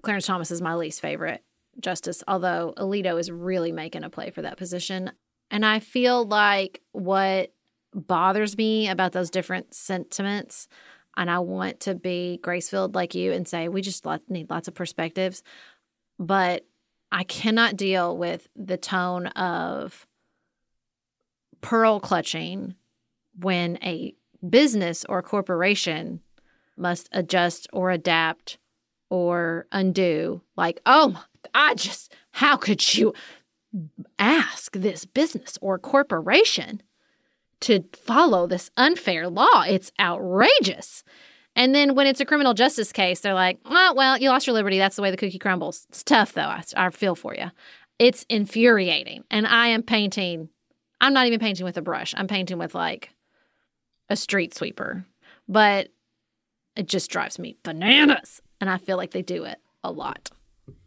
Clarence 0.02 0.26
Thomas 0.26 0.50
is 0.50 0.62
my 0.62 0.74
least 0.74 1.00
favorite 1.00 1.42
justice, 1.78 2.22
although 2.28 2.74
Alito 2.76 3.18
is 3.18 3.30
really 3.30 3.72
making 3.72 4.04
a 4.04 4.10
play 4.10 4.30
for 4.30 4.42
that 4.42 4.56
position. 4.56 5.12
And 5.50 5.64
I 5.64 5.80
feel 5.80 6.24
like 6.24 6.82
what 6.92 7.52
bothers 7.94 8.56
me 8.56 8.88
about 8.88 9.12
those 9.12 9.30
different 9.30 9.74
sentiments, 9.74 10.68
and 11.16 11.30
I 11.30 11.40
want 11.40 11.80
to 11.80 11.94
be 11.94 12.38
grace 12.42 12.68
filled 12.68 12.94
like 12.94 13.14
you 13.14 13.32
and 13.32 13.48
say 13.48 13.68
we 13.68 13.82
just 13.82 14.06
need 14.28 14.50
lots 14.50 14.68
of 14.68 14.74
perspectives, 14.74 15.42
but 16.18 16.64
I 17.12 17.24
cannot 17.24 17.76
deal 17.76 18.16
with 18.16 18.48
the 18.54 18.76
tone 18.76 19.26
of 19.28 20.06
pearl 21.60 22.00
clutching 22.00 22.74
when 23.38 23.78
a 23.82 24.14
business 24.48 25.04
or 25.08 25.22
corporation 25.22 26.20
must 26.76 27.08
adjust 27.12 27.68
or 27.72 27.90
adapt 27.90 28.58
or 29.10 29.66
undo. 29.72 30.42
Like, 30.56 30.80
oh, 30.86 31.24
I 31.54 31.74
just, 31.74 32.14
how 32.32 32.56
could 32.56 32.94
you 32.94 33.12
ask 34.18 34.72
this 34.72 35.04
business 35.04 35.58
or 35.60 35.78
corporation 35.78 36.82
to 37.60 37.84
follow 37.92 38.46
this 38.46 38.70
unfair 38.76 39.28
law? 39.28 39.64
It's 39.66 39.92
outrageous. 40.00 41.02
And 41.56 41.74
then 41.74 41.94
when 41.94 42.06
it's 42.06 42.20
a 42.20 42.24
criminal 42.24 42.54
justice 42.54 42.92
case, 42.92 43.20
they're 43.20 43.34
like, 43.34 43.58
oh, 43.66 43.94
well, 43.94 44.18
you 44.18 44.28
lost 44.28 44.46
your 44.46 44.54
liberty. 44.54 44.78
That's 44.78 44.96
the 44.96 45.02
way 45.02 45.10
the 45.10 45.16
cookie 45.16 45.38
crumbles. 45.38 45.86
It's 45.88 46.02
tough, 46.02 46.32
though. 46.32 46.42
I, 46.42 46.62
I 46.76 46.90
feel 46.90 47.14
for 47.14 47.34
you. 47.34 47.50
It's 47.98 48.24
infuriating. 48.28 49.24
And 49.30 49.46
I 49.46 49.68
am 49.68 49.82
painting, 49.82 50.48
I'm 51.00 51.12
not 51.12 51.26
even 51.26 51.40
painting 51.40 51.64
with 51.64 51.76
a 51.76 51.82
brush. 51.82 52.14
I'm 52.16 52.28
painting 52.28 52.58
with 52.58 52.74
like 52.74 53.10
a 54.08 54.16
street 54.16 54.54
sweeper. 54.54 55.04
But 55.48 55.88
it 56.76 56.86
just 56.86 57.10
drives 57.10 57.38
me 57.38 57.56
bananas. 57.62 58.40
And 58.60 58.70
I 58.70 58.78
feel 58.78 58.96
like 58.96 59.10
they 59.10 59.22
do 59.22 59.44
it 59.44 59.58
a 59.82 59.90
lot. 59.90 60.30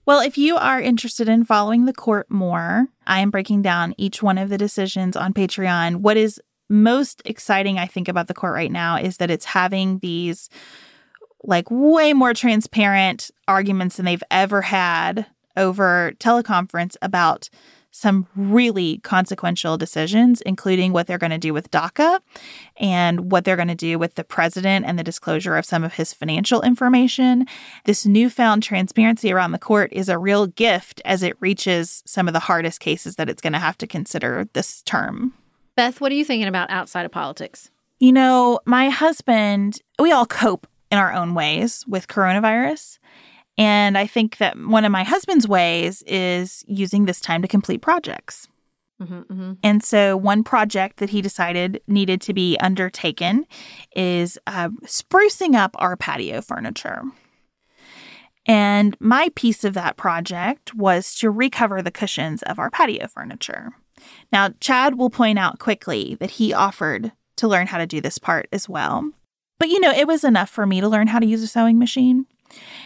Well, 0.05 0.19
if 0.19 0.37
you 0.37 0.57
are 0.57 0.81
interested 0.81 1.29
in 1.29 1.45
following 1.45 1.85
the 1.85 1.93
court 1.93 2.29
more, 2.29 2.87
I 3.07 3.19
am 3.19 3.31
breaking 3.31 3.61
down 3.61 3.95
each 3.97 4.21
one 4.21 4.37
of 4.37 4.49
the 4.49 4.57
decisions 4.57 5.15
on 5.15 5.33
Patreon. 5.33 5.97
What 5.97 6.17
is 6.17 6.41
most 6.69 7.21
exciting, 7.25 7.77
I 7.77 7.85
think, 7.85 8.07
about 8.07 8.27
the 8.27 8.33
court 8.33 8.53
right 8.53 8.71
now 8.71 8.97
is 8.97 9.17
that 9.17 9.31
it's 9.31 9.45
having 9.45 9.99
these 9.99 10.49
like 11.43 11.69
way 11.69 12.13
more 12.13 12.33
transparent 12.33 13.29
arguments 13.47 13.97
than 13.97 14.05
they've 14.05 14.23
ever 14.31 14.61
had 14.61 15.25
over 15.57 16.13
teleconference 16.19 16.95
about 17.01 17.49
some 17.95 18.25
really 18.35 18.97
consequential 18.99 19.77
decisions, 19.77 20.41
including 20.41 20.93
what 20.93 21.05
they're 21.05 21.19
going 21.19 21.29
to 21.29 21.37
do 21.37 21.53
with 21.53 21.69
DACA 21.69 22.19
and 22.77 23.31
what 23.31 23.45
they're 23.45 23.55
going 23.55 23.67
to 23.67 23.75
do 23.75 23.99
with 23.99 24.15
the 24.15 24.23
president 24.23 24.83
and 24.85 24.97
the 24.97 25.03
disclosure 25.03 25.57
of 25.57 25.65
some 25.65 25.83
of 25.83 25.93
his 25.93 26.11
financial 26.11 26.63
information. 26.63 27.45
This 27.85 28.03
newfound 28.03 28.63
transparency 28.63 29.31
around 29.31 29.51
the 29.51 29.59
court 29.59 29.93
is 29.93 30.09
a 30.09 30.17
real 30.17 30.47
gift 30.47 31.01
as 31.05 31.21
it 31.21 31.37
reaches 31.39 32.01
some 32.07 32.27
of 32.27 32.33
the 32.33 32.39
hardest 32.39 32.79
cases 32.79 33.15
that 33.17 33.29
it's 33.29 33.41
going 33.41 33.53
to 33.53 33.59
have 33.59 33.77
to 33.77 33.85
consider 33.85 34.49
this 34.53 34.81
term. 34.81 35.33
Beth, 35.75 35.99
what 35.99 36.11
are 36.11 36.15
you 36.15 36.25
thinking 36.25 36.47
about 36.47 36.69
outside 36.69 37.05
of 37.05 37.11
politics? 37.11 37.71
You 37.99 38.11
know, 38.11 38.59
my 38.65 38.89
husband, 38.89 39.79
we 39.97 40.11
all 40.11 40.25
cope 40.25 40.67
in 40.91 40.97
our 40.97 41.13
own 41.13 41.33
ways 41.33 41.83
with 41.87 42.07
coronavirus. 42.07 42.99
And 43.57 43.97
I 43.97 44.07
think 44.07 44.37
that 44.37 44.57
one 44.57 44.85
of 44.85 44.91
my 44.91 45.03
husband's 45.03 45.47
ways 45.47 46.03
is 46.05 46.63
using 46.67 47.05
this 47.05 47.21
time 47.21 47.41
to 47.41 47.47
complete 47.47 47.81
projects. 47.81 48.47
Mm-hmm, 49.01 49.21
mm-hmm. 49.21 49.53
And 49.63 49.83
so, 49.83 50.15
one 50.15 50.43
project 50.43 50.97
that 50.97 51.09
he 51.09 51.21
decided 51.21 51.81
needed 51.87 52.21
to 52.21 52.33
be 52.33 52.57
undertaken 52.59 53.45
is 53.95 54.37
uh, 54.47 54.69
sprucing 54.85 55.55
up 55.55 55.75
our 55.79 55.97
patio 55.97 56.41
furniture. 56.41 57.01
And 58.45 58.95
my 58.99 59.29
piece 59.35 59.63
of 59.63 59.73
that 59.73 59.97
project 59.97 60.75
was 60.75 61.15
to 61.15 61.29
recover 61.29 61.81
the 61.81 61.91
cushions 61.91 62.43
of 62.43 62.59
our 62.59 62.69
patio 62.69 63.07
furniture. 63.07 63.71
Now, 64.31 64.49
Chad 64.59 64.97
will 64.97 65.09
point 65.09 65.39
out 65.39 65.59
quickly 65.59 66.15
that 66.19 66.31
he 66.31 66.53
offered 66.53 67.11
to 67.37 67.47
learn 67.47 67.67
how 67.67 67.77
to 67.77 67.87
do 67.87 68.01
this 68.01 68.17
part 68.17 68.47
as 68.51 68.69
well. 68.69 69.11
But 69.59 69.69
you 69.69 69.79
know, 69.79 69.91
it 69.91 70.07
was 70.07 70.23
enough 70.23 70.49
for 70.49 70.65
me 70.65 70.81
to 70.81 70.89
learn 70.89 71.07
how 71.07 71.19
to 71.19 71.25
use 71.25 71.41
a 71.41 71.47
sewing 71.47 71.79
machine. 71.79 72.25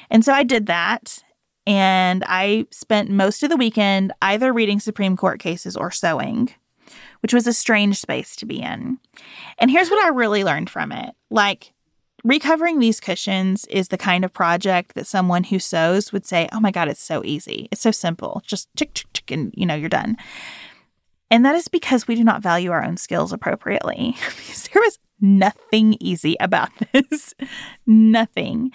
And 0.09 0.23
so 0.23 0.33
I 0.33 0.43
did 0.43 0.67
that. 0.67 1.23
And 1.65 2.23
I 2.27 2.65
spent 2.71 3.09
most 3.09 3.43
of 3.43 3.49
the 3.49 3.57
weekend 3.57 4.13
either 4.21 4.53
reading 4.53 4.79
Supreme 4.79 5.17
Court 5.17 5.39
cases 5.39 5.75
or 5.75 5.91
sewing, 5.91 6.49
which 7.21 7.33
was 7.33 7.45
a 7.45 7.51
strange 7.51 7.99
space 7.99 8.37
to 8.37 8.45
be 8.45 8.61
in. 8.61 8.99
And 9.57 9.69
here's 9.69 9.89
what 9.89 10.03
I 10.03 10.09
really 10.09 10.45
learned 10.45 10.69
from 10.69 10.91
it 10.91 11.13
like, 11.29 11.73
recovering 12.23 12.79
these 12.79 12.99
cushions 12.99 13.65
is 13.65 13.89
the 13.89 13.97
kind 13.97 14.23
of 14.23 14.33
project 14.33 14.95
that 14.95 15.07
someone 15.07 15.45
who 15.45 15.59
sews 15.59 16.13
would 16.13 16.25
say, 16.25 16.47
Oh 16.51 16.59
my 16.59 16.71
God, 16.71 16.87
it's 16.87 17.03
so 17.03 17.21
easy. 17.25 17.67
It's 17.71 17.81
so 17.81 17.91
simple. 17.91 18.41
Just 18.45 18.69
tick, 18.75 18.93
tick, 18.93 19.11
tick, 19.13 19.31
and 19.31 19.53
you 19.55 19.65
know, 19.65 19.75
you're 19.75 19.89
done. 19.89 20.17
And 21.29 21.45
that 21.45 21.55
is 21.55 21.67
because 21.67 22.07
we 22.07 22.15
do 22.15 22.23
not 22.23 22.41
value 22.41 22.71
our 22.71 22.83
own 22.83 22.97
skills 22.97 23.33
appropriately. 23.33 24.15
there 24.73 24.81
was 24.81 24.99
nothing 25.19 25.97
easy 25.99 26.35
about 26.39 26.69
this. 26.93 27.33
nothing. 27.85 28.71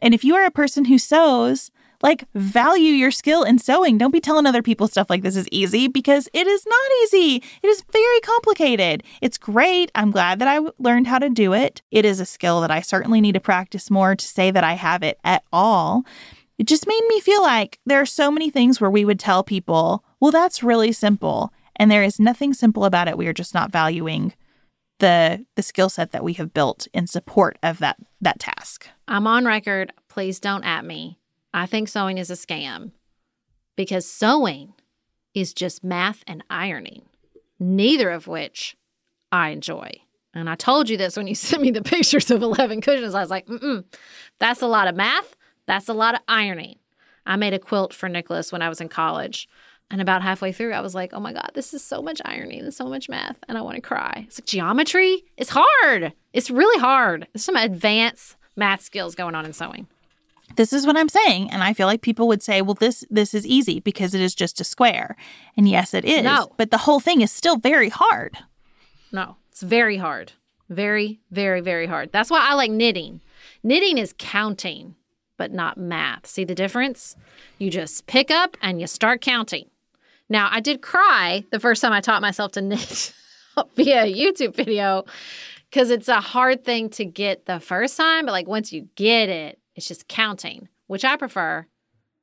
And 0.00 0.14
if 0.14 0.24
you 0.24 0.34
are 0.34 0.44
a 0.44 0.50
person 0.50 0.86
who 0.86 0.98
sews, 0.98 1.70
like 2.02 2.26
value 2.34 2.92
your 2.92 3.10
skill 3.10 3.44
in 3.44 3.58
sewing. 3.58 3.96
Don't 3.96 4.10
be 4.10 4.20
telling 4.20 4.44
other 4.44 4.62
people 4.62 4.86
stuff 4.88 5.08
like 5.08 5.22
this 5.22 5.36
is 5.36 5.48
easy 5.50 5.88
because 5.88 6.28
it 6.34 6.46
is 6.46 6.66
not 6.66 6.90
easy. 7.02 7.42
It 7.62 7.66
is 7.66 7.82
very 7.90 8.20
complicated. 8.20 9.02
It's 9.22 9.38
great. 9.38 9.90
I'm 9.94 10.10
glad 10.10 10.38
that 10.40 10.48
I 10.48 10.60
learned 10.78 11.06
how 11.06 11.18
to 11.18 11.30
do 11.30 11.54
it. 11.54 11.80
It 11.90 12.04
is 12.04 12.20
a 12.20 12.26
skill 12.26 12.60
that 12.60 12.70
I 12.70 12.82
certainly 12.82 13.22
need 13.22 13.32
to 13.32 13.40
practice 13.40 13.90
more 13.90 14.14
to 14.14 14.26
say 14.26 14.50
that 14.50 14.62
I 14.62 14.74
have 14.74 15.02
it 15.02 15.18
at 15.24 15.44
all. 15.50 16.04
It 16.58 16.66
just 16.66 16.86
made 16.86 17.02
me 17.08 17.20
feel 17.20 17.42
like 17.42 17.80
there 17.86 18.00
are 18.02 18.06
so 18.06 18.30
many 18.30 18.50
things 18.50 18.80
where 18.80 18.90
we 18.90 19.06
would 19.06 19.18
tell 19.18 19.42
people, 19.42 20.04
well, 20.20 20.30
that's 20.30 20.62
really 20.62 20.92
simple. 20.92 21.54
And 21.76 21.90
there 21.90 22.02
is 22.02 22.20
nothing 22.20 22.54
simple 22.54 22.84
about 22.84 23.08
it. 23.08 23.18
We 23.18 23.26
are 23.26 23.32
just 23.32 23.54
not 23.54 23.72
valuing 23.72 24.34
the 24.98 25.44
the 25.56 25.62
skill 25.62 25.88
set 25.88 26.12
that 26.12 26.24
we 26.24 26.34
have 26.34 26.54
built 26.54 26.86
in 26.92 27.06
support 27.06 27.58
of 27.62 27.78
that 27.78 27.96
that 28.20 28.38
task. 28.38 28.88
I'm 29.08 29.26
on 29.26 29.44
record. 29.44 29.92
Please 30.08 30.38
don't 30.38 30.64
at 30.64 30.84
me. 30.84 31.18
I 31.52 31.66
think 31.66 31.88
sewing 31.88 32.18
is 32.18 32.30
a 32.30 32.34
scam 32.34 32.92
because 33.76 34.06
sewing 34.06 34.74
is 35.34 35.52
just 35.52 35.82
math 35.82 36.22
and 36.26 36.44
ironing, 36.48 37.02
neither 37.58 38.10
of 38.10 38.26
which 38.26 38.76
I 39.32 39.50
enjoy. 39.50 40.00
And 40.32 40.50
I 40.50 40.54
told 40.54 40.88
you 40.88 40.96
this 40.96 41.16
when 41.16 41.26
you 41.26 41.34
sent 41.36 41.62
me 41.62 41.70
the 41.70 41.82
pictures 41.82 42.30
of 42.30 42.42
11 42.42 42.80
cushions. 42.80 43.14
I 43.14 43.20
was 43.20 43.30
like, 43.30 43.46
mm 43.46 43.84
that's 44.40 44.62
a 44.62 44.66
lot 44.66 44.88
of 44.88 44.96
math. 44.96 45.36
That's 45.66 45.88
a 45.88 45.94
lot 45.94 46.14
of 46.14 46.20
ironing. 46.28 46.76
I 47.26 47.36
made 47.36 47.54
a 47.54 47.58
quilt 47.58 47.94
for 47.94 48.08
Nicholas 48.08 48.52
when 48.52 48.62
I 48.62 48.68
was 48.68 48.80
in 48.80 48.88
college 48.88 49.48
And 49.94 50.02
about 50.02 50.22
halfway 50.22 50.50
through, 50.50 50.72
I 50.72 50.80
was 50.80 50.92
like, 50.92 51.12
oh 51.12 51.20
my 51.20 51.32
God, 51.32 51.52
this 51.54 51.72
is 51.72 51.80
so 51.80 52.02
much 52.02 52.20
ironing 52.24 52.62
and 52.62 52.74
so 52.74 52.88
much 52.88 53.08
math. 53.08 53.36
And 53.46 53.56
I 53.56 53.60
want 53.60 53.76
to 53.76 53.80
cry. 53.80 54.24
It's 54.26 54.40
like 54.40 54.44
geometry 54.44 55.22
is 55.36 55.50
hard. 55.52 56.12
It's 56.32 56.50
really 56.50 56.80
hard. 56.80 57.28
There's 57.32 57.44
some 57.44 57.54
advanced 57.54 58.34
math 58.56 58.82
skills 58.82 59.14
going 59.14 59.36
on 59.36 59.44
in 59.46 59.52
sewing. 59.52 59.86
This 60.56 60.72
is 60.72 60.84
what 60.84 60.96
I'm 60.96 61.08
saying. 61.08 61.48
And 61.52 61.62
I 61.62 61.74
feel 61.74 61.86
like 61.86 62.00
people 62.00 62.26
would 62.26 62.42
say, 62.42 62.60
well, 62.60 62.74
this 62.74 63.04
this 63.08 63.34
is 63.34 63.46
easy 63.46 63.78
because 63.78 64.14
it 64.14 64.20
is 64.20 64.34
just 64.34 64.60
a 64.60 64.64
square. 64.64 65.14
And 65.56 65.68
yes, 65.68 65.94
it 65.94 66.04
is. 66.04 66.24
No. 66.24 66.50
But 66.56 66.72
the 66.72 66.78
whole 66.78 66.98
thing 66.98 67.20
is 67.20 67.30
still 67.30 67.56
very 67.56 67.88
hard. 67.88 68.36
No, 69.12 69.36
it's 69.52 69.62
very 69.62 69.98
hard. 69.98 70.32
Very, 70.68 71.20
very, 71.30 71.60
very 71.60 71.86
hard. 71.86 72.10
That's 72.10 72.30
why 72.30 72.44
I 72.44 72.54
like 72.54 72.72
knitting. 72.72 73.20
Knitting 73.62 73.98
is 73.98 74.12
counting, 74.18 74.96
but 75.36 75.52
not 75.52 75.78
math. 75.78 76.26
See 76.26 76.42
the 76.42 76.56
difference? 76.56 77.14
You 77.58 77.70
just 77.70 78.08
pick 78.08 78.32
up 78.32 78.56
and 78.60 78.80
you 78.80 78.88
start 78.88 79.20
counting. 79.20 79.70
Now, 80.28 80.48
I 80.50 80.60
did 80.60 80.82
cry 80.82 81.44
the 81.50 81.60
first 81.60 81.82
time 81.82 81.92
I 81.92 82.00
taught 82.00 82.22
myself 82.22 82.52
to 82.52 82.62
knit 82.62 83.12
via 83.76 84.04
a 84.04 84.12
YouTube 84.12 84.54
video 84.54 85.04
because 85.70 85.90
it's 85.90 86.08
a 86.08 86.20
hard 86.20 86.64
thing 86.64 86.88
to 86.90 87.04
get 87.04 87.46
the 87.46 87.60
first 87.60 87.96
time, 87.96 88.26
but 88.26 88.32
like 88.32 88.46
once 88.46 88.72
you 88.72 88.88
get 88.94 89.28
it, 89.28 89.58
it's 89.74 89.88
just 89.88 90.08
counting, 90.08 90.68
which 90.86 91.04
I 91.04 91.16
prefer 91.16 91.66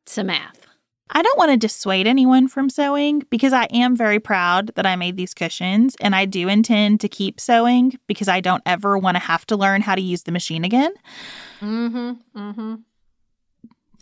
to 0.07 0.23
math. 0.23 0.65
I 1.13 1.21
don't 1.21 1.37
want 1.37 1.51
to 1.51 1.57
dissuade 1.57 2.07
anyone 2.07 2.47
from 2.47 2.69
sewing 2.69 3.23
because 3.29 3.51
I 3.51 3.65
am 3.65 3.97
very 3.97 4.19
proud 4.19 4.71
that 4.75 4.85
I 4.85 4.95
made 4.95 5.17
these 5.17 5.33
cushions 5.33 5.97
and 5.99 6.15
I 6.15 6.23
do 6.23 6.47
intend 6.47 7.01
to 7.01 7.09
keep 7.09 7.39
sewing 7.39 7.99
because 8.07 8.29
I 8.29 8.39
don't 8.39 8.63
ever 8.65 8.97
want 8.97 9.15
to 9.15 9.19
have 9.19 9.45
to 9.47 9.57
learn 9.57 9.81
how 9.81 9.95
to 9.95 10.01
use 10.01 10.23
the 10.23 10.31
machine 10.31 10.63
again. 10.63 10.93
Mm-hmm. 11.59 12.39
Mm-hmm. 12.39 12.75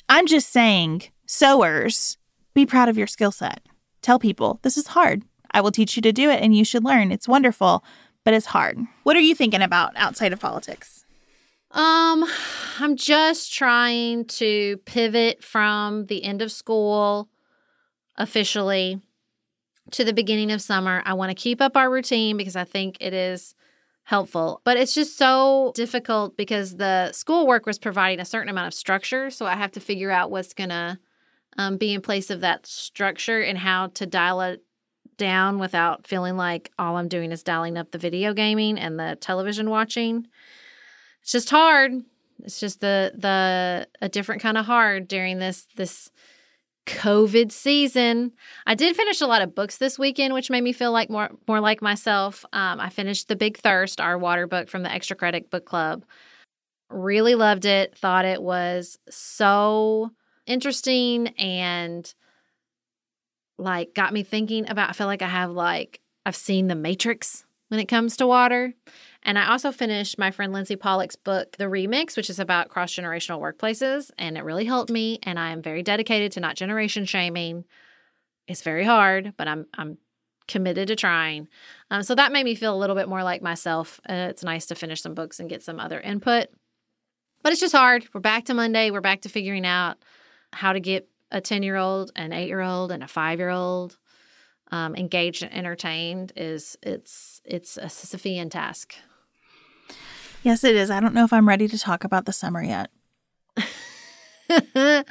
I'm 0.07 0.27
just 0.27 0.49
saying, 0.49 1.03
sewers, 1.25 2.17
be 2.53 2.67
proud 2.67 2.89
of 2.89 2.97
your 2.97 3.07
skill 3.07 3.31
set. 3.31 3.61
Tell 4.01 4.19
people 4.19 4.59
this 4.61 4.77
is 4.77 4.87
hard. 4.87 5.23
I 5.51 5.61
will 5.61 5.71
teach 5.71 5.95
you 5.95 6.01
to 6.03 6.11
do 6.11 6.29
it 6.29 6.41
and 6.41 6.55
you 6.55 6.63
should 6.63 6.83
learn. 6.83 7.11
It's 7.11 7.27
wonderful, 7.27 7.83
but 8.23 8.33
it's 8.33 8.47
hard. 8.47 8.79
What 9.03 9.15
are 9.15 9.21
you 9.21 9.35
thinking 9.35 9.61
about 9.61 9.93
outside 9.95 10.33
of 10.33 10.39
politics? 10.39 11.05
Um, 11.71 12.25
I'm 12.79 12.95
just 12.95 13.53
trying 13.53 14.25
to 14.25 14.77
pivot 14.85 15.43
from 15.43 16.07
the 16.07 16.23
end 16.23 16.41
of 16.41 16.51
school 16.51 17.29
officially 18.17 19.01
to 19.91 20.03
the 20.03 20.13
beginning 20.13 20.51
of 20.51 20.61
summer. 20.61 21.01
I 21.05 21.13
want 21.13 21.29
to 21.29 21.35
keep 21.35 21.61
up 21.61 21.77
our 21.77 21.89
routine 21.89 22.37
because 22.37 22.55
I 22.55 22.63
think 22.63 22.97
it 22.99 23.13
is 23.13 23.55
helpful. 24.03 24.61
But 24.63 24.77
it's 24.77 24.95
just 24.95 25.17
so 25.17 25.71
difficult 25.75 26.35
because 26.35 26.77
the 26.77 27.11
schoolwork 27.11 27.67
was 27.67 27.77
providing 27.77 28.19
a 28.19 28.25
certain 28.25 28.49
amount 28.49 28.67
of 28.67 28.73
structure. 28.73 29.29
So 29.29 29.45
I 29.45 29.55
have 29.55 29.71
to 29.73 29.79
figure 29.79 30.09
out 30.09 30.31
what's 30.31 30.53
going 30.53 30.71
to 30.71 30.97
um, 31.59 31.75
be 31.75 31.93
in 31.93 32.01
place 32.01 32.29
of 32.29 32.39
that 32.39 32.65
structure 32.65 33.41
and 33.41 33.57
how 33.57 33.87
to 33.87 34.05
dial 34.05 34.39
it 34.39 34.63
down 35.17 35.59
without 35.59 36.07
feeling 36.07 36.37
like 36.37 36.71
all 36.79 36.95
I'm 36.95 37.09
doing 37.09 37.33
is 37.33 37.43
dialing 37.43 37.77
up 37.77 37.91
the 37.91 37.97
video 37.97 38.33
gaming 38.33 38.79
and 38.79 38.97
the 38.97 39.17
television 39.19 39.69
watching. 39.69 40.25
It's 41.21 41.33
just 41.33 41.49
hard. 41.49 41.91
It's 42.43 42.61
just 42.61 42.79
the 42.79 43.11
the 43.13 43.89
a 44.01 44.07
different 44.07 44.41
kind 44.41 44.57
of 44.57 44.65
hard 44.65 45.09
during 45.09 45.39
this 45.39 45.67
this 45.75 46.09
COVID 46.85 47.51
season. 47.51 48.31
I 48.65 48.73
did 48.73 48.95
finish 48.95 49.19
a 49.19 49.27
lot 49.27 49.41
of 49.41 49.53
books 49.53 49.77
this 49.77 49.99
weekend, 49.99 50.33
which 50.33 50.49
made 50.49 50.63
me 50.63 50.71
feel 50.71 50.93
like 50.93 51.09
more 51.09 51.29
more 51.45 51.59
like 51.59 51.81
myself. 51.81 52.45
Um, 52.53 52.79
I 52.79 52.87
finished 52.87 53.27
The 53.27 53.35
Big 53.35 53.57
Thirst, 53.57 53.99
our 53.99 54.17
water 54.17 54.47
book 54.47 54.69
from 54.69 54.83
the 54.83 54.91
Extra 54.91 55.17
Credit 55.17 55.51
Book 55.51 55.65
Club. 55.65 56.05
Really 56.89 57.35
loved 57.35 57.65
it. 57.65 57.97
Thought 57.97 58.23
it 58.23 58.41
was 58.41 58.97
so 59.09 60.11
interesting 60.49 61.27
and 61.37 62.13
like 63.57 63.93
got 63.93 64.13
me 64.13 64.23
thinking 64.23 64.69
about. 64.69 64.89
I 64.89 64.93
feel 64.93 65.07
like 65.07 65.21
I 65.21 65.27
have 65.27 65.51
like 65.51 66.01
I've 66.25 66.35
seen 66.35 66.67
The 66.67 66.75
Matrix 66.75 67.45
when 67.69 67.79
it 67.79 67.85
comes 67.85 68.17
to 68.17 68.27
water. 68.27 68.73
And 69.23 69.37
I 69.37 69.49
also 69.49 69.71
finished 69.71 70.17
my 70.17 70.31
friend 70.31 70.51
Lindsay 70.51 70.75
Pollak's 70.75 71.15
book, 71.15 71.55
The 71.57 71.65
Remix, 71.65 72.17
which 72.17 72.29
is 72.29 72.39
about 72.39 72.69
cross 72.69 72.93
generational 72.93 73.39
workplaces. 73.39 74.11
And 74.17 74.37
it 74.37 74.43
really 74.43 74.65
helped 74.65 74.91
me. 74.91 75.19
And 75.23 75.39
I 75.39 75.51
am 75.51 75.61
very 75.61 75.83
dedicated 75.83 76.31
to 76.33 76.39
not 76.39 76.55
generation 76.55 77.05
shaming. 77.05 77.65
It's 78.47 78.61
very 78.61 78.83
hard, 78.83 79.33
but 79.37 79.47
I'm, 79.47 79.67
I'm 79.75 79.97
committed 80.47 80.87
to 80.87 80.95
trying. 80.95 81.47
Um, 81.91 82.01
so 82.01 82.15
that 82.15 82.31
made 82.31 82.43
me 82.45 82.55
feel 82.55 82.75
a 82.75 82.79
little 82.79 82.95
bit 82.95 83.09
more 83.09 83.23
like 83.23 83.41
myself. 83.41 83.99
Uh, 84.09 84.27
it's 84.29 84.43
nice 84.43 84.65
to 84.67 84.75
finish 84.75 85.01
some 85.01 85.13
books 85.13 85.39
and 85.39 85.49
get 85.49 85.61
some 85.61 85.79
other 85.79 85.99
input. 85.99 86.47
But 87.43 87.51
it's 87.51 87.61
just 87.61 87.75
hard. 87.75 88.07
We're 88.13 88.21
back 88.21 88.45
to 88.45 88.53
Monday. 88.53 88.89
We're 88.89 89.01
back 89.01 89.21
to 89.21 89.29
figuring 89.29 89.65
out 89.65 89.97
how 90.53 90.73
to 90.73 90.79
get 90.79 91.09
a 91.31 91.41
10 91.41 91.63
year 91.63 91.75
old, 91.75 92.11
an 92.15 92.33
eight 92.33 92.47
year 92.47 92.61
old, 92.61 92.91
and 92.91 93.03
a 93.03 93.07
five 93.07 93.39
year 93.39 93.49
old 93.49 93.97
um, 94.71 94.95
engaged 94.95 95.43
and 95.43 95.53
entertained 95.53 96.31
is 96.35 96.77
it's 96.83 97.41
it's 97.45 97.77
a 97.77 97.85
Sisyphean 97.85 98.49
task. 98.49 98.95
Yes, 100.43 100.63
it 100.63 100.75
is. 100.75 100.89
I 100.89 100.99
don't 100.99 101.13
know 101.13 101.25
if 101.25 101.33
I'm 101.33 101.47
ready 101.47 101.67
to 101.67 101.77
talk 101.77 102.03
about 102.03 102.25
the 102.25 102.33
summer 102.33 102.63
yet. 102.63 102.89
That's 104.47 105.05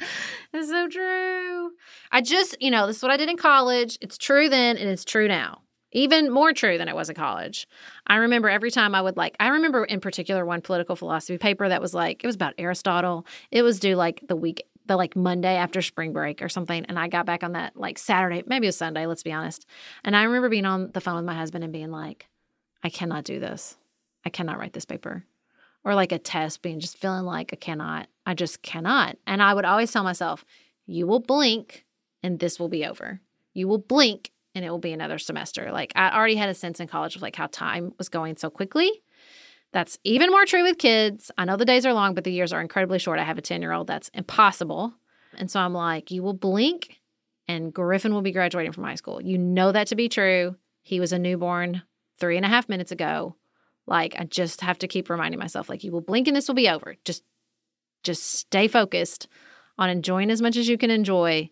so 0.51 0.87
true. 0.89 1.71
I 2.11 2.21
just, 2.21 2.57
you 2.59 2.71
know, 2.71 2.87
this 2.87 2.97
is 2.97 3.03
what 3.03 3.11
I 3.11 3.17
did 3.17 3.29
in 3.29 3.37
college. 3.37 3.97
It's 4.01 4.17
true 4.17 4.49
then 4.49 4.77
and 4.77 4.89
it's 4.89 5.05
true 5.05 5.27
now. 5.27 5.61
Even 5.91 6.31
more 6.31 6.53
true 6.53 6.77
than 6.77 6.87
it 6.87 6.95
was 6.95 7.09
in 7.09 7.15
college. 7.15 7.67
I 8.05 8.17
remember 8.17 8.49
every 8.49 8.69
time 8.69 8.93
I 8.93 9.01
would 9.01 9.17
like, 9.17 9.35
I 9.39 9.47
remember 9.49 9.85
in 9.85 9.99
particular 9.99 10.45
one 10.45 10.61
political 10.61 10.95
philosophy 10.95 11.37
paper 11.37 11.67
that 11.67 11.81
was 11.81 11.93
like, 11.93 12.23
it 12.23 12.27
was 12.27 12.35
about 12.35 12.53
Aristotle. 12.57 13.25
It 13.49 13.63
was 13.63 13.79
due 13.79 13.95
like 13.95 14.21
the 14.27 14.35
week, 14.35 14.63
the 14.89 14.97
like 14.97 15.15
Monday 15.15 15.55
after 15.55 15.81
spring 15.81 16.11
break 16.11 16.41
or 16.41 16.49
something. 16.49 16.83
And 16.85 16.97
I 16.99 17.07
got 17.07 17.27
back 17.27 17.43
on 17.43 17.53
that 17.53 17.77
like 17.77 17.97
Saturday, 17.99 18.43
maybe 18.47 18.65
was 18.65 18.75
Sunday, 18.75 19.05
let's 19.05 19.23
be 19.23 19.31
honest. 19.31 19.65
And 20.03 20.15
I 20.15 20.23
remember 20.23 20.49
being 20.49 20.65
on 20.65 20.91
the 20.93 20.99
phone 20.99 21.15
with 21.15 21.25
my 21.25 21.35
husband 21.35 21.63
and 21.63 21.71
being 21.71 21.91
like, 21.91 22.27
I 22.83 22.89
cannot 22.89 23.23
do 23.23 23.39
this. 23.39 23.77
I 24.25 24.29
cannot 24.29 24.57
write 24.57 24.73
this 24.73 24.85
paper. 24.85 25.23
Or 25.85 25.93
like 25.93 26.11
a 26.11 26.17
test, 26.17 26.63
being 26.63 26.79
just 26.79 26.97
feeling 26.97 27.23
like 27.23 27.53
I 27.53 27.55
cannot. 27.55 28.07
I 28.25 28.33
just 28.33 28.63
cannot. 28.63 29.17
And 29.27 29.43
I 29.43 29.53
would 29.53 29.63
always 29.63 29.91
tell 29.91 30.03
myself, 30.03 30.43
you 30.87 31.05
will 31.05 31.19
blink 31.19 31.85
and 32.23 32.39
this 32.39 32.59
will 32.59 32.67
be 32.67 32.83
over. 32.83 33.21
You 33.53 33.67
will 33.67 33.77
blink 33.77 34.31
and 34.55 34.65
it 34.65 34.71
will 34.71 34.79
be 34.79 34.91
another 34.91 35.19
semester. 35.19 35.71
Like 35.71 35.93
I 35.95 36.09
already 36.17 36.35
had 36.35 36.49
a 36.49 36.55
sense 36.55 36.79
in 36.79 36.87
college 36.87 37.15
of 37.15 37.21
like 37.21 37.35
how 37.35 37.45
time 37.45 37.93
was 37.99 38.09
going 38.09 38.37
so 38.37 38.49
quickly. 38.49 39.03
That's 39.71 39.99
even 40.03 40.31
more 40.31 40.45
true 40.45 40.63
with 40.63 40.77
kids. 40.77 41.31
I 41.37 41.45
know 41.45 41.55
the 41.55 41.65
days 41.65 41.85
are 41.85 41.93
long, 41.93 42.15
but 42.15 42.23
the 42.23 42.31
years 42.31 42.51
are 42.53 42.61
incredibly 42.61 42.99
short. 42.99 43.19
I 43.19 43.23
have 43.23 43.37
a 43.37 43.41
10 43.41 43.61
year 43.61 43.71
old. 43.71 43.87
That's 43.87 44.09
impossible. 44.09 44.93
And 45.37 45.49
so 45.49 45.59
I'm 45.59 45.73
like, 45.73 46.11
you 46.11 46.23
will 46.23 46.33
blink 46.33 46.99
and 47.47 47.73
Griffin 47.73 48.13
will 48.13 48.21
be 48.21 48.31
graduating 48.31 48.71
from 48.71 48.83
high 48.83 48.95
school. 48.95 49.21
You 49.21 49.37
know 49.37 49.71
that 49.71 49.87
to 49.87 49.95
be 49.95 50.09
true. 50.09 50.55
He 50.81 50.99
was 50.99 51.13
a 51.13 51.19
newborn 51.19 51.83
three 52.19 52.37
and 52.37 52.45
a 52.45 52.49
half 52.49 52.69
minutes 52.69 52.91
ago. 52.91 53.35
Like 53.85 54.15
I 54.17 54.23
just 54.23 54.61
have 54.61 54.79
to 54.79 54.87
keep 54.87 55.09
reminding 55.09 55.39
myself, 55.39 55.69
like 55.69 55.83
you 55.83 55.91
will 55.91 56.01
blink 56.01 56.27
and 56.27 56.35
this 56.35 56.47
will 56.47 56.55
be 56.55 56.69
over. 56.69 56.95
Just 57.05 57.23
just 58.03 58.23
stay 58.23 58.67
focused 58.67 59.27
on 59.77 59.89
enjoying 59.89 60.31
as 60.31 60.41
much 60.41 60.57
as 60.57 60.69
you 60.69 60.77
can 60.77 60.91
enjoy 60.91 61.49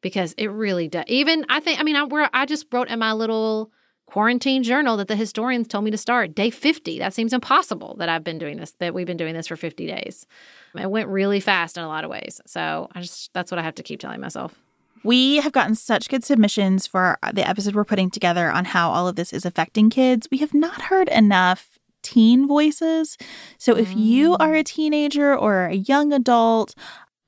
because 0.00 0.32
it 0.34 0.46
really 0.46 0.88
does. 0.88 1.04
Even 1.08 1.44
I 1.48 1.60
think 1.60 1.80
I 1.80 1.82
mean 1.82 1.96
I 1.96 2.04
where 2.04 2.30
I 2.32 2.46
just 2.46 2.66
wrote 2.72 2.88
in 2.88 2.98
my 2.98 3.12
little 3.12 3.72
quarantine 4.10 4.62
journal 4.62 4.96
that 4.96 5.08
the 5.08 5.16
historians 5.16 5.68
told 5.68 5.84
me 5.84 5.90
to 5.90 5.96
start 5.96 6.34
day 6.34 6.50
50. 6.50 6.98
That 6.98 7.14
seems 7.14 7.32
impossible 7.32 7.94
that 7.98 8.08
I've 8.08 8.24
been 8.24 8.38
doing 8.38 8.56
this 8.56 8.72
that 8.80 8.92
we've 8.92 9.06
been 9.06 9.16
doing 9.16 9.34
this 9.34 9.46
for 9.46 9.56
50 9.56 9.86
days. 9.86 10.26
It 10.74 10.90
went 10.90 11.08
really 11.08 11.40
fast 11.40 11.76
in 11.76 11.84
a 11.84 11.88
lot 11.88 12.04
of 12.04 12.10
ways. 12.10 12.40
So 12.46 12.88
I 12.94 13.00
just 13.02 13.32
that's 13.32 13.50
what 13.50 13.58
I 13.58 13.62
have 13.62 13.76
to 13.76 13.82
keep 13.82 14.00
telling 14.00 14.20
myself. 14.20 14.54
We 15.02 15.36
have 15.36 15.52
gotten 15.52 15.74
such 15.76 16.08
good 16.08 16.24
submissions 16.24 16.86
for 16.86 17.18
the 17.32 17.48
episode 17.48 17.74
we're 17.74 17.84
putting 17.84 18.10
together 18.10 18.50
on 18.50 18.66
how 18.66 18.90
all 18.90 19.08
of 19.08 19.16
this 19.16 19.32
is 19.32 19.46
affecting 19.46 19.88
kids. 19.88 20.28
We 20.30 20.38
have 20.38 20.52
not 20.52 20.82
heard 20.82 21.08
enough 21.08 21.78
teen 22.02 22.46
voices. 22.46 23.16
So 23.58 23.76
if 23.76 23.94
you 23.96 24.32
mm. 24.32 24.36
are 24.40 24.54
a 24.54 24.64
teenager 24.64 25.36
or 25.36 25.66
a 25.66 25.74
young 25.74 26.12
adult 26.12 26.74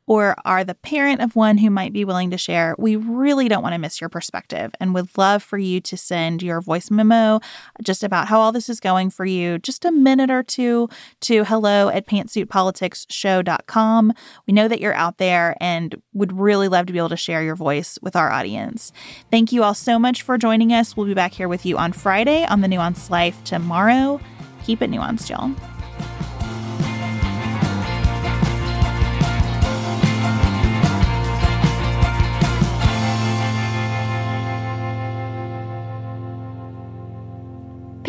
or 0.06 0.36
are 0.44 0.64
the 0.64 0.74
parent 0.74 1.20
of 1.20 1.36
one 1.36 1.58
who 1.58 1.70
might 1.70 1.92
be 1.92 2.04
willing 2.04 2.30
to 2.30 2.38
share, 2.38 2.74
we 2.78 2.96
really 2.96 3.48
don't 3.48 3.62
want 3.62 3.74
to 3.74 3.78
miss 3.78 4.00
your 4.00 4.10
perspective 4.10 4.72
and 4.80 4.94
would 4.94 5.16
love 5.16 5.42
for 5.42 5.58
you 5.58 5.80
to 5.80 5.96
send 5.96 6.42
your 6.42 6.60
voice 6.60 6.90
memo 6.90 7.40
just 7.82 8.02
about 8.02 8.28
how 8.28 8.40
all 8.40 8.52
this 8.52 8.68
is 8.68 8.80
going 8.80 9.10
for 9.10 9.24
you, 9.24 9.58
just 9.58 9.84
a 9.84 9.92
minute 9.92 10.30
or 10.30 10.42
two 10.42 10.88
to 11.20 11.44
hello 11.44 11.88
at 11.88 12.06
pantsuitpoliticsshow.com. 12.06 14.12
We 14.46 14.52
know 14.52 14.68
that 14.68 14.80
you're 14.80 14.94
out 14.94 15.18
there 15.18 15.56
and 15.60 16.00
would 16.12 16.38
really 16.38 16.68
love 16.68 16.86
to 16.86 16.92
be 16.92 16.98
able 16.98 17.08
to 17.10 17.16
share 17.16 17.42
your 17.42 17.56
voice 17.56 17.98
with 18.02 18.16
our 18.16 18.30
audience. 18.30 18.92
Thank 19.30 19.52
you 19.52 19.62
all 19.62 19.74
so 19.74 19.98
much 19.98 20.22
for 20.22 20.38
joining 20.38 20.72
us. 20.72 20.96
We'll 20.96 21.06
be 21.06 21.14
back 21.14 21.32
here 21.32 21.48
with 21.48 21.64
you 21.64 21.78
on 21.78 21.92
Friday 21.92 22.44
on 22.44 22.60
The 22.60 22.68
Nuanced 22.68 23.10
Life 23.10 23.42
tomorrow. 23.44 24.20
Keep 24.64 24.82
it 24.82 24.90
nuanced, 24.90 25.30
y'all. 25.30 25.71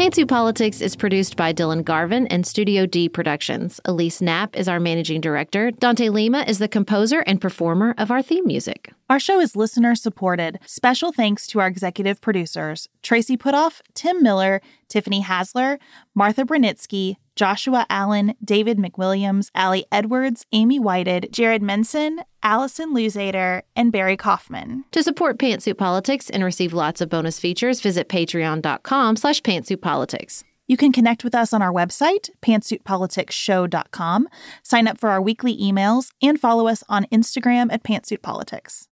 Pantsuit 0.03 0.27
Politics 0.27 0.81
is 0.81 0.97
produced 0.97 1.37
by 1.37 1.53
Dylan 1.53 1.81
Garvin 1.81 2.27
and 2.27 2.45
Studio 2.45 2.85
D 2.85 3.07
Productions. 3.07 3.79
Elise 3.85 4.19
Knapp 4.21 4.53
is 4.53 4.67
our 4.67 4.77
managing 4.77 5.21
director. 5.21 5.71
Dante 5.71 6.09
Lima 6.09 6.43
is 6.45 6.59
the 6.59 6.67
composer 6.67 7.19
and 7.21 7.39
performer 7.39 7.95
of 7.97 8.11
our 8.11 8.21
theme 8.21 8.45
music. 8.45 8.91
Our 9.09 9.17
show 9.17 9.39
is 9.39 9.55
listener 9.55 9.95
supported. 9.95 10.59
Special 10.65 11.13
thanks 11.13 11.47
to 11.47 11.61
our 11.61 11.67
executive 11.67 12.19
producers 12.19 12.89
Tracy 13.01 13.37
Putoff, 13.37 13.79
Tim 13.93 14.21
Miller, 14.21 14.61
Tiffany 14.89 15.23
Hasler, 15.23 15.79
Martha 16.13 16.43
Brunitsky, 16.43 17.15
Joshua 17.35 17.85
Allen, 17.89 18.35
David 18.43 18.77
McWilliams, 18.77 19.49
Ali 19.55 19.85
Edwards, 19.91 20.45
Amy 20.51 20.79
Whited, 20.79 21.29
Jared 21.31 21.61
Menson, 21.61 22.21
Allison 22.43 22.93
Luzader, 22.93 23.61
and 23.75 23.91
Barry 23.91 24.17
Kaufman. 24.17 24.85
To 24.91 25.03
support 25.03 25.37
Pantsuit 25.39 25.77
Politics 25.77 26.29
and 26.29 26.43
receive 26.43 26.73
lots 26.73 27.01
of 27.01 27.09
bonus 27.09 27.39
features, 27.39 27.81
visit 27.81 28.09
patreon.com 28.09 29.15
slash 29.15 29.41
pantsuitpolitics. 29.41 30.43
You 30.67 30.77
can 30.77 30.91
connect 30.91 31.23
with 31.23 31.35
us 31.35 31.51
on 31.53 31.61
our 31.61 31.73
website, 31.73 32.29
pantsuitpoliticsshow.com, 32.41 34.29
sign 34.63 34.87
up 34.87 34.97
for 34.97 35.09
our 35.09 35.21
weekly 35.21 35.57
emails, 35.57 36.09
and 36.21 36.39
follow 36.39 36.67
us 36.67 36.83
on 36.87 37.05
Instagram 37.11 37.71
at 37.71 37.83
pantsuitpolitics. 37.83 38.87